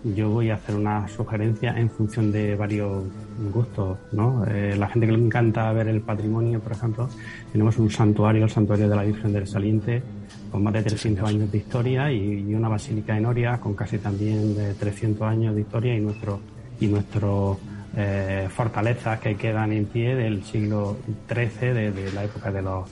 yo 0.02 0.30
voy 0.30 0.50
a 0.50 0.54
hacer 0.54 0.74
una 0.74 1.06
sugerencia 1.06 1.78
en 1.78 1.88
función 1.88 2.32
de 2.32 2.56
varios 2.56 3.04
gustos, 3.52 3.98
¿no? 4.12 4.44
Eh, 4.46 4.74
la 4.78 4.88
gente 4.88 5.06
que 5.06 5.12
le 5.12 5.24
encanta 5.24 5.72
ver 5.72 5.88
el 5.88 6.00
patrimonio, 6.00 6.60
por 6.60 6.72
ejemplo, 6.72 7.08
tenemos 7.50 7.78
un 7.78 7.90
santuario, 7.90 8.44
el 8.44 8.50
santuario 8.50 8.88
de 8.88 8.96
la 8.96 9.02
Virgen 9.02 9.32
del 9.32 9.46
Saliente, 9.46 10.02
con 10.50 10.62
más 10.62 10.72
de 10.74 10.82
300 10.82 11.28
años 11.28 11.50
de 11.50 11.58
historia 11.58 12.12
y, 12.12 12.54
una 12.54 12.68
basílica 12.68 13.16
en 13.16 13.26
Oria 13.26 13.58
con 13.58 13.74
casi 13.74 13.98
también 13.98 14.54
de 14.54 14.74
300 14.74 15.22
años 15.22 15.54
de 15.54 15.62
historia 15.62 15.96
y 15.96 16.00
nuestro 16.00 16.40
y 16.80 16.86
nuestro 16.86 17.58
eh, 17.96 18.48
fortalezas 18.50 19.20
que 19.20 19.36
quedan 19.36 19.72
en 19.72 19.86
pie 19.86 20.14
del 20.14 20.44
siglo 20.44 20.96
XIII, 21.28 21.72
de, 21.72 22.12
la 22.12 22.24
época 22.24 22.50
de 22.50 22.62
los 22.62 22.88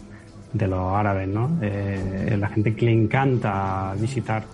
de 0.52 0.66
los 0.66 0.92
árabes, 0.94 1.28
¿no? 1.28 1.58
Eh, 1.62 2.36
la 2.38 2.48
gente 2.48 2.74
que 2.74 2.86
le 2.86 2.92
encanta 2.92 3.94
visitar 3.98 4.44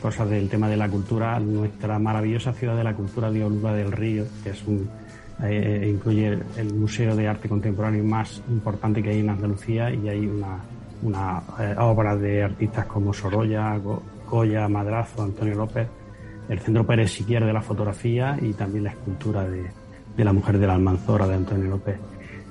cosas 0.00 0.28
del 0.28 0.48
tema 0.48 0.68
de 0.68 0.76
la 0.76 0.88
cultura, 0.88 1.40
nuestra 1.40 1.98
maravillosa 1.98 2.52
ciudad 2.52 2.76
de 2.76 2.84
la 2.84 2.94
cultura 2.94 3.30
de 3.30 3.44
Oliva 3.44 3.72
del 3.72 3.92
Río, 3.92 4.24
que 4.44 4.50
es 4.50 4.66
un 4.66 4.88
eh, 5.42 5.90
incluye 5.92 6.38
el 6.56 6.74
museo 6.74 7.14
de 7.14 7.28
arte 7.28 7.48
contemporáneo 7.48 8.02
más 8.04 8.42
importante 8.48 9.02
que 9.02 9.10
hay 9.10 9.20
en 9.20 9.30
Andalucía 9.30 9.92
y 9.92 10.08
hay 10.08 10.26
una, 10.26 10.58
una 11.02 11.42
eh, 11.60 11.74
obra 11.78 12.16
de 12.16 12.42
artistas 12.44 12.86
como 12.86 13.12
Sorolla, 13.12 13.78
Goya, 14.28 14.68
Madrazo, 14.68 15.22
Antonio 15.22 15.54
López, 15.54 15.86
el 16.48 16.58
Centro 16.60 16.86
Pérez 16.86 17.12
Siquier 17.12 17.44
de 17.44 17.52
la 17.52 17.60
fotografía 17.60 18.38
y 18.40 18.52
también 18.54 18.84
la 18.84 18.90
escultura 18.90 19.44
de, 19.48 19.66
de 20.16 20.24
la 20.24 20.32
mujer 20.32 20.58
de 20.58 20.66
la 20.66 20.74
Almanzora 20.74 21.26
de 21.26 21.34
Antonio 21.34 21.68
López. 21.70 21.96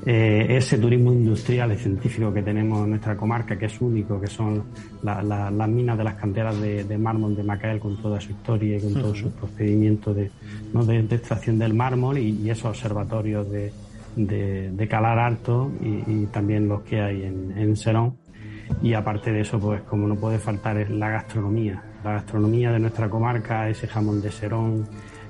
Eh, 0.06 0.58
ese 0.58 0.78
turismo 0.78 1.12
industrial 1.12 1.72
y 1.72 1.78
científico 1.78 2.32
que 2.32 2.43
tenemos 2.43 2.84
en 2.84 2.91
nuestra 2.91 3.16
comarca, 3.16 3.58
que 3.58 3.66
es 3.66 3.82
único, 3.82 4.20
que 4.22 4.28
son 4.28 4.64
las 5.02 5.70
minas 5.70 5.98
de 5.98 6.04
las 6.04 6.16
canteras 6.16 6.60
de, 6.60 6.98
mármol 6.98 7.36
de 7.36 7.43
Macael 7.43 7.80
con 7.80 8.00
toda 8.02 8.20
su 8.22 8.32
historia 8.32 8.78
y 8.78 8.82
con 8.82 8.93
todo 8.93 9.16
su 9.16 9.32
procedimiento 9.32 10.14
de, 10.14 10.30
extracción 11.10 11.58
del 11.58 11.74
mármol 11.74 12.18
y, 12.20 12.50
esos 12.50 12.66
observatorios 12.66 13.48
de, 13.50 14.88
calar 14.89 15.18
alto 15.18 15.72
y, 15.82 16.26
también 16.28 16.68
los 16.68 16.82
que 16.82 17.02
hay 17.02 17.24
en, 17.24 17.58
en 17.58 17.76
Serón. 17.76 18.16
Y 18.82 18.93
aparte 18.93 19.32
de 19.32 19.41
eso, 19.41 19.60
pues 19.60 19.82
como 19.84 20.08
no 20.08 20.16
puede 20.16 20.38
faltar 20.38 20.78
es 20.78 20.89
la 20.89 21.10
gastronomía. 21.10 21.82
La 22.04 22.14
gastronomía 22.14 22.72
de 22.72 22.80
nuestra 22.80 23.10
comarca, 23.10 23.70
ese 23.70 23.88
jamón 23.88 24.22
de 24.22 24.32
Serón, 24.32 24.88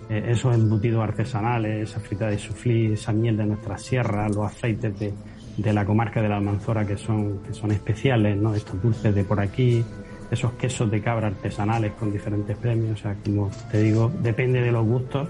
eh, 0.09 0.23
esos 0.27 0.53
embutidos 0.53 1.03
artesanales, 1.03 1.89
esa 1.89 1.99
frita 1.99 2.27
de 2.27 2.37
suflí, 2.37 2.93
esa 2.93 3.11
miel 3.11 3.37
de 3.37 3.45
nuestra 3.45 3.77
sierra, 3.77 4.29
los 4.29 4.45
aceites 4.45 4.93
de, 4.99 5.73
la 5.73 5.85
comarca 5.85 6.21
de 6.21 6.29
la 6.29 6.37
Almanzora 6.37 6.85
que 6.85 6.97
son, 6.97 7.39
que 7.39 7.53
son 7.53 7.71
especiales, 7.71 8.37
¿no? 8.37 8.53
Estos 8.53 8.81
dulces 8.81 9.15
de 9.15 9.23
por 9.23 9.39
aquí, 9.39 9.83
esos 10.29 10.53
quesos 10.53 10.91
de 10.91 11.01
cabra 11.01 11.27
artesanales 11.27 11.93
con 11.93 12.11
diferentes 12.11 12.55
premios, 12.57 12.99
o 12.99 13.01
sea, 13.01 13.15
como 13.23 13.49
te 13.71 13.81
digo, 13.81 14.11
depende 14.21 14.61
de 14.61 14.71
los 14.71 14.85
gustos, 14.85 15.27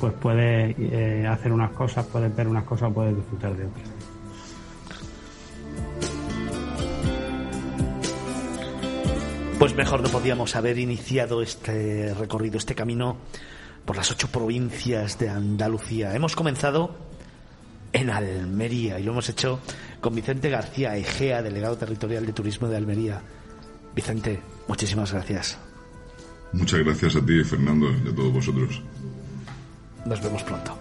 pues 0.00 0.12
puedes 0.14 0.74
eh, 0.78 1.26
hacer 1.28 1.52
unas 1.52 1.70
cosas, 1.70 2.06
puedes 2.06 2.34
ver 2.34 2.48
unas 2.48 2.64
cosas, 2.64 2.92
puedes 2.92 3.14
disfrutar 3.14 3.56
de 3.56 3.66
otras. 3.66 3.90
Pues 9.58 9.74
mejor 9.74 10.02
no 10.02 10.08
podíamos 10.08 10.54
haber 10.54 10.78
iniciado 10.78 11.42
este 11.42 12.12
recorrido, 12.12 12.58
este 12.58 12.74
camino 12.74 13.16
por 13.86 13.96
las 13.96 14.10
ocho 14.10 14.28
provincias 14.28 15.18
de 15.18 15.30
Andalucía. 15.30 16.14
Hemos 16.14 16.34
comenzado 16.34 16.96
en 17.92 18.10
Almería 18.10 18.98
y 18.98 19.04
lo 19.04 19.12
hemos 19.12 19.28
hecho 19.28 19.60
con 20.00 20.14
Vicente 20.14 20.50
García 20.50 20.96
Egea, 20.96 21.40
delegado 21.40 21.78
territorial 21.78 22.26
de 22.26 22.32
Turismo 22.32 22.68
de 22.68 22.76
Almería. 22.76 23.22
Vicente, 23.94 24.40
muchísimas 24.68 25.12
gracias. 25.12 25.58
Muchas 26.52 26.80
gracias 26.80 27.16
a 27.16 27.24
ti, 27.24 27.42
Fernando, 27.44 27.86
y 28.04 28.08
a 28.08 28.14
todos 28.14 28.32
vosotros. 28.32 28.82
Nos 30.04 30.22
vemos 30.22 30.42
pronto. 30.42 30.78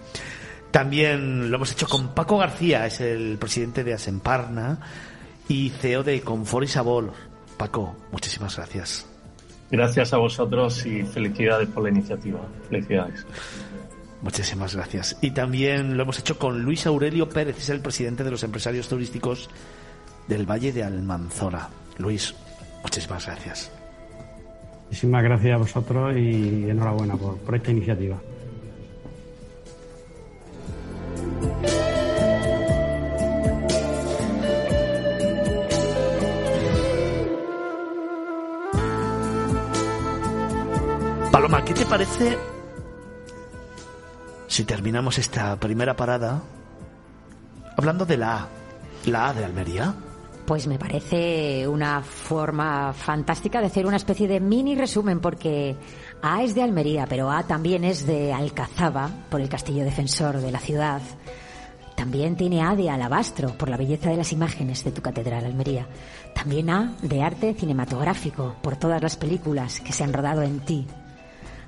También 0.72 1.50
lo 1.50 1.56
hemos 1.56 1.72
hecho 1.72 1.88
con 1.88 2.14
Paco 2.14 2.38
García, 2.38 2.86
es 2.86 3.00
el 3.00 3.38
presidente 3.38 3.84
de 3.84 3.94
Asemparna 3.94 4.80
y 5.48 5.70
CEO 5.70 6.04
de 6.04 6.22
Confort 6.22 6.66
y 6.66 6.70
Sabor. 6.70 7.14
Paco, 7.58 7.96
muchísimas 8.12 8.58
gracias. 8.58 9.06
Gracias 9.72 10.14
a 10.14 10.18
vosotros 10.18 10.86
y 10.86 11.04
felicidades 11.04 11.68
por 11.70 11.84
la 11.84 11.90
iniciativa. 11.90 12.40
Felicidades. 12.70 13.26
Muchísimas 14.22 14.76
gracias. 14.76 15.18
Y 15.22 15.32
también 15.32 15.98
lo 15.98 16.04
hemos 16.04 16.20
hecho 16.20 16.38
con 16.40 16.62
Luis 16.62 16.86
Aurelio 16.88 17.30
Pérez, 17.30 17.58
es 17.58 17.70
el 17.70 17.82
presidente 17.82 18.24
de 18.24 18.32
los 18.32 18.44
empresarios 18.44 18.88
turísticos 18.88 19.50
del 20.28 20.50
Valle 20.50 20.72
de 20.72 20.84
Almanzora. 20.84 21.70
Luis, 21.98 22.34
muchísimas 22.82 23.26
gracias. 23.26 23.72
Muchísimas 24.86 25.24
gracias 25.24 25.54
a 25.54 25.58
vosotros 25.58 26.16
y 26.16 26.70
enhorabuena 26.70 27.16
por, 27.16 27.38
por 27.38 27.56
esta 27.56 27.72
iniciativa. 27.72 28.18
¿Qué 41.64 41.76
te 41.76 41.86
parece 41.86 42.40
si 44.48 44.64
terminamos 44.64 45.20
esta 45.20 45.56
primera 45.58 45.96
parada 45.96 46.42
hablando 47.78 48.04
de 48.04 48.18
la 48.18 48.40
A, 48.40 48.48
la 49.06 49.30
A 49.30 49.34
de 49.34 49.46
Almería? 49.46 49.94
Pues 50.48 50.66
me 50.66 50.80
parece 50.80 51.68
una 51.68 52.02
forma 52.02 52.94
fantástica 52.94 53.60
de 53.60 53.68
hacer 53.68 53.86
una 53.86 53.98
especie 53.98 54.28
de 54.28 54.40
mini 54.40 54.74
resumen 54.74 55.20
porque 55.20 55.76
A 56.24 56.42
es 56.42 56.56
de 56.56 56.64
Almería, 56.64 57.06
pero 57.08 57.30
A 57.30 57.44
también 57.44 57.84
es 57.84 58.08
de 58.08 58.34
Alcazaba, 58.34 59.12
por 59.30 59.40
el 59.40 59.50
castillo 59.50 59.84
defensor 59.84 60.42
de 60.42 60.52
la 60.52 60.60
ciudad. 60.60 61.02
También 61.96 62.38
tiene 62.38 62.64
A 62.64 62.76
de 62.76 62.90
Alabastro, 62.90 63.56
por 63.56 63.70
la 63.70 63.78
belleza 63.78 64.10
de 64.10 64.18
las 64.18 64.32
imágenes 64.32 64.84
de 64.84 64.92
tu 64.92 65.04
catedral, 65.04 65.46
Almería. 65.46 65.86
También 66.34 66.72
A 66.72 66.96
de 67.04 67.22
arte 67.22 67.54
cinematográfico, 67.54 68.56
por 68.64 68.78
todas 68.78 69.04
las 69.04 69.16
películas 69.16 69.80
que 69.80 69.94
se 69.94 70.04
han 70.04 70.12
rodado 70.12 70.42
en 70.42 70.60
ti, 70.62 70.88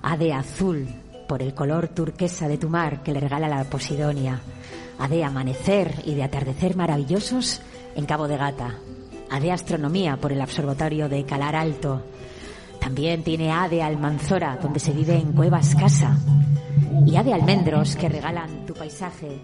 a 0.09 0.15
de 0.15 0.31
azul, 0.31 0.87
por 1.27 1.41
el 1.41 1.53
color 1.53 1.89
turquesa 1.89 2.47
de 2.47 2.57
tu 2.57 2.69
mar 2.69 3.03
que 3.03 3.11
le 3.11 3.19
regala 3.19 3.49
la 3.49 3.65
Posidonia. 3.65 4.39
A 4.99 5.09
de 5.09 5.21
amanecer 5.21 6.01
y 6.05 6.15
de 6.15 6.23
atardecer 6.23 6.77
maravillosos 6.77 7.61
en 7.93 8.05
Cabo 8.05 8.29
de 8.29 8.37
Gata. 8.37 8.75
A 9.29 9.41
de 9.41 9.51
astronomía 9.51 10.15
por 10.15 10.31
el 10.31 10.41
observatorio 10.41 11.09
de 11.09 11.25
Calar 11.25 11.57
Alto. 11.57 12.03
También 12.79 13.21
tiene 13.21 13.51
A 13.51 13.67
de 13.67 13.83
Almanzora, 13.83 14.57
donde 14.61 14.79
se 14.79 14.93
vive 14.93 15.17
en 15.17 15.33
cuevas 15.33 15.75
casa. 15.75 16.17
Y 17.05 17.17
A 17.17 17.23
de 17.23 17.33
almendros 17.33 17.97
que 17.97 18.07
regalan 18.07 18.65
tu 18.65 18.75
paisaje 18.75 19.41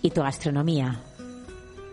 y 0.00 0.08
tu 0.08 0.22
gastronomía. 0.22 1.02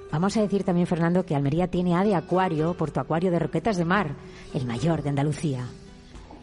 Vamos 0.10 0.38
a 0.38 0.42
decir 0.42 0.64
también, 0.64 0.88
Fernando, 0.88 1.26
que 1.26 1.36
Almería 1.36 1.68
tiene 1.68 1.98
A 1.98 2.06
de 2.06 2.16
acuario 2.16 2.76
por 2.76 2.92
tu 2.92 3.02
acuario 3.02 3.30
de 3.30 3.40
roquetas 3.40 3.76
de 3.76 3.84
mar, 3.84 4.16
el 4.54 4.66
mayor 4.66 5.04
de 5.04 5.10
Andalucía 5.10 5.66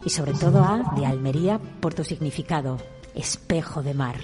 y 0.03 0.09
sobre 0.09 0.33
todo 0.33 0.63
A 0.63 0.93
de 0.95 1.05
Almería 1.05 1.59
por 1.79 1.93
tu 1.93 2.03
significado, 2.03 2.77
espejo 3.15 3.83
de 3.83 3.93
mar. 3.93 4.15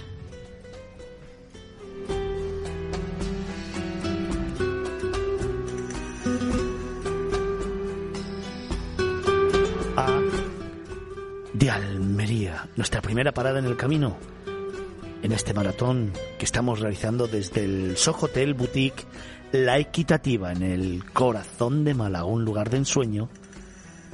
A 9.96 10.20
de 11.52 11.70
Almería, 11.70 12.68
nuestra 12.76 13.00
primera 13.00 13.32
parada 13.32 13.58
en 13.58 13.64
el 13.64 13.76
camino, 13.76 14.16
en 15.22 15.32
este 15.32 15.54
maratón 15.54 16.12
que 16.38 16.44
estamos 16.44 16.80
realizando 16.80 17.26
desde 17.26 17.64
el 17.64 17.96
Sohotel 17.96 18.54
Boutique 18.54 19.04
La 19.50 19.78
Equitativa 19.78 20.52
en 20.52 20.62
el 20.62 21.04
corazón 21.12 21.84
de 21.84 21.94
Málaga, 21.94 22.24
un 22.24 22.44
lugar 22.44 22.70
de 22.70 22.78
ensueño 22.78 23.28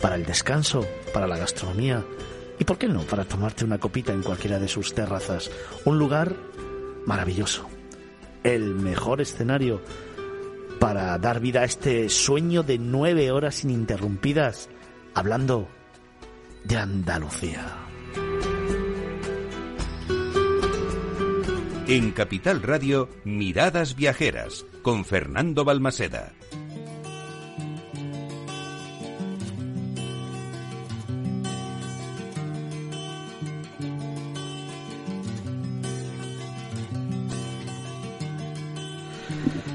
para 0.00 0.16
el 0.16 0.24
descanso, 0.24 0.86
para 1.12 1.26
la 1.26 1.38
gastronomía 1.38 2.04
y, 2.58 2.64
¿por 2.64 2.78
qué 2.78 2.88
no?, 2.88 3.02
para 3.02 3.24
tomarte 3.24 3.64
una 3.64 3.78
copita 3.78 4.12
en 4.12 4.22
cualquiera 4.22 4.58
de 4.58 4.68
sus 4.68 4.94
terrazas. 4.94 5.50
Un 5.84 5.98
lugar 5.98 6.36
maravilloso. 7.06 7.68
El 8.42 8.74
mejor 8.74 9.20
escenario 9.20 9.80
para 10.78 11.16
dar 11.18 11.40
vida 11.40 11.60
a 11.60 11.64
este 11.64 12.08
sueño 12.08 12.62
de 12.62 12.78
nueve 12.78 13.30
horas 13.30 13.64
ininterrumpidas 13.64 14.68
hablando 15.14 15.68
de 16.64 16.76
Andalucía. 16.76 17.78
En 21.86 22.12
Capital 22.12 22.62
Radio, 22.62 23.10
Miradas 23.24 23.94
Viajeras, 23.94 24.64
con 24.82 25.04
Fernando 25.04 25.64
Balmaseda. 25.64 26.32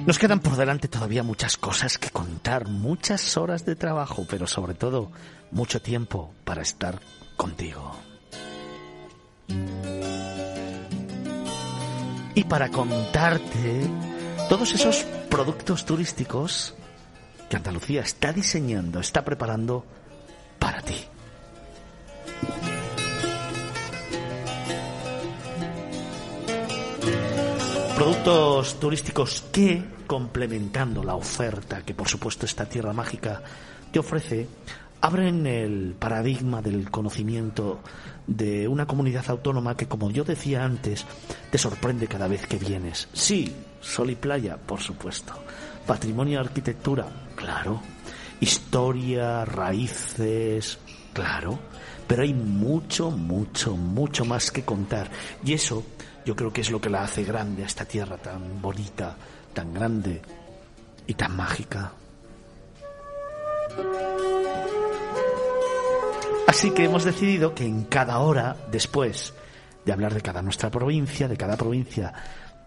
Nos 0.09 0.17
quedan 0.17 0.39
por 0.39 0.57
delante 0.57 0.87
todavía 0.87 1.21
muchas 1.21 1.55
cosas 1.55 1.99
que 1.99 2.09
contar, 2.09 2.67
muchas 2.67 3.37
horas 3.37 3.63
de 3.63 3.75
trabajo, 3.75 4.25
pero 4.27 4.47
sobre 4.47 4.73
todo 4.73 5.11
mucho 5.51 5.83
tiempo 5.83 6.33
para 6.45 6.63
estar 6.63 6.99
contigo. 7.37 7.95
Y 12.33 12.43
para 12.45 12.69
contarte 12.69 13.83
todos 14.49 14.73
esos 14.73 15.03
productos 15.29 15.85
turísticos 15.85 16.73
que 17.47 17.57
Andalucía 17.57 18.01
está 18.01 18.33
diseñando, 18.33 18.99
está 19.01 19.23
preparando 19.23 19.85
para 20.57 20.81
ti. 20.81 21.05
Productos 28.09 28.79
turísticos 28.79 29.45
que, 29.51 29.83
complementando 30.07 31.03
la 31.03 31.13
oferta 31.13 31.85
que 31.85 31.93
por 31.93 32.07
supuesto 32.07 32.47
esta 32.47 32.65
tierra 32.67 32.91
mágica 32.91 33.43
te 33.91 33.99
ofrece, 33.99 34.47
abren 34.99 35.45
el 35.45 35.93
paradigma 35.93 36.59
del 36.59 36.89
conocimiento 36.89 37.81
de 38.25 38.67
una 38.67 38.87
comunidad 38.87 39.29
autónoma 39.29 39.77
que, 39.77 39.87
como 39.87 40.09
yo 40.09 40.23
decía 40.23 40.63
antes, 40.63 41.05
te 41.51 41.59
sorprende 41.59 42.07
cada 42.07 42.27
vez 42.27 42.47
que 42.47 42.57
vienes. 42.57 43.09
Sí, 43.13 43.53
sol 43.79 44.09
y 44.09 44.15
playa, 44.15 44.57
por 44.57 44.79
supuesto. 44.79 45.33
Patrimonio 45.85 46.33
y 46.33 46.43
arquitectura, 46.43 47.05
claro. 47.35 47.79
Historia, 48.39 49.45
raíces, 49.45 50.79
claro. 51.13 51.59
Pero 52.07 52.23
hay 52.23 52.33
mucho, 52.33 53.11
mucho, 53.11 53.77
mucho 53.77 54.25
más 54.25 54.49
que 54.49 54.65
contar. 54.65 55.11
Y 55.45 55.53
eso 55.53 55.85
yo 56.25 56.35
creo 56.35 56.51
que 56.51 56.61
es 56.61 56.71
lo 56.71 56.81
que 56.81 56.89
la 56.89 57.03
hace 57.03 57.23
grande 57.23 57.63
a 57.63 57.67
esta 57.67 57.85
tierra 57.85 58.17
tan 58.17 58.61
bonita, 58.61 59.15
tan 59.53 59.73
grande 59.73 60.21
y 61.07 61.13
tan 61.13 61.35
mágica. 61.35 61.91
Así 66.47 66.71
que 66.71 66.85
hemos 66.85 67.03
decidido 67.03 67.53
que 67.53 67.65
en 67.65 67.83
cada 67.83 68.19
hora, 68.19 68.57
después 68.71 69.33
de 69.85 69.93
hablar 69.93 70.13
de 70.13 70.21
cada 70.21 70.41
nuestra 70.41 70.69
provincia, 70.69 71.27
de 71.27 71.37
cada 71.37 71.55
provincia 71.55 72.13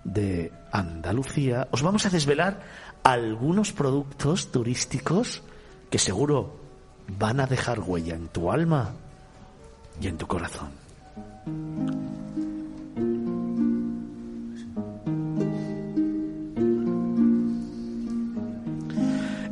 de 0.04 0.52
Andalucía, 0.70 1.68
os 1.70 1.82
vamos 1.82 2.06
a 2.06 2.10
desvelar 2.10 2.60
algunos 3.02 3.72
productos 3.72 4.50
turísticos 4.50 5.42
que 5.90 5.98
seguro 5.98 6.56
van 7.18 7.40
a 7.40 7.46
dejar 7.46 7.80
huella 7.80 8.14
en 8.14 8.28
tu 8.28 8.50
alma 8.50 8.92
y 10.00 10.06
en 10.06 10.16
tu 10.16 10.26
corazón. 10.26 10.70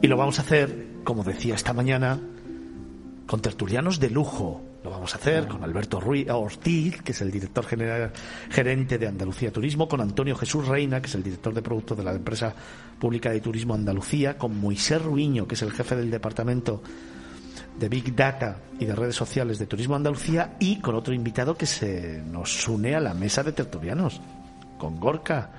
Y 0.03 0.07
lo 0.07 0.17
vamos 0.17 0.39
a 0.39 0.43
hacer, 0.43 0.87
como 1.05 1.23
decía 1.25 1.55
esta 1.55 1.75
mañana, 1.75 2.19
con 3.27 3.43
tertulianos 3.43 4.01
de 4.01 4.09
lujo. 4.09 4.63
Lo 4.83 4.89
vamos 4.89 5.15
a 5.15 5.19
hacer 5.19 5.47
con 5.47 5.63
Alberto 5.63 6.01
Ruiz 6.01 6.31
Ortiz, 6.31 7.03
que 7.03 7.13
es 7.13 7.21
el 7.21 7.31
director 7.31 7.67
general, 7.67 8.11
gerente 8.49 8.97
de 8.97 9.07
Andalucía 9.07 9.53
Turismo, 9.53 9.89
con 9.89 10.01
Antonio 10.01 10.35
Jesús 10.37 10.67
Reina, 10.67 11.03
que 11.03 11.07
es 11.09 11.15
el 11.17 11.23
director 11.23 11.53
de 11.53 11.61
producto 11.61 11.95
de 11.95 12.03
la 12.03 12.13
empresa 12.13 12.55
pública 12.99 13.31
de 13.31 13.43
turismo 13.43 13.75
Andalucía, 13.75 14.39
con 14.39 14.59
Moisés 14.59 15.03
Ruiño, 15.03 15.47
que 15.47 15.55
es 15.55 15.61
el 15.61 15.73
jefe 15.73 15.97
del 15.97 16.11
departamento 16.11 16.83
de 17.79 17.89
Big 17.91 18.17
Data 18.17 18.57
y 18.79 18.87
de 18.87 18.95
redes 18.95 19.17
sociales 19.17 19.59
de 19.59 19.67
Turismo 19.67 19.97
Andalucía, 19.97 20.57
y 20.59 20.81
con 20.81 20.95
otro 20.95 21.13
invitado 21.13 21.55
que 21.55 21.67
se 21.67 22.23
nos 22.23 22.67
une 22.69 22.95
a 22.95 23.01
la 23.01 23.13
mesa 23.13 23.43
de 23.43 23.53
tertulianos, 23.53 24.19
con 24.79 24.99
Gorka 24.99 25.51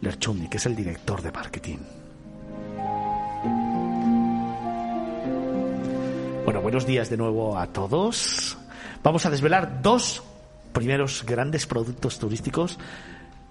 Lerchundi, 0.00 0.48
que 0.48 0.56
es 0.56 0.64
el 0.64 0.74
director 0.74 1.20
de 1.20 1.32
marketing. 1.32 1.99
Bueno, 6.44 6.62
buenos 6.62 6.86
días 6.86 7.10
de 7.10 7.16
nuevo 7.16 7.58
a 7.58 7.66
todos. 7.66 8.56
Vamos 9.02 9.26
a 9.26 9.30
desvelar 9.30 9.82
dos 9.82 10.22
primeros 10.72 11.24
grandes 11.24 11.66
productos 11.66 12.18
turísticos 12.18 12.78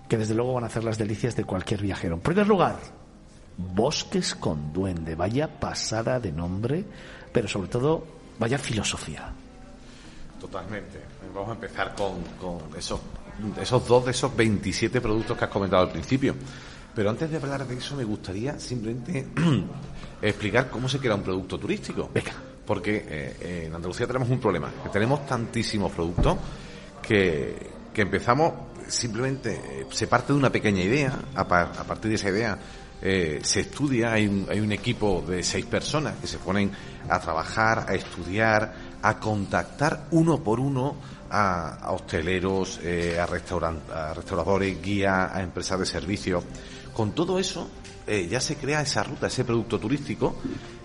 que 0.07 0.17
desde 0.17 0.33
luego 0.33 0.53
van 0.53 0.63
a 0.63 0.67
hacer 0.67 0.83
las 0.83 0.97
delicias 0.97 1.35
de 1.35 1.43
cualquier 1.43 1.81
viajero. 1.81 2.15
En 2.15 2.21
primer 2.21 2.47
lugar, 2.47 2.77
Bosques 3.57 4.33
con 4.33 4.73
Duende. 4.73 5.15
Vaya 5.15 5.47
pasada 5.47 6.19
de 6.19 6.31
nombre, 6.31 6.83
pero 7.31 7.47
sobre 7.47 7.69
todo, 7.69 8.03
vaya 8.39 8.57
filosofía. 8.57 9.31
Totalmente. 10.41 10.99
Vamos 11.33 11.49
a 11.49 11.53
empezar 11.53 11.93
con, 11.93 12.23
con 12.41 12.75
esos, 12.75 12.99
esos 13.61 13.87
dos 13.87 14.05
de 14.05 14.11
esos 14.11 14.35
27 14.35 14.99
productos 14.99 15.37
que 15.37 15.45
has 15.45 15.51
comentado 15.51 15.83
al 15.83 15.91
principio. 15.91 16.35
Pero 16.95 17.11
antes 17.11 17.29
de 17.29 17.37
hablar 17.37 17.67
de 17.67 17.75
eso, 17.75 17.95
me 17.95 18.03
gustaría 18.03 18.59
simplemente 18.59 19.27
explicar 20.21 20.69
cómo 20.69 20.89
se 20.89 20.97
crea 20.97 21.13
un 21.13 21.23
producto 21.23 21.59
turístico. 21.59 22.09
Venga 22.11 22.48
porque 22.69 23.03
eh, 23.09 23.63
en 23.65 23.73
Andalucía 23.73 24.05
tenemos 24.05 24.29
un 24.29 24.39
problema, 24.39 24.71
que 24.83 24.89
tenemos 24.89 25.25
tantísimos 25.25 25.91
productos 25.91 26.37
que, 27.01 27.55
que 27.91 28.03
empezamos 28.03 28.53
simplemente, 28.87 29.55
eh, 29.55 29.85
se 29.89 30.05
parte 30.05 30.33
de 30.33 30.37
una 30.37 30.51
pequeña 30.51 30.83
idea, 30.83 31.17
a, 31.33 31.47
partir 31.47 32.09
de 32.11 32.15
esa 32.17 32.29
idea 32.29 32.59
eh, 33.01 33.39
se 33.41 33.61
estudia, 33.61 34.13
hay 34.13 34.27
un, 34.27 34.71
equipo 34.71 35.23
de 35.27 35.41
seis 35.41 35.65
personas 35.65 36.17
que 36.21 36.27
se 36.27 36.37
ponen 36.37 36.71
a 37.09 37.19
trabajar, 37.19 37.87
a 37.89 37.95
estudiar, 37.95 38.71
a 39.01 39.19
contactar 39.19 40.05
uno 40.11 40.43
por 40.43 40.59
uno 40.59 40.95
a, 41.31 41.89
hosteleros, 41.89 42.81
a, 43.19 43.25
restaurant, 43.25 43.89
a 43.89 44.13
restauradores, 44.13 44.79
guías, 44.79 45.31
a 45.33 45.41
empresas 45.41 45.79
de 45.79 45.87
servicios. 45.87 46.43
Con 46.93 47.13
todo 47.13 47.39
eso 47.39 47.67
ya 48.05 48.39
se 48.39 48.57
crea 48.57 48.81
esa 48.81 49.03
ruta, 49.03 49.25
ese 49.25 49.43
producto 49.43 49.79
turístico 49.79 50.35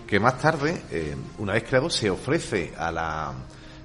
que 0.07 0.19
más 0.19 0.39
tarde, 0.39 0.83
eh, 0.91 1.15
una 1.39 1.53
vez 1.53 1.63
creado, 1.63 1.89
se 1.89 2.09
ofrece 2.09 2.73
a, 2.77 2.91
la, 2.91 3.33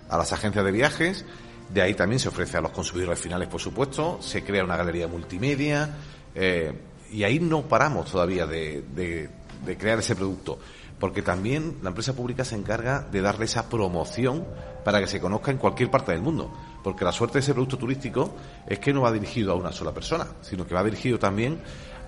a 0.08 0.18
las 0.18 0.32
agencias 0.32 0.64
de 0.64 0.72
viajes, 0.72 1.24
de 1.72 1.82
ahí 1.82 1.94
también 1.94 2.18
se 2.18 2.28
ofrece 2.28 2.56
a 2.56 2.60
los 2.60 2.72
consumidores 2.72 3.18
finales, 3.18 3.48
por 3.48 3.60
supuesto, 3.60 4.18
se 4.20 4.44
crea 4.44 4.64
una 4.64 4.76
galería 4.76 5.08
multimedia, 5.08 5.96
eh, 6.34 6.72
y 7.10 7.24
ahí 7.24 7.40
no 7.40 7.62
paramos 7.62 8.10
todavía 8.10 8.46
de, 8.46 8.82
de, 8.94 9.76
crear 9.76 9.98
ese 9.98 10.14
producto, 10.14 10.58
porque 10.98 11.22
también 11.22 11.78
la 11.82 11.88
empresa 11.90 12.12
pública 12.12 12.44
se 12.44 12.56
encarga 12.56 13.00
de 13.00 13.20
darle 13.20 13.46
esa 13.46 13.68
promoción 13.68 14.46
para 14.84 15.00
que 15.00 15.06
se 15.06 15.20
conozca 15.20 15.50
en 15.50 15.58
cualquier 15.58 15.90
parte 15.90 16.12
del 16.12 16.22
mundo, 16.22 16.52
porque 16.82 17.04
la 17.04 17.12
suerte 17.12 17.34
de 17.34 17.40
ese 17.40 17.52
producto 17.52 17.78
turístico 17.78 18.34
es 18.66 18.78
que 18.78 18.92
no 18.92 19.02
va 19.02 19.12
dirigido 19.12 19.52
a 19.52 19.54
una 19.54 19.72
sola 19.72 19.92
persona, 19.92 20.26
sino 20.40 20.66
que 20.66 20.74
va 20.74 20.82
dirigido 20.82 21.18
también 21.18 21.60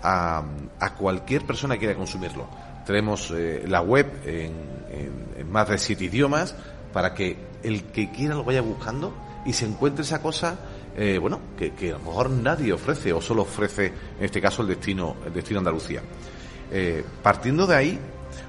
a, 0.03 0.43
a 0.81 0.95
cualquier 0.95 1.47
persona 1.47 1.75
que 1.75 1.81
quiera 1.81 1.95
consumirlo 1.95 2.72
tenemos 2.87 3.31
eh, 3.31 3.65
la 3.67 3.81
web 3.81 4.07
en, 4.25 4.73
más 5.51 5.69
de 5.69 5.79
siete 5.79 6.05
idiomas 6.05 6.55
para 6.93 7.15
que 7.15 7.37
el 7.63 7.85
que 7.85 8.11
quiera 8.11 8.35
lo 8.35 8.45
vaya 8.45 8.63
buscando 8.63 9.13
y 9.45 9.53
se 9.53 9.67
encuentre 9.67 10.03
esa 10.03 10.23
cosa, 10.23 10.59
eh, 10.97 11.19
bueno, 11.19 11.41
que, 11.57 11.73
a 11.91 11.93
lo 11.95 11.99
mejor 11.99 12.31
nadie 12.31 12.73
ofrece 12.73 13.13
o 13.13 13.21
solo 13.21 13.43
ofrece, 13.43 13.87
en 14.19 14.25
este 14.25 14.41
caso, 14.41 14.63
el 14.63 14.69
destino, 14.69 15.17
el 15.27 15.33
destino 15.33 15.59
Andalucía. 15.59 16.03
Eh, 16.71 17.05
partiendo 17.23 17.67
de 17.67 17.77
ahí, 17.77 17.99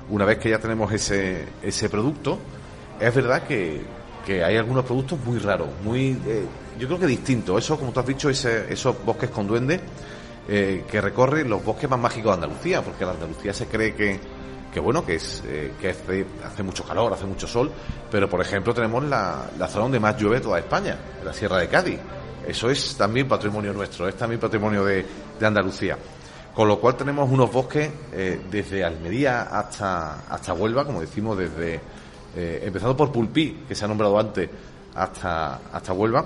una 0.10 0.26
vez 0.26 0.38
que 0.38 0.50
ya 0.50 0.60
tenemos 0.60 0.92
ese, 0.92 1.46
ese 1.62 1.90
producto, 1.90 2.40
es 3.00 3.14
verdad 3.14 3.44
que, 3.44 3.82
que 4.26 4.44
hay 4.44 4.56
algunos 4.56 4.86
productos 4.86 5.20
muy 5.26 5.40
raros, 5.40 5.70
muy, 5.84 6.18
yo 6.80 6.88
creo 6.88 7.00
que 7.00 7.08
distintos. 7.08 7.64
Eso, 7.64 7.78
como 7.78 7.92
tú 7.92 8.00
has 8.00 8.08
dicho, 8.08 8.30
ese, 8.30 8.72
esos 8.72 9.04
bosques 9.04 9.30
con 9.30 9.48
duendes 9.48 9.82
eh, 10.48 10.84
que 10.90 11.02
recorre 11.02 11.44
los 11.46 11.64
bosques 11.64 11.90
más 11.90 12.00
mágicos 12.00 12.32
de 12.38 12.44
Andalucía, 12.44 12.82
porque 12.82 13.06
la 13.06 13.12
Andalucía 13.12 13.54
se 13.54 13.68
cree 13.68 13.94
que, 13.94 14.20
que 14.74 14.80
bueno, 14.80 15.06
que 15.06 15.16
es 15.16 15.44
eh, 15.46 15.74
que 15.80 15.90
hace, 15.90 16.64
mucho 16.64 16.84
calor, 16.84 17.14
hace 17.14 17.26
mucho 17.26 17.48
sol, 17.48 17.72
pero 18.12 18.30
por 18.30 18.42
ejemplo 18.42 18.74
tenemos 18.74 19.04
la, 19.04 19.50
la 19.58 19.68
zona 19.68 19.84
donde 19.84 20.00
más 20.00 20.18
llueve 20.20 20.42
toda 20.42 20.60
España, 20.60 20.98
la 21.24 21.34
Sierra 21.34 21.60
de 21.60 21.68
Cádiz. 21.68 22.00
Eso 22.48 22.70
es 22.70 22.96
también 22.98 23.28
patrimonio 23.28 23.72
nuestro, 23.74 24.08
es 24.08 24.16
también 24.16 24.40
patrimonio 24.40 24.84
de, 24.84 25.06
de 25.40 25.46
Andalucía. 25.46 25.98
Con 26.54 26.68
lo 26.68 26.80
cual 26.80 26.96
tenemos 26.96 27.30
unos 27.32 27.52
bosques 27.52 27.90
eh, 28.12 28.42
desde 28.52 28.84
Almería 28.84 29.44
hasta, 29.44 30.26
hasta 30.30 30.54
Huelva, 30.54 30.86
como 30.86 31.02
decimos, 31.02 31.36
desde 31.38 31.80
eh, 32.36 32.64
empezando 32.64 32.96
por 32.96 33.12
Pulpí, 33.12 33.64
que 33.68 33.74
se 33.74 33.86
ha 33.86 33.88
nombrado 33.88 34.20
antes, 34.20 34.50
hasta, 34.94 35.62
hasta 35.72 35.94
Huelva. 35.94 36.26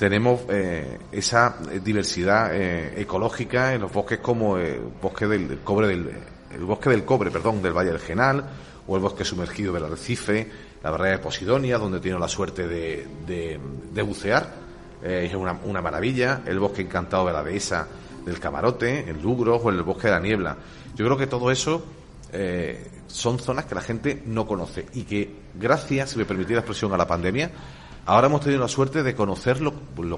Tenemos 0.00 0.40
eh, 0.48 0.98
esa 1.12 1.58
diversidad 1.84 2.56
ecológica 2.56 3.74
en 3.74 3.82
los 3.82 3.92
bosques 3.92 4.18
como 4.20 4.56
el 4.56 4.80
bosque 4.80 5.26
del, 5.26 5.58
cobre 5.58 5.88
del 5.88 6.10
el 6.54 6.64
bosque 6.64 6.88
del 6.88 7.04
cobre, 7.04 7.30
perdón, 7.30 7.60
del 7.60 7.74
Valle 7.74 7.90
del 7.90 8.00
Genal, 8.00 8.42
o 8.86 8.96
el 8.96 9.02
bosque 9.02 9.26
sumergido 9.26 9.74
del 9.74 9.84
Arrecife, 9.84 10.50
la 10.82 10.90
barrera 10.90 11.18
de 11.18 11.22
Posidonia, 11.22 11.76
donde 11.76 12.00
tiene 12.00 12.18
la 12.18 12.28
suerte 12.28 12.66
de, 12.66 13.06
de, 13.26 14.02
bucear, 14.02 14.48
es 15.02 15.34
una, 15.34 15.82
maravilla, 15.82 16.44
el 16.46 16.58
bosque 16.58 16.80
encantado 16.80 17.26
de 17.26 17.34
la 17.34 17.44
dehesa, 17.44 17.86
del 18.24 18.40
camarote, 18.40 19.10
en 19.10 19.20
Lugros 19.20 19.60
o 19.62 19.68
el 19.68 19.82
bosque 19.82 20.06
de 20.06 20.14
la 20.14 20.20
niebla. 20.20 20.56
Yo 20.96 21.04
creo 21.04 21.18
que 21.18 21.26
todo 21.26 21.50
eso 21.50 21.84
eh, 22.32 22.86
son 23.06 23.38
zonas 23.38 23.64
que 23.66 23.74
la 23.74 23.80
gente 23.80 24.22
no 24.24 24.46
conoce 24.46 24.86
y 24.94 25.02
que 25.02 25.30
gracias, 25.54 26.10
si 26.10 26.18
me 26.18 26.24
permitís 26.24 26.52
la 26.52 26.60
expresión, 26.60 26.92
a 26.94 26.96
la 26.96 27.06
pandemia, 27.06 27.50
ahora 28.10 28.26
hemos 28.26 28.40
tenido 28.40 28.60
la 28.60 28.68
suerte 28.68 29.04
de 29.04 29.14
conocer 29.14 29.60
lo, 29.60 29.72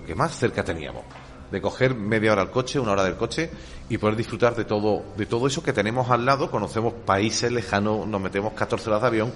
que 0.04 0.14
más 0.14 0.34
cerca 0.36 0.64
teníamos 0.64 1.04
de 1.50 1.60
coger 1.60 1.94
media 1.94 2.32
hora 2.32 2.40
al 2.40 2.50
coche, 2.50 2.80
una 2.80 2.92
hora 2.92 3.04
del 3.04 3.16
coche 3.16 3.50
y 3.90 3.98
poder 3.98 4.16
disfrutar 4.16 4.56
de 4.56 4.64
todo, 4.64 5.02
de 5.18 5.26
todo 5.26 5.46
eso 5.46 5.62
que 5.62 5.74
tenemos 5.74 6.10
al 6.10 6.24
lado. 6.24 6.50
Conocemos 6.50 6.94
países 7.04 7.52
lejanos, 7.52 8.06
nos 8.06 8.22
metemos 8.22 8.54
14 8.54 8.88
horas 8.88 9.02
de 9.02 9.08
avión, 9.08 9.32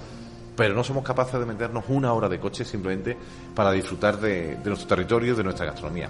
pero 0.55 0.73
no 0.73 0.83
somos 0.83 1.03
capaces 1.03 1.39
de 1.39 1.45
meternos 1.45 1.83
una 1.89 2.11
hora 2.13 2.27
de 2.27 2.39
coche 2.39 2.65
simplemente 2.65 3.15
para 3.53 3.71
disfrutar 3.71 4.19
de, 4.19 4.55
de 4.55 4.65
nuestro 4.65 4.87
territorio, 4.87 5.35
de 5.35 5.43
nuestra 5.43 5.67
gastronomía 5.67 6.09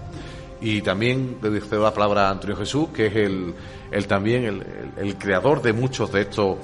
y 0.61 0.81
también 0.81 1.37
le 1.41 1.61
cedo 1.61 1.83
la 1.83 1.93
palabra 1.93 2.29
a 2.29 2.31
Antonio 2.31 2.55
Jesús, 2.55 2.89
que 2.89 3.07
es 3.07 3.15
el, 3.15 3.53
el 3.91 4.07
también 4.07 4.45
el, 4.45 4.63
el, 4.97 5.15
creador 5.15 5.61
de 5.61 5.71
muchos 5.71 6.11
de 6.11 6.21
estos 6.21 6.57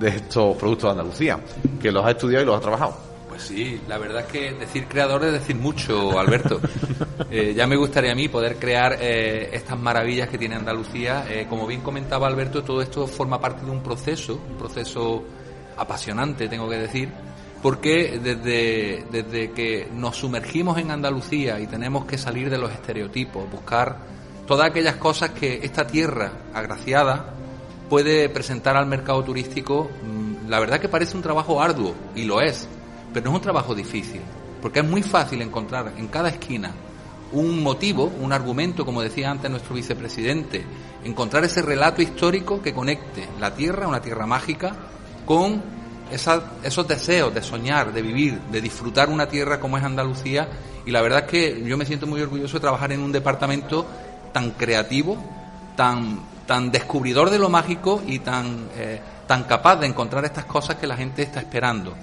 de 0.00 0.08
estos 0.08 0.56
productos 0.56 0.88
de 0.88 0.90
Andalucía, 0.90 1.38
que 1.80 1.92
los 1.92 2.04
ha 2.04 2.10
estudiado 2.10 2.42
y 2.42 2.46
los 2.46 2.56
ha 2.56 2.60
trabajado. 2.60 3.15
Pues 3.36 3.48
sí, 3.48 3.78
la 3.86 3.98
verdad 3.98 4.22
es 4.22 4.28
que 4.28 4.52
decir 4.54 4.86
creador 4.88 5.22
es 5.26 5.32
decir 5.32 5.56
mucho, 5.56 6.18
Alberto. 6.18 6.58
Eh, 7.28 7.54
ya 7.54 7.66
me 7.66 7.76
gustaría 7.76 8.12
a 8.12 8.14
mí 8.14 8.28
poder 8.28 8.56
crear 8.56 8.98
eh, 9.00 9.50
estas 9.52 9.78
maravillas 9.78 10.28
que 10.28 10.38
tiene 10.38 10.54
Andalucía. 10.54 11.26
Eh, 11.28 11.46
como 11.48 11.66
bien 11.66 11.80
comentaba 11.80 12.28
Alberto, 12.28 12.62
todo 12.62 12.80
esto 12.80 13.06
forma 13.06 13.40
parte 13.40 13.64
de 13.64 13.70
un 13.70 13.82
proceso, 13.82 14.40
un 14.48 14.56
proceso 14.56 15.24
apasionante, 15.76 16.48
tengo 16.48 16.68
que 16.68 16.76
decir, 16.76 17.10
porque 17.62 18.20
desde, 18.22 19.04
desde 19.10 19.50
que 19.50 19.88
nos 19.92 20.16
sumergimos 20.16 20.78
en 20.78 20.92
Andalucía 20.92 21.58
y 21.58 21.66
tenemos 21.66 22.04
que 22.04 22.16
salir 22.16 22.48
de 22.48 22.58
los 22.58 22.70
estereotipos, 22.70 23.50
buscar 23.50 23.96
todas 24.46 24.70
aquellas 24.70 24.96
cosas 24.96 25.30
que 25.30 25.60
esta 25.62 25.86
tierra 25.86 26.30
agraciada 26.54 27.34
puede 27.90 28.28
presentar 28.28 28.76
al 28.76 28.86
mercado 28.86 29.24
turístico, 29.24 29.90
mm, 30.04 30.48
la 30.48 30.60
verdad 30.60 30.80
que 30.80 30.88
parece 30.88 31.16
un 31.16 31.22
trabajo 31.22 31.60
arduo, 31.60 31.94
y 32.14 32.24
lo 32.24 32.40
es, 32.40 32.68
pero 33.16 33.30
no 33.30 33.30
es 33.30 33.36
un 33.36 33.42
trabajo 33.44 33.74
difícil, 33.74 34.20
porque 34.60 34.80
es 34.80 34.84
muy 34.84 35.02
fácil 35.02 35.40
encontrar 35.40 35.94
en 35.96 36.08
cada 36.08 36.28
esquina 36.28 36.70
un 37.32 37.62
motivo, 37.62 38.12
un 38.20 38.30
argumento, 38.30 38.84
como 38.84 39.00
decía 39.00 39.30
antes 39.30 39.50
nuestro 39.50 39.74
vicepresidente, 39.74 40.62
encontrar 41.02 41.42
ese 41.42 41.62
relato 41.62 42.02
histórico 42.02 42.60
que 42.60 42.74
conecte 42.74 43.26
la 43.40 43.54
tierra, 43.54 43.88
una 43.88 44.02
tierra 44.02 44.26
mágica, 44.26 44.76
con 45.24 45.62
esos 46.10 46.86
deseos 46.86 47.32
de 47.32 47.40
soñar, 47.40 47.90
de 47.90 48.02
vivir, 48.02 48.38
de 48.52 48.60
disfrutar 48.60 49.08
una 49.08 49.26
tierra 49.26 49.58
como 49.60 49.78
es 49.78 49.82
Andalucía. 49.82 50.46
Y 50.84 50.90
la 50.90 51.00
verdad 51.00 51.20
es 51.20 51.30
que 51.30 51.64
yo 51.64 51.78
me 51.78 51.86
siento 51.86 52.06
muy 52.06 52.20
orgulloso 52.20 52.58
de 52.58 52.60
trabajar 52.60 52.92
en 52.92 53.00
un 53.00 53.12
departamento 53.12 53.86
tan 54.34 54.50
creativo, 54.50 55.16
tan, 55.74 56.20
tan 56.46 56.70
descubridor 56.70 57.30
de 57.30 57.38
lo 57.38 57.48
mágico 57.48 58.02
y 58.06 58.18
tan, 58.18 58.68
eh, 58.76 59.00
tan 59.26 59.44
capaz 59.44 59.76
de 59.76 59.86
encontrar 59.86 60.26
estas 60.26 60.44
cosas 60.44 60.76
que 60.76 60.86
la 60.86 60.98
gente 60.98 61.22
está 61.22 61.40
esperando. 61.40 61.94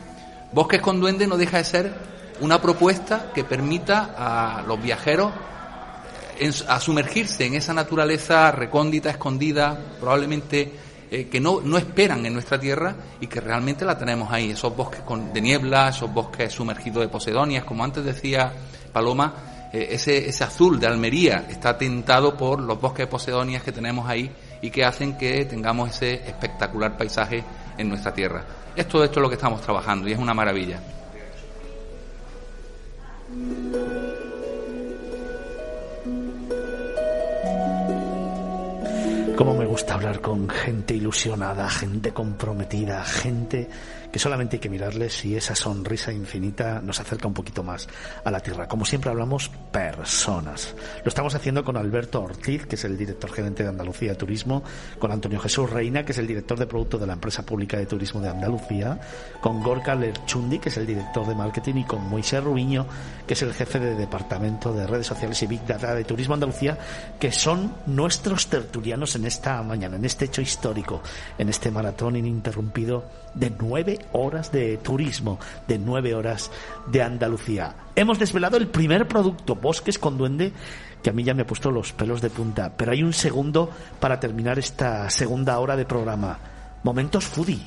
Bosques 0.54 0.82
con 0.82 1.00
Duende 1.00 1.26
no 1.26 1.36
deja 1.36 1.58
de 1.58 1.64
ser 1.64 1.94
una 2.40 2.62
propuesta 2.62 3.32
que 3.34 3.44
permita 3.44 4.14
a 4.16 4.62
los 4.62 4.80
viajeros 4.80 5.32
eh, 6.38 6.52
a 6.68 6.80
sumergirse 6.80 7.48
en 7.48 7.56
esa 7.56 7.74
naturaleza 7.74 8.52
recóndita, 8.52 9.10
escondida, 9.10 9.80
probablemente 10.00 10.72
eh, 11.10 11.28
que 11.28 11.40
no, 11.40 11.60
no 11.62 11.80
esperan 11.80 12.24
en 12.28 12.34
nuestra 12.34 12.60
tierra 12.60 12.96
y 13.20 13.26
que 13.26 13.42
realmente 13.42 13.84
la 13.84 13.98
tenemos 13.98 14.32
ahí, 14.32 14.52
esos 14.52 14.76
bosques 14.76 15.02
con, 15.02 15.34
de 15.34 15.42
niebla, 15.42 15.90
esos 15.90 16.14
bosques 16.14 16.54
sumergidos 16.54 17.02
de 17.02 17.10
posedonias, 17.10 17.64
como 17.64 17.84
antes 17.84 18.06
decía 18.06 18.54
Paloma, 18.92 19.34
eh, 19.74 19.88
ese, 19.90 20.30
ese 20.30 20.44
azul 20.44 20.80
de 20.80 20.86
Almería 20.86 21.48
está 21.50 21.76
tentado 21.76 22.38
por 22.38 22.62
los 22.62 22.80
bosques 22.80 23.08
de 23.08 23.12
posedonias 23.12 23.64
que 23.64 23.72
tenemos 23.72 24.08
ahí 24.08 24.32
y 24.62 24.70
que 24.70 24.86
hacen 24.86 25.18
que 25.18 25.46
tengamos 25.46 25.90
ese 25.90 26.14
espectacular 26.14 26.96
paisaje 26.96 27.44
en 27.76 27.90
nuestra 27.90 28.14
tierra. 28.14 28.46
Es 28.76 28.88
todo 28.88 29.04
esto 29.04 29.20
lo 29.20 29.30
que 29.30 29.36
estamos 29.36 29.62
trabajando 29.62 30.08
y 30.08 30.14
es 30.14 30.20
una 30.20 30.34
maravilla. 30.34 30.80
Cómo 39.36 39.56
me 39.56 39.66
gusta 39.66 39.96
hablar 39.96 40.22
con 40.22 40.50
gente 40.50 40.96
ilusionada, 40.96 41.70
gente 41.70 42.12
comprometida, 42.14 43.04
gente 43.04 43.70
que 44.14 44.20
solamente 44.20 44.58
hay 44.58 44.60
que 44.60 44.70
mirarles 44.70 45.26
y 45.26 45.36
esa 45.36 45.56
sonrisa 45.56 46.14
infinita 46.14 46.80
nos 46.84 47.00
acerca 47.00 47.28
un 47.28 47.34
poquito 47.34 47.64
más 47.64 47.90
a 48.24 48.30
la 48.30 48.40
tierra. 48.42 48.68
Como 48.68 48.86
siempre 48.86 49.10
hablamos 49.10 49.50
personas. 49.72 50.76
Lo 51.04 51.10
estamos 51.10 51.34
haciendo 51.34 51.64
con 51.64 51.78
Alberto 51.78 52.22
Ortiz, 52.22 52.68
que 52.68 52.76
es 52.76 52.86
el 52.86 52.96
director 52.96 53.32
gerente 53.32 53.64
de 53.64 53.70
Andalucía 53.70 54.16
Turismo, 54.16 54.62
con 55.00 55.12
Antonio 55.12 55.40
Jesús 55.40 55.68
Reina, 55.68 56.06
que 56.06 56.12
es 56.12 56.20
el 56.20 56.28
director 56.28 56.60
de 56.60 56.68
producto 56.68 57.00
de 57.00 57.08
la 57.08 57.14
empresa 57.14 57.44
pública 57.44 57.78
de 57.78 57.88
turismo 57.88 58.22
de 58.22 58.30
Andalucía, 58.30 59.00
con 59.42 59.64
Gorka 59.64 59.96
Lerchundi, 59.96 60.60
que 60.60 60.70
es 60.70 60.78
el 60.78 60.86
director 60.86 61.26
de 61.26 61.34
marketing, 61.34 61.78
y 61.78 61.84
con 61.86 62.08
Moisés 62.08 62.44
Rubiño, 62.44 62.86
que 63.26 63.34
es 63.34 63.42
el 63.42 63.52
jefe 63.52 63.80
de 63.80 63.96
departamento 63.96 64.72
de 64.74 64.86
redes 64.86 65.08
sociales 65.08 65.42
y 65.42 65.48
Big 65.48 65.66
Data 65.66 65.96
de 65.96 66.04
Turismo 66.04 66.36
Andalucía, 66.36 66.78
que 67.20 67.32
son 67.32 67.74
nuestros 67.88 68.46
tertulianos 68.46 69.16
en 69.16 69.26
esta 69.26 69.64
mañana, 69.64 69.96
en 69.96 70.06
este 70.06 70.26
hecho 70.26 70.44
histórico, 70.44 71.02
en 71.40 71.50
este 71.50 71.72
maratón 71.72 72.16
ininterrumpido 72.16 73.06
de 73.34 73.52
nueve 73.60 74.03
horas 74.12 74.52
de 74.52 74.78
turismo, 74.78 75.40
de 75.68 75.80
nueve 75.80 76.14
horas 76.14 76.52
de 76.88 77.02
Andalucía. 77.02 77.76
Hemos 77.96 78.20
desvelado 78.20 78.58
el 78.58 78.68
primer 78.68 79.08
producto, 79.08 79.56
Bosques 79.56 80.00
con 80.00 80.18
Duende, 80.18 80.52
que 81.04 81.10
a 81.10 81.14
mí 81.14 81.24
ya 81.24 81.34
me 81.34 81.44
ha 81.44 81.48
puesto 81.48 81.70
los 81.70 81.92
pelos 81.94 82.22
de 82.22 82.30
punta. 82.30 82.72
Pero 82.76 82.92
hay 82.92 83.04
un 83.04 83.14
segundo 83.14 83.70
para 84.00 84.20
terminar 84.20 84.58
esta 84.58 85.10
segunda 85.10 85.60
hora 85.60 85.76
de 85.76 85.86
programa. 85.86 86.40
Momentos 86.84 87.26
foodie. 87.26 87.62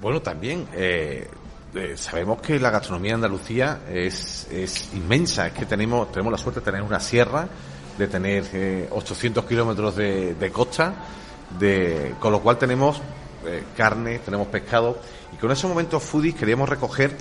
Bueno, 0.00 0.20
también 0.20 0.66
eh, 0.74 1.28
eh, 1.74 1.94
sabemos 1.96 2.40
que 2.42 2.58
la 2.58 2.70
gastronomía 2.70 3.12
de 3.12 3.14
Andalucía 3.14 3.80
es, 3.88 4.48
es, 4.50 4.92
inmensa. 4.94 5.46
Es 5.46 5.52
que 5.52 5.64
tenemos, 5.64 6.10
tenemos 6.10 6.32
la 6.32 6.38
suerte 6.38 6.60
de 6.60 6.64
tener 6.66 6.82
una 6.82 7.00
sierra, 7.00 7.48
de 7.96 8.08
tener 8.08 8.88
800 8.90 9.42
eh, 9.42 9.46
kilómetros 9.46 9.96
de, 9.96 10.34
de 10.34 10.50
costa, 10.50 10.94
de, 11.58 12.14
con 12.20 12.32
lo 12.32 12.40
cual 12.40 12.58
tenemos 12.58 13.00
eh, 13.46 13.64
carne, 13.76 14.20
tenemos 14.20 14.48
pescado, 14.48 14.98
y 15.32 15.36
con 15.36 15.50
esos 15.50 15.68
momentos 15.68 16.02
foodies 16.02 16.34
queríamos 16.34 16.68
recoger 16.68 17.16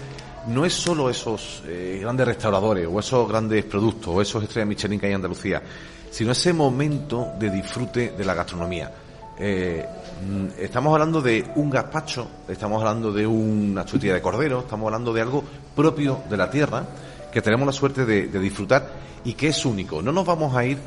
no 0.48 0.66
es 0.66 0.74
solo 0.74 1.10
esos 1.10 1.64
eh, 1.68 2.00
grandes 2.02 2.28
restauradores 2.28 2.88
o 2.92 3.00
esos 3.00 3.28
grandes 3.28 3.66
productos 3.66 4.14
o 4.16 4.22
esos 4.22 4.44
estrellas 4.44 4.68
Michelin 4.68 5.00
que 5.00 5.08
hay 5.08 5.12
en 5.14 5.18
Andalucía, 5.18 5.62
sino 6.12 6.32
ese 6.32 6.54
momento 6.54 7.34
de 7.40 7.50
disfrute 7.50 8.14
de 8.18 8.26
la 8.26 8.34
gastronomía. 8.34 8.92
Eh, 9.38 9.86
estamos 10.60 10.94
hablando 10.94 11.22
de 11.22 11.52
un 11.56 11.70
gazpacho, 11.70 12.28
estamos 12.48 12.80
hablando 12.80 13.12
de 13.12 13.28
una 13.28 13.86
chutilla 13.86 14.14
de 14.14 14.22
cordero, 14.22 14.60
estamos 14.60 14.86
hablando 14.86 15.12
de 15.12 15.22
algo 15.22 15.44
propio 15.76 16.22
de 16.30 16.38
la 16.38 16.50
tierra 16.50 16.86
que 17.34 17.42
tenemos 17.42 17.66
la 17.66 17.74
suerte 17.74 18.06
de, 18.06 18.28
disfrutar 18.40 18.88
y 19.26 19.34
que 19.34 19.48
es 19.50 19.66
único. 19.66 20.02
No 20.02 20.14
nos 20.14 20.26
vamos 20.26 20.56
a 20.56 20.64
ir 20.64 20.78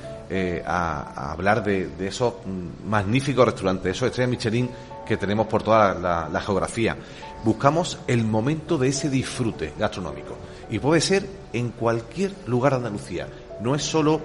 a, 0.66 1.32
hablar 1.32 1.62
de, 1.62 1.88
de, 1.88 2.08
esos 2.08 2.34
mm, 2.46 2.88
magníficos 2.88 3.44
restaurantes, 3.44 3.96
esos 3.96 4.08
estrellas 4.08 4.30
Michelin 4.30 4.70
que 5.08 5.16
tenemos 5.16 5.46
por 5.46 5.62
toda 5.62 5.94
la, 5.94 6.40
geografía. 6.40 6.96
Buscamos 7.42 7.98
el 8.06 8.24
momento 8.24 8.76
de 8.76 8.88
ese 8.88 9.08
disfrute 9.08 9.72
gastronómico. 9.78 10.36
Y 10.70 10.78
puede 10.78 11.00
ser 11.00 11.26
en 11.54 11.70
cualquier 11.70 12.32
lugar 12.46 12.72
de 12.72 12.76
Andalucía. 12.76 13.26
No 13.62 13.74
es 13.74 13.82
solo, 13.82 14.20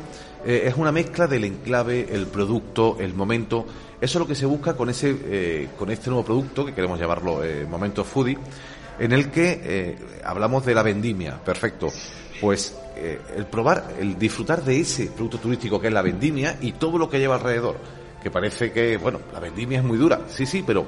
eh, 0.45 0.63
es 0.65 0.75
una 0.75 0.91
mezcla 0.91 1.25
del 1.25 1.45
enclave, 1.45 2.07
el 2.11 2.27
producto, 2.27 2.97
el 2.99 3.13
momento. 3.13 3.65
Eso 4.01 4.17
es 4.17 4.19
lo 4.19 4.27
que 4.27 4.35
se 4.35 4.45
busca 4.45 4.75
con, 4.75 4.89
ese, 4.89 5.17
eh, 5.25 5.69
con 5.79 5.89
este 5.89 6.09
nuevo 6.09 6.25
producto, 6.25 6.65
que 6.65 6.73
queremos 6.73 6.99
llamarlo 6.99 7.41
eh, 7.43 7.65
Momento 7.65 8.03
Foodie, 8.03 8.37
en 8.99 9.13
el 9.13 9.31
que 9.31 9.95
hablamos 10.23 10.65
de 10.65 10.75
la 10.75 10.83
vendimia. 10.83 11.39
Perfecto. 11.43 11.87
Pues 12.41 12.77
el 13.35 13.45
probar, 13.45 13.95
el 13.99 14.19
disfrutar 14.19 14.63
de 14.63 14.81
ese 14.81 15.07
producto 15.07 15.39
turístico 15.39 15.79
que 15.79 15.87
es 15.87 15.93
la 15.93 16.01
vendimia 16.01 16.57
y 16.61 16.73
todo 16.73 16.97
lo 16.97 17.09
que 17.09 17.19
lleva 17.19 17.35
alrededor 17.35 17.77
que 18.23 18.31
parece 18.31 18.71
que, 18.71 18.97
bueno, 18.97 19.19
la 19.33 19.41
vendimia 19.41 19.79
es 19.79 19.83
muy 19.83 19.97
dura, 19.97 20.21
sí, 20.29 20.45
sí, 20.45 20.63
pero 20.65 20.87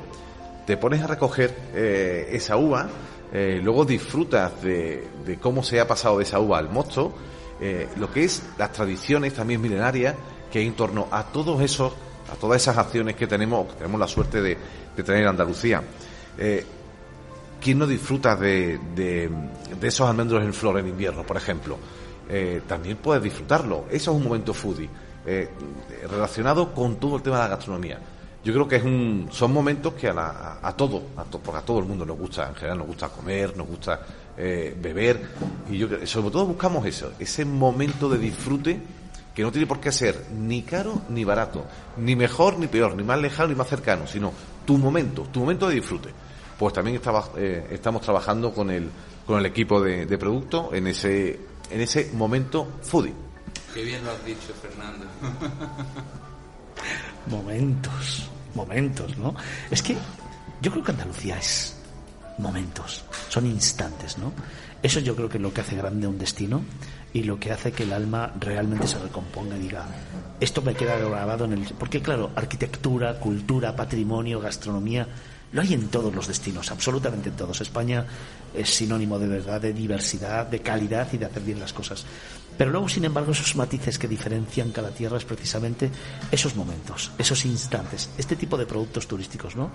te 0.65 0.77
pones 0.77 1.03
a 1.03 1.07
recoger 1.07 1.53
eh, 1.75 2.29
esa 2.31 2.55
uva, 2.55 2.87
eh, 3.31 3.59
luego 3.61 3.83
disfrutas 3.83 4.61
de, 4.63 5.07
de, 5.25 5.37
cómo 5.37 5.61
se 5.61 5.79
ha 5.79 5.87
pasado 5.87 6.17
de 6.17 6.23
esa 6.23 6.39
uva 6.39 6.57
al 6.57 6.69
mosto, 6.69 7.13
eh, 7.59 7.89
lo 7.97 8.11
que 8.11 8.23
es 8.23 8.41
las 8.57 8.71
tradiciones 8.71 9.33
también 9.33 9.61
milenarias 9.61 10.15
que 10.51 10.59
hay 10.59 10.67
en 10.67 10.73
torno 10.73 11.07
a 11.11 11.23
todos 11.25 11.61
esos 11.61 11.93
a 12.31 12.35
todas 12.35 12.59
esas 12.59 12.77
acciones 12.77 13.15
que 13.15 13.27
tenemos, 13.27 13.67
que 13.67 13.75
tenemos 13.75 13.99
la 13.99 14.07
suerte 14.07 14.41
de, 14.41 14.57
tener 14.95 15.21
en 15.21 15.27
Andalucía. 15.27 15.83
¿Quién 17.61 17.77
no 17.77 17.85
disfruta 17.85 18.35
de, 18.35 18.79
de, 18.95 19.29
esos 19.83 20.09
almendros 20.09 20.43
en 20.43 20.51
flor 20.51 20.79
en 20.79 20.87
invierno, 20.87 21.23
por 21.23 21.37
ejemplo? 21.37 21.77
También 22.67 22.97
puedes 22.97 23.21
disfrutarlo. 23.21 23.85
Eso 23.91 24.09
es 24.09 24.17
un 24.17 24.23
momento 24.23 24.55
foodie, 24.55 24.89
eh, 25.25 25.49
relacionado 26.09 26.73
con 26.73 26.97
todo 26.97 27.17
el 27.17 27.21
tema 27.21 27.37
de 27.37 27.43
la 27.43 27.49
gastronomía. 27.49 27.99
Yo 28.43 28.53
creo 28.53 28.67
que 28.67 28.75
es 28.75 28.83
un, 28.83 29.27
son 29.31 29.51
momentos 29.51 29.95
que 29.95 30.07
a, 30.07 30.13
la, 30.13 30.59
a, 30.61 30.75
todo, 30.75 31.01
a 31.17 31.23
porque 31.23 31.57
a 31.57 31.61
todo 31.61 31.79
el 31.79 31.85
mundo 31.85 32.05
nos 32.05 32.15
gusta, 32.15 32.47
en 32.47 32.53
general 32.53 32.77
nos 32.77 32.87
gusta 32.87 33.09
comer, 33.09 33.57
nos 33.57 33.67
gusta 33.67 34.01
eh, 34.37 34.77
beber, 34.79 35.19
y 35.67 35.79
yo 35.79 35.87
sobre 36.05 36.29
todo 36.29 36.45
buscamos 36.45 36.85
eso, 36.85 37.13
ese 37.17 37.43
momento 37.43 38.07
de 38.07 38.19
disfrute 38.19 38.79
que 39.33 39.41
no 39.41 39.51
tiene 39.51 39.65
por 39.65 39.79
qué 39.79 39.91
ser 39.91 40.27
ni 40.31 40.61
caro 40.61 41.01
ni 41.09 41.23
barato, 41.23 41.65
ni 41.97 42.15
mejor 42.15 42.59
ni 42.59 42.67
peor, 42.67 42.95
ni 42.95 43.03
más 43.03 43.19
lejano 43.19 43.49
ni 43.49 43.55
más 43.55 43.67
cercano, 43.67 44.05
sino 44.05 44.31
tu 44.63 44.77
momento, 44.77 45.23
tu 45.23 45.39
momento 45.39 45.67
de 45.67 45.75
disfrute. 45.75 46.09
Pues 46.57 46.71
también 46.71 47.01
eh, 47.37 47.67
estamos 47.71 48.01
trabajando 48.03 48.53
con 48.53 48.69
el, 48.69 48.89
con 49.25 49.39
el 49.39 49.45
equipo 49.47 49.81
de, 49.81 50.05
de 50.05 50.17
producto 50.19 50.69
en 50.71 50.85
ese, 50.85 51.39
en 51.71 51.81
ese 51.81 52.11
momento 52.13 52.67
foodie. 52.83 53.24
Qué 53.75 53.83
bien 53.83 54.05
lo 54.05 54.11
has 54.11 54.23
dicho, 54.23 54.53
Fernando. 54.61 55.05
momentos, 57.27 58.29
momentos, 58.53 59.17
¿no? 59.17 59.35
Es 59.69 59.81
que 59.81 59.97
yo 60.61 60.71
creo 60.71 60.81
que 60.81 60.91
Andalucía 60.91 61.37
es 61.37 61.75
momentos, 62.37 63.03
son 63.27 63.45
instantes, 63.45 64.17
¿no? 64.17 64.31
Eso 64.81 65.01
yo 65.01 65.13
creo 65.13 65.27
que 65.27 65.39
es 65.39 65.43
lo 65.43 65.53
que 65.53 65.59
hace 65.59 65.75
grande 65.75 66.07
un 66.07 66.17
destino 66.17 66.61
y 67.11 67.23
lo 67.23 67.37
que 67.37 67.51
hace 67.51 67.73
que 67.73 67.83
el 67.83 67.91
alma 67.91 68.31
realmente 68.39 68.87
se 68.87 68.97
recomponga 68.97 69.57
y 69.57 69.63
diga, 69.63 69.85
esto 70.39 70.61
me 70.61 70.73
queda 70.73 70.97
grabado 70.97 71.43
en 71.43 71.51
el... 71.51 71.65
Porque 71.77 72.01
claro, 72.01 72.31
arquitectura, 72.33 73.19
cultura, 73.19 73.75
patrimonio, 73.75 74.39
gastronomía, 74.39 75.05
lo 75.51 75.61
hay 75.61 75.73
en 75.73 75.87
todos 75.87 76.13
los 76.13 76.27
destinos, 76.27 76.71
absolutamente 76.71 77.29
en 77.29 77.35
todos. 77.35 77.61
España 77.61 78.05
es 78.53 78.69
sinónimo 78.69 79.19
de 79.19 79.27
verdad, 79.27 79.61
de 79.61 79.73
diversidad, 79.73 80.47
de 80.47 80.59
calidad 80.59 81.07
y 81.13 81.17
de 81.17 81.25
hacer 81.25 81.43
bien 81.43 81.59
las 81.59 81.73
cosas. 81.73 82.05
Pero 82.57 82.71
luego, 82.71 82.87
sin 82.87 83.03
embargo, 83.03 83.31
esos 83.31 83.55
matices 83.55 83.99
que 83.99 84.07
diferencian 84.07 84.71
cada 84.71 84.89
tierra 84.91 85.17
es 85.17 85.25
precisamente 85.25 85.89
esos 86.31 86.55
momentos, 86.55 87.11
esos 87.17 87.45
instantes, 87.45 88.09
este 88.17 88.35
tipo 88.35 88.57
de 88.57 88.65
productos 88.65 89.07
turísticos, 89.07 89.55
¿no? 89.55 89.71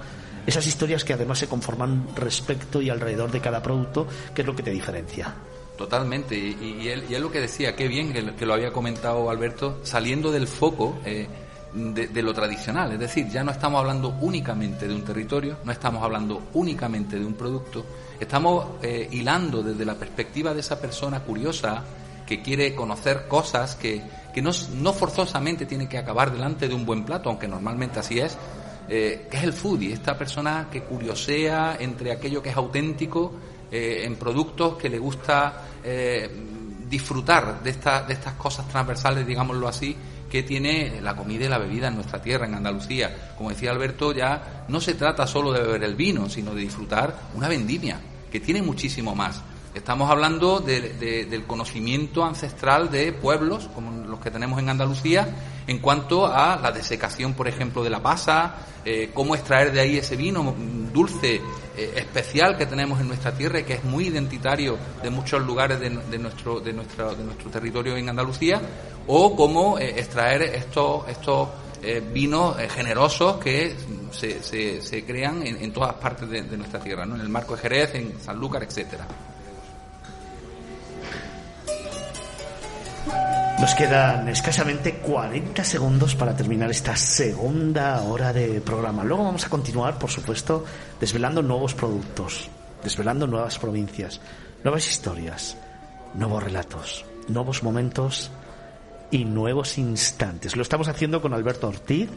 Esas 0.46 0.66
historias 0.66 1.04
que 1.04 1.12
además 1.12 1.38
se 1.38 1.46
conforman 1.46 2.08
respecto 2.16 2.80
y 2.80 2.88
alrededor 2.88 3.30
de 3.30 3.40
cada 3.40 3.62
producto, 3.62 4.06
que 4.34 4.42
es 4.42 4.46
lo 4.46 4.56
que 4.56 4.62
te 4.62 4.70
diferencia. 4.70 5.34
Totalmente, 5.76 6.36
y, 6.36 6.88
él, 6.88 7.04
es 7.08 7.20
lo 7.20 7.30
que 7.30 7.40
decía, 7.40 7.74
qué 7.74 7.88
bien 7.88 8.12
que, 8.12 8.46
lo 8.46 8.54
había 8.54 8.72
comentado 8.72 9.30
Alberto, 9.30 9.80
saliendo 9.82 10.30
del 10.30 10.46
foco 10.46 10.98
eh, 11.06 11.26
de, 11.72 12.22
lo 12.22 12.34
tradicional, 12.34 12.92
es 12.92 12.98
decir, 12.98 13.28
ya 13.28 13.44
no 13.44 13.52
estamos 13.52 13.80
hablando 13.80 14.16
únicamente 14.20 14.88
de 14.88 14.94
un 14.94 15.02
territorio, 15.04 15.58
no 15.64 15.72
estamos 15.72 16.02
hablando 16.02 16.42
únicamente 16.54 17.18
de 17.18 17.24
un 17.24 17.34
producto, 17.34 17.84
estamos 18.18 18.66
eh, 18.82 19.08
hilando 19.12 19.62
desde 19.62 19.84
la 19.84 19.94
perspectiva 19.94 20.52
de 20.52 20.60
esa 20.60 20.80
persona 20.80 21.20
curiosa, 21.20 21.84
que 22.26 22.42
quiere 22.42 22.74
conocer 22.74 23.26
cosas 23.26 23.74
que, 23.74 24.02
que 24.32 24.40
no, 24.40 24.50
no, 24.80 24.92
forzosamente 24.92 25.66
tiene 25.66 25.88
que 25.88 25.98
acabar 25.98 26.32
delante 26.32 26.68
de 26.68 26.74
un 26.74 26.86
buen 26.86 27.04
plato, 27.04 27.28
aunque 27.28 27.48
normalmente 27.48 27.98
así 27.98 28.20
es, 28.20 28.36
eh, 28.88 29.26
que 29.30 29.36
es 29.36 29.42
el 29.42 29.52
foodie, 29.52 29.92
esta 29.92 30.16
persona 30.16 30.68
que 30.70 30.82
curiosea 30.82 31.76
entre 31.80 32.12
aquello 32.12 32.42
que 32.42 32.50
es 32.50 32.56
auténtico 32.56 33.32
eh, 33.70 34.02
en 34.04 34.16
productos 34.16 34.76
que 34.76 34.88
le 34.88 34.98
gusta 34.98 35.66
disfrutar 36.90 37.62
de, 37.62 37.70
esta, 37.70 38.02
de 38.02 38.12
estas 38.12 38.34
cosas 38.34 38.68
transversales, 38.68 39.26
digámoslo 39.26 39.66
así, 39.66 39.96
que 40.30 40.42
tiene 40.44 41.00
la 41.02 41.16
comida 41.16 41.44
y 41.44 41.48
la 41.48 41.58
bebida 41.58 41.88
en 41.88 41.96
nuestra 41.96 42.22
tierra, 42.22 42.46
en 42.46 42.54
Andalucía. 42.54 43.32
Como 43.36 43.50
decía 43.50 43.70
Alberto, 43.72 44.12
ya 44.12 44.64
no 44.68 44.80
se 44.80 44.94
trata 44.94 45.26
solo 45.26 45.52
de 45.52 45.60
beber 45.60 45.84
el 45.84 45.96
vino, 45.96 46.28
sino 46.30 46.54
de 46.54 46.62
disfrutar 46.62 47.14
una 47.34 47.48
vendimia, 47.48 48.00
que 48.30 48.40
tiene 48.40 48.62
muchísimo 48.62 49.14
más. 49.14 49.42
Estamos 49.74 50.10
hablando 50.10 50.60
del 50.60 51.44
conocimiento 51.46 52.24
ancestral 52.24 52.90
de 52.90 53.12
pueblos, 53.12 53.68
como 53.74 54.04
los 54.06 54.20
que 54.20 54.30
tenemos 54.30 54.58
en 54.58 54.68
Andalucía, 54.68 55.28
en 55.70 55.78
cuanto 55.78 56.26
a 56.26 56.56
la 56.60 56.72
desecación, 56.72 57.34
por 57.34 57.46
ejemplo, 57.46 57.84
de 57.84 57.90
la 57.90 58.02
pasa, 58.02 58.56
eh, 58.84 59.12
cómo 59.14 59.36
extraer 59.36 59.70
de 59.70 59.80
ahí 59.80 59.98
ese 59.98 60.16
vino 60.16 60.52
dulce 60.92 61.40
eh, 61.76 61.92
especial 61.94 62.58
que 62.58 62.66
tenemos 62.66 63.00
en 63.00 63.06
nuestra 63.06 63.30
tierra 63.32 63.60
y 63.60 63.62
que 63.62 63.74
es 63.74 63.84
muy 63.84 64.08
identitario 64.08 64.76
de 65.00 65.10
muchos 65.10 65.40
lugares 65.46 65.78
de, 65.78 65.90
nuestro, 66.18 66.58
de, 66.58 66.72
de 66.72 67.24
nuestro 67.24 67.50
territorio 67.52 67.96
en 67.96 68.08
Andalucía, 68.08 68.60
o 69.06 69.36
cómo 69.36 69.78
eh, 69.78 70.00
extraer 70.00 70.42
estos, 70.42 71.08
estos 71.08 71.48
vinos 72.12 72.56
generosos 72.74 73.38
que 73.38 73.74
se, 74.10 74.42
se, 74.82 75.04
crean 75.04 75.46
en, 75.46 75.72
todas 75.72 75.94
partes 75.94 76.28
de, 76.28 76.42
nuestra 76.58 76.78
tierra, 76.78 77.06
¿no? 77.06 77.14
en 77.14 77.22
el 77.22 77.30
marco 77.30 77.56
de 77.56 77.62
Jerez, 77.62 77.94
en 77.94 78.20
Sanlúcar, 78.20 78.64
etcétera. 78.64 79.06
Nos 83.61 83.74
quedan 83.74 84.26
escasamente 84.30 84.94
40 84.94 85.62
segundos 85.64 86.14
para 86.14 86.34
terminar 86.34 86.70
esta 86.70 86.96
segunda 86.96 88.00
hora 88.04 88.32
de 88.32 88.58
programa. 88.62 89.04
Luego 89.04 89.24
vamos 89.24 89.44
a 89.44 89.50
continuar, 89.50 89.98
por 89.98 90.08
supuesto, 90.08 90.64
desvelando 90.98 91.42
nuevos 91.42 91.74
productos, 91.74 92.48
desvelando 92.82 93.26
nuevas 93.26 93.58
provincias, 93.58 94.18
nuevas 94.64 94.88
historias, 94.88 95.58
nuevos 96.14 96.42
relatos, 96.42 97.04
nuevos 97.28 97.62
momentos 97.62 98.30
y 99.11 99.24
nuevos 99.24 99.76
instantes. 99.76 100.56
Lo 100.56 100.62
estamos 100.62 100.88
haciendo 100.88 101.20
con 101.20 101.34
Alberto 101.34 101.68
Ortiz, 101.68 102.08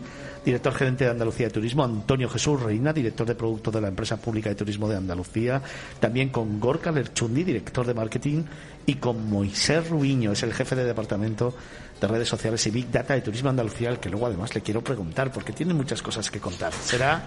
director 0.46 0.74
gerente 0.74 1.06
de 1.06 1.12
Andalucía 1.12 1.48
de 1.48 1.54
Turismo, 1.54 1.84
Antonio 1.84 2.30
Jesús 2.30 2.62
Reina, 2.62 2.94
director 2.94 3.26
de 3.26 3.36
producto 3.36 3.72
de 3.72 3.82
la 3.82 3.88
empresa 3.88 4.18
pública 4.18 4.50
de 4.50 4.56
turismo 4.56 4.88
de 4.88 4.98
Andalucía, 4.98 5.62
también 6.00 6.30
con 6.30 6.60
Gorka 6.60 6.92
Lerchundi, 6.92 7.44
director 7.44 7.86
de 7.86 7.94
marketing, 7.94 8.44
y 8.86 8.96
con 8.96 9.30
Moisés 9.30 9.90
Ruiño, 9.90 10.32
es 10.32 10.44
el 10.44 10.54
jefe 10.54 10.76
de 10.76 10.84
departamento 10.84 11.56
de 12.00 12.08
redes 12.08 12.28
sociales 12.28 12.66
y 12.68 12.72
Big 12.72 12.92
Data 12.92 13.14
de 13.14 13.22
Turismo 13.22 13.50
Andalucía, 13.50 13.90
al 13.90 14.00
que 14.00 14.10
luego 14.10 14.28
además 14.28 14.54
le 14.56 14.62
quiero 14.62 14.84
preguntar, 14.84 15.32
porque 15.32 15.54
tiene 15.54 15.74
muchas 15.74 16.02
cosas 16.02 16.30
que 16.30 16.40
contar. 16.40 16.74
Será 16.74 17.22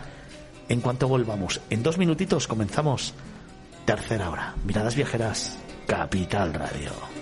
en 0.68 0.80
cuanto 0.80 1.08
volvamos. 1.08 1.60
En 1.70 1.82
dos 1.82 1.98
minutitos 1.98 2.46
comenzamos 2.46 3.14
tercera 3.84 4.30
hora. 4.30 4.54
Miradas 4.64 4.94
viajeras, 4.94 5.58
Capital 5.86 6.52
Radio. 6.52 7.15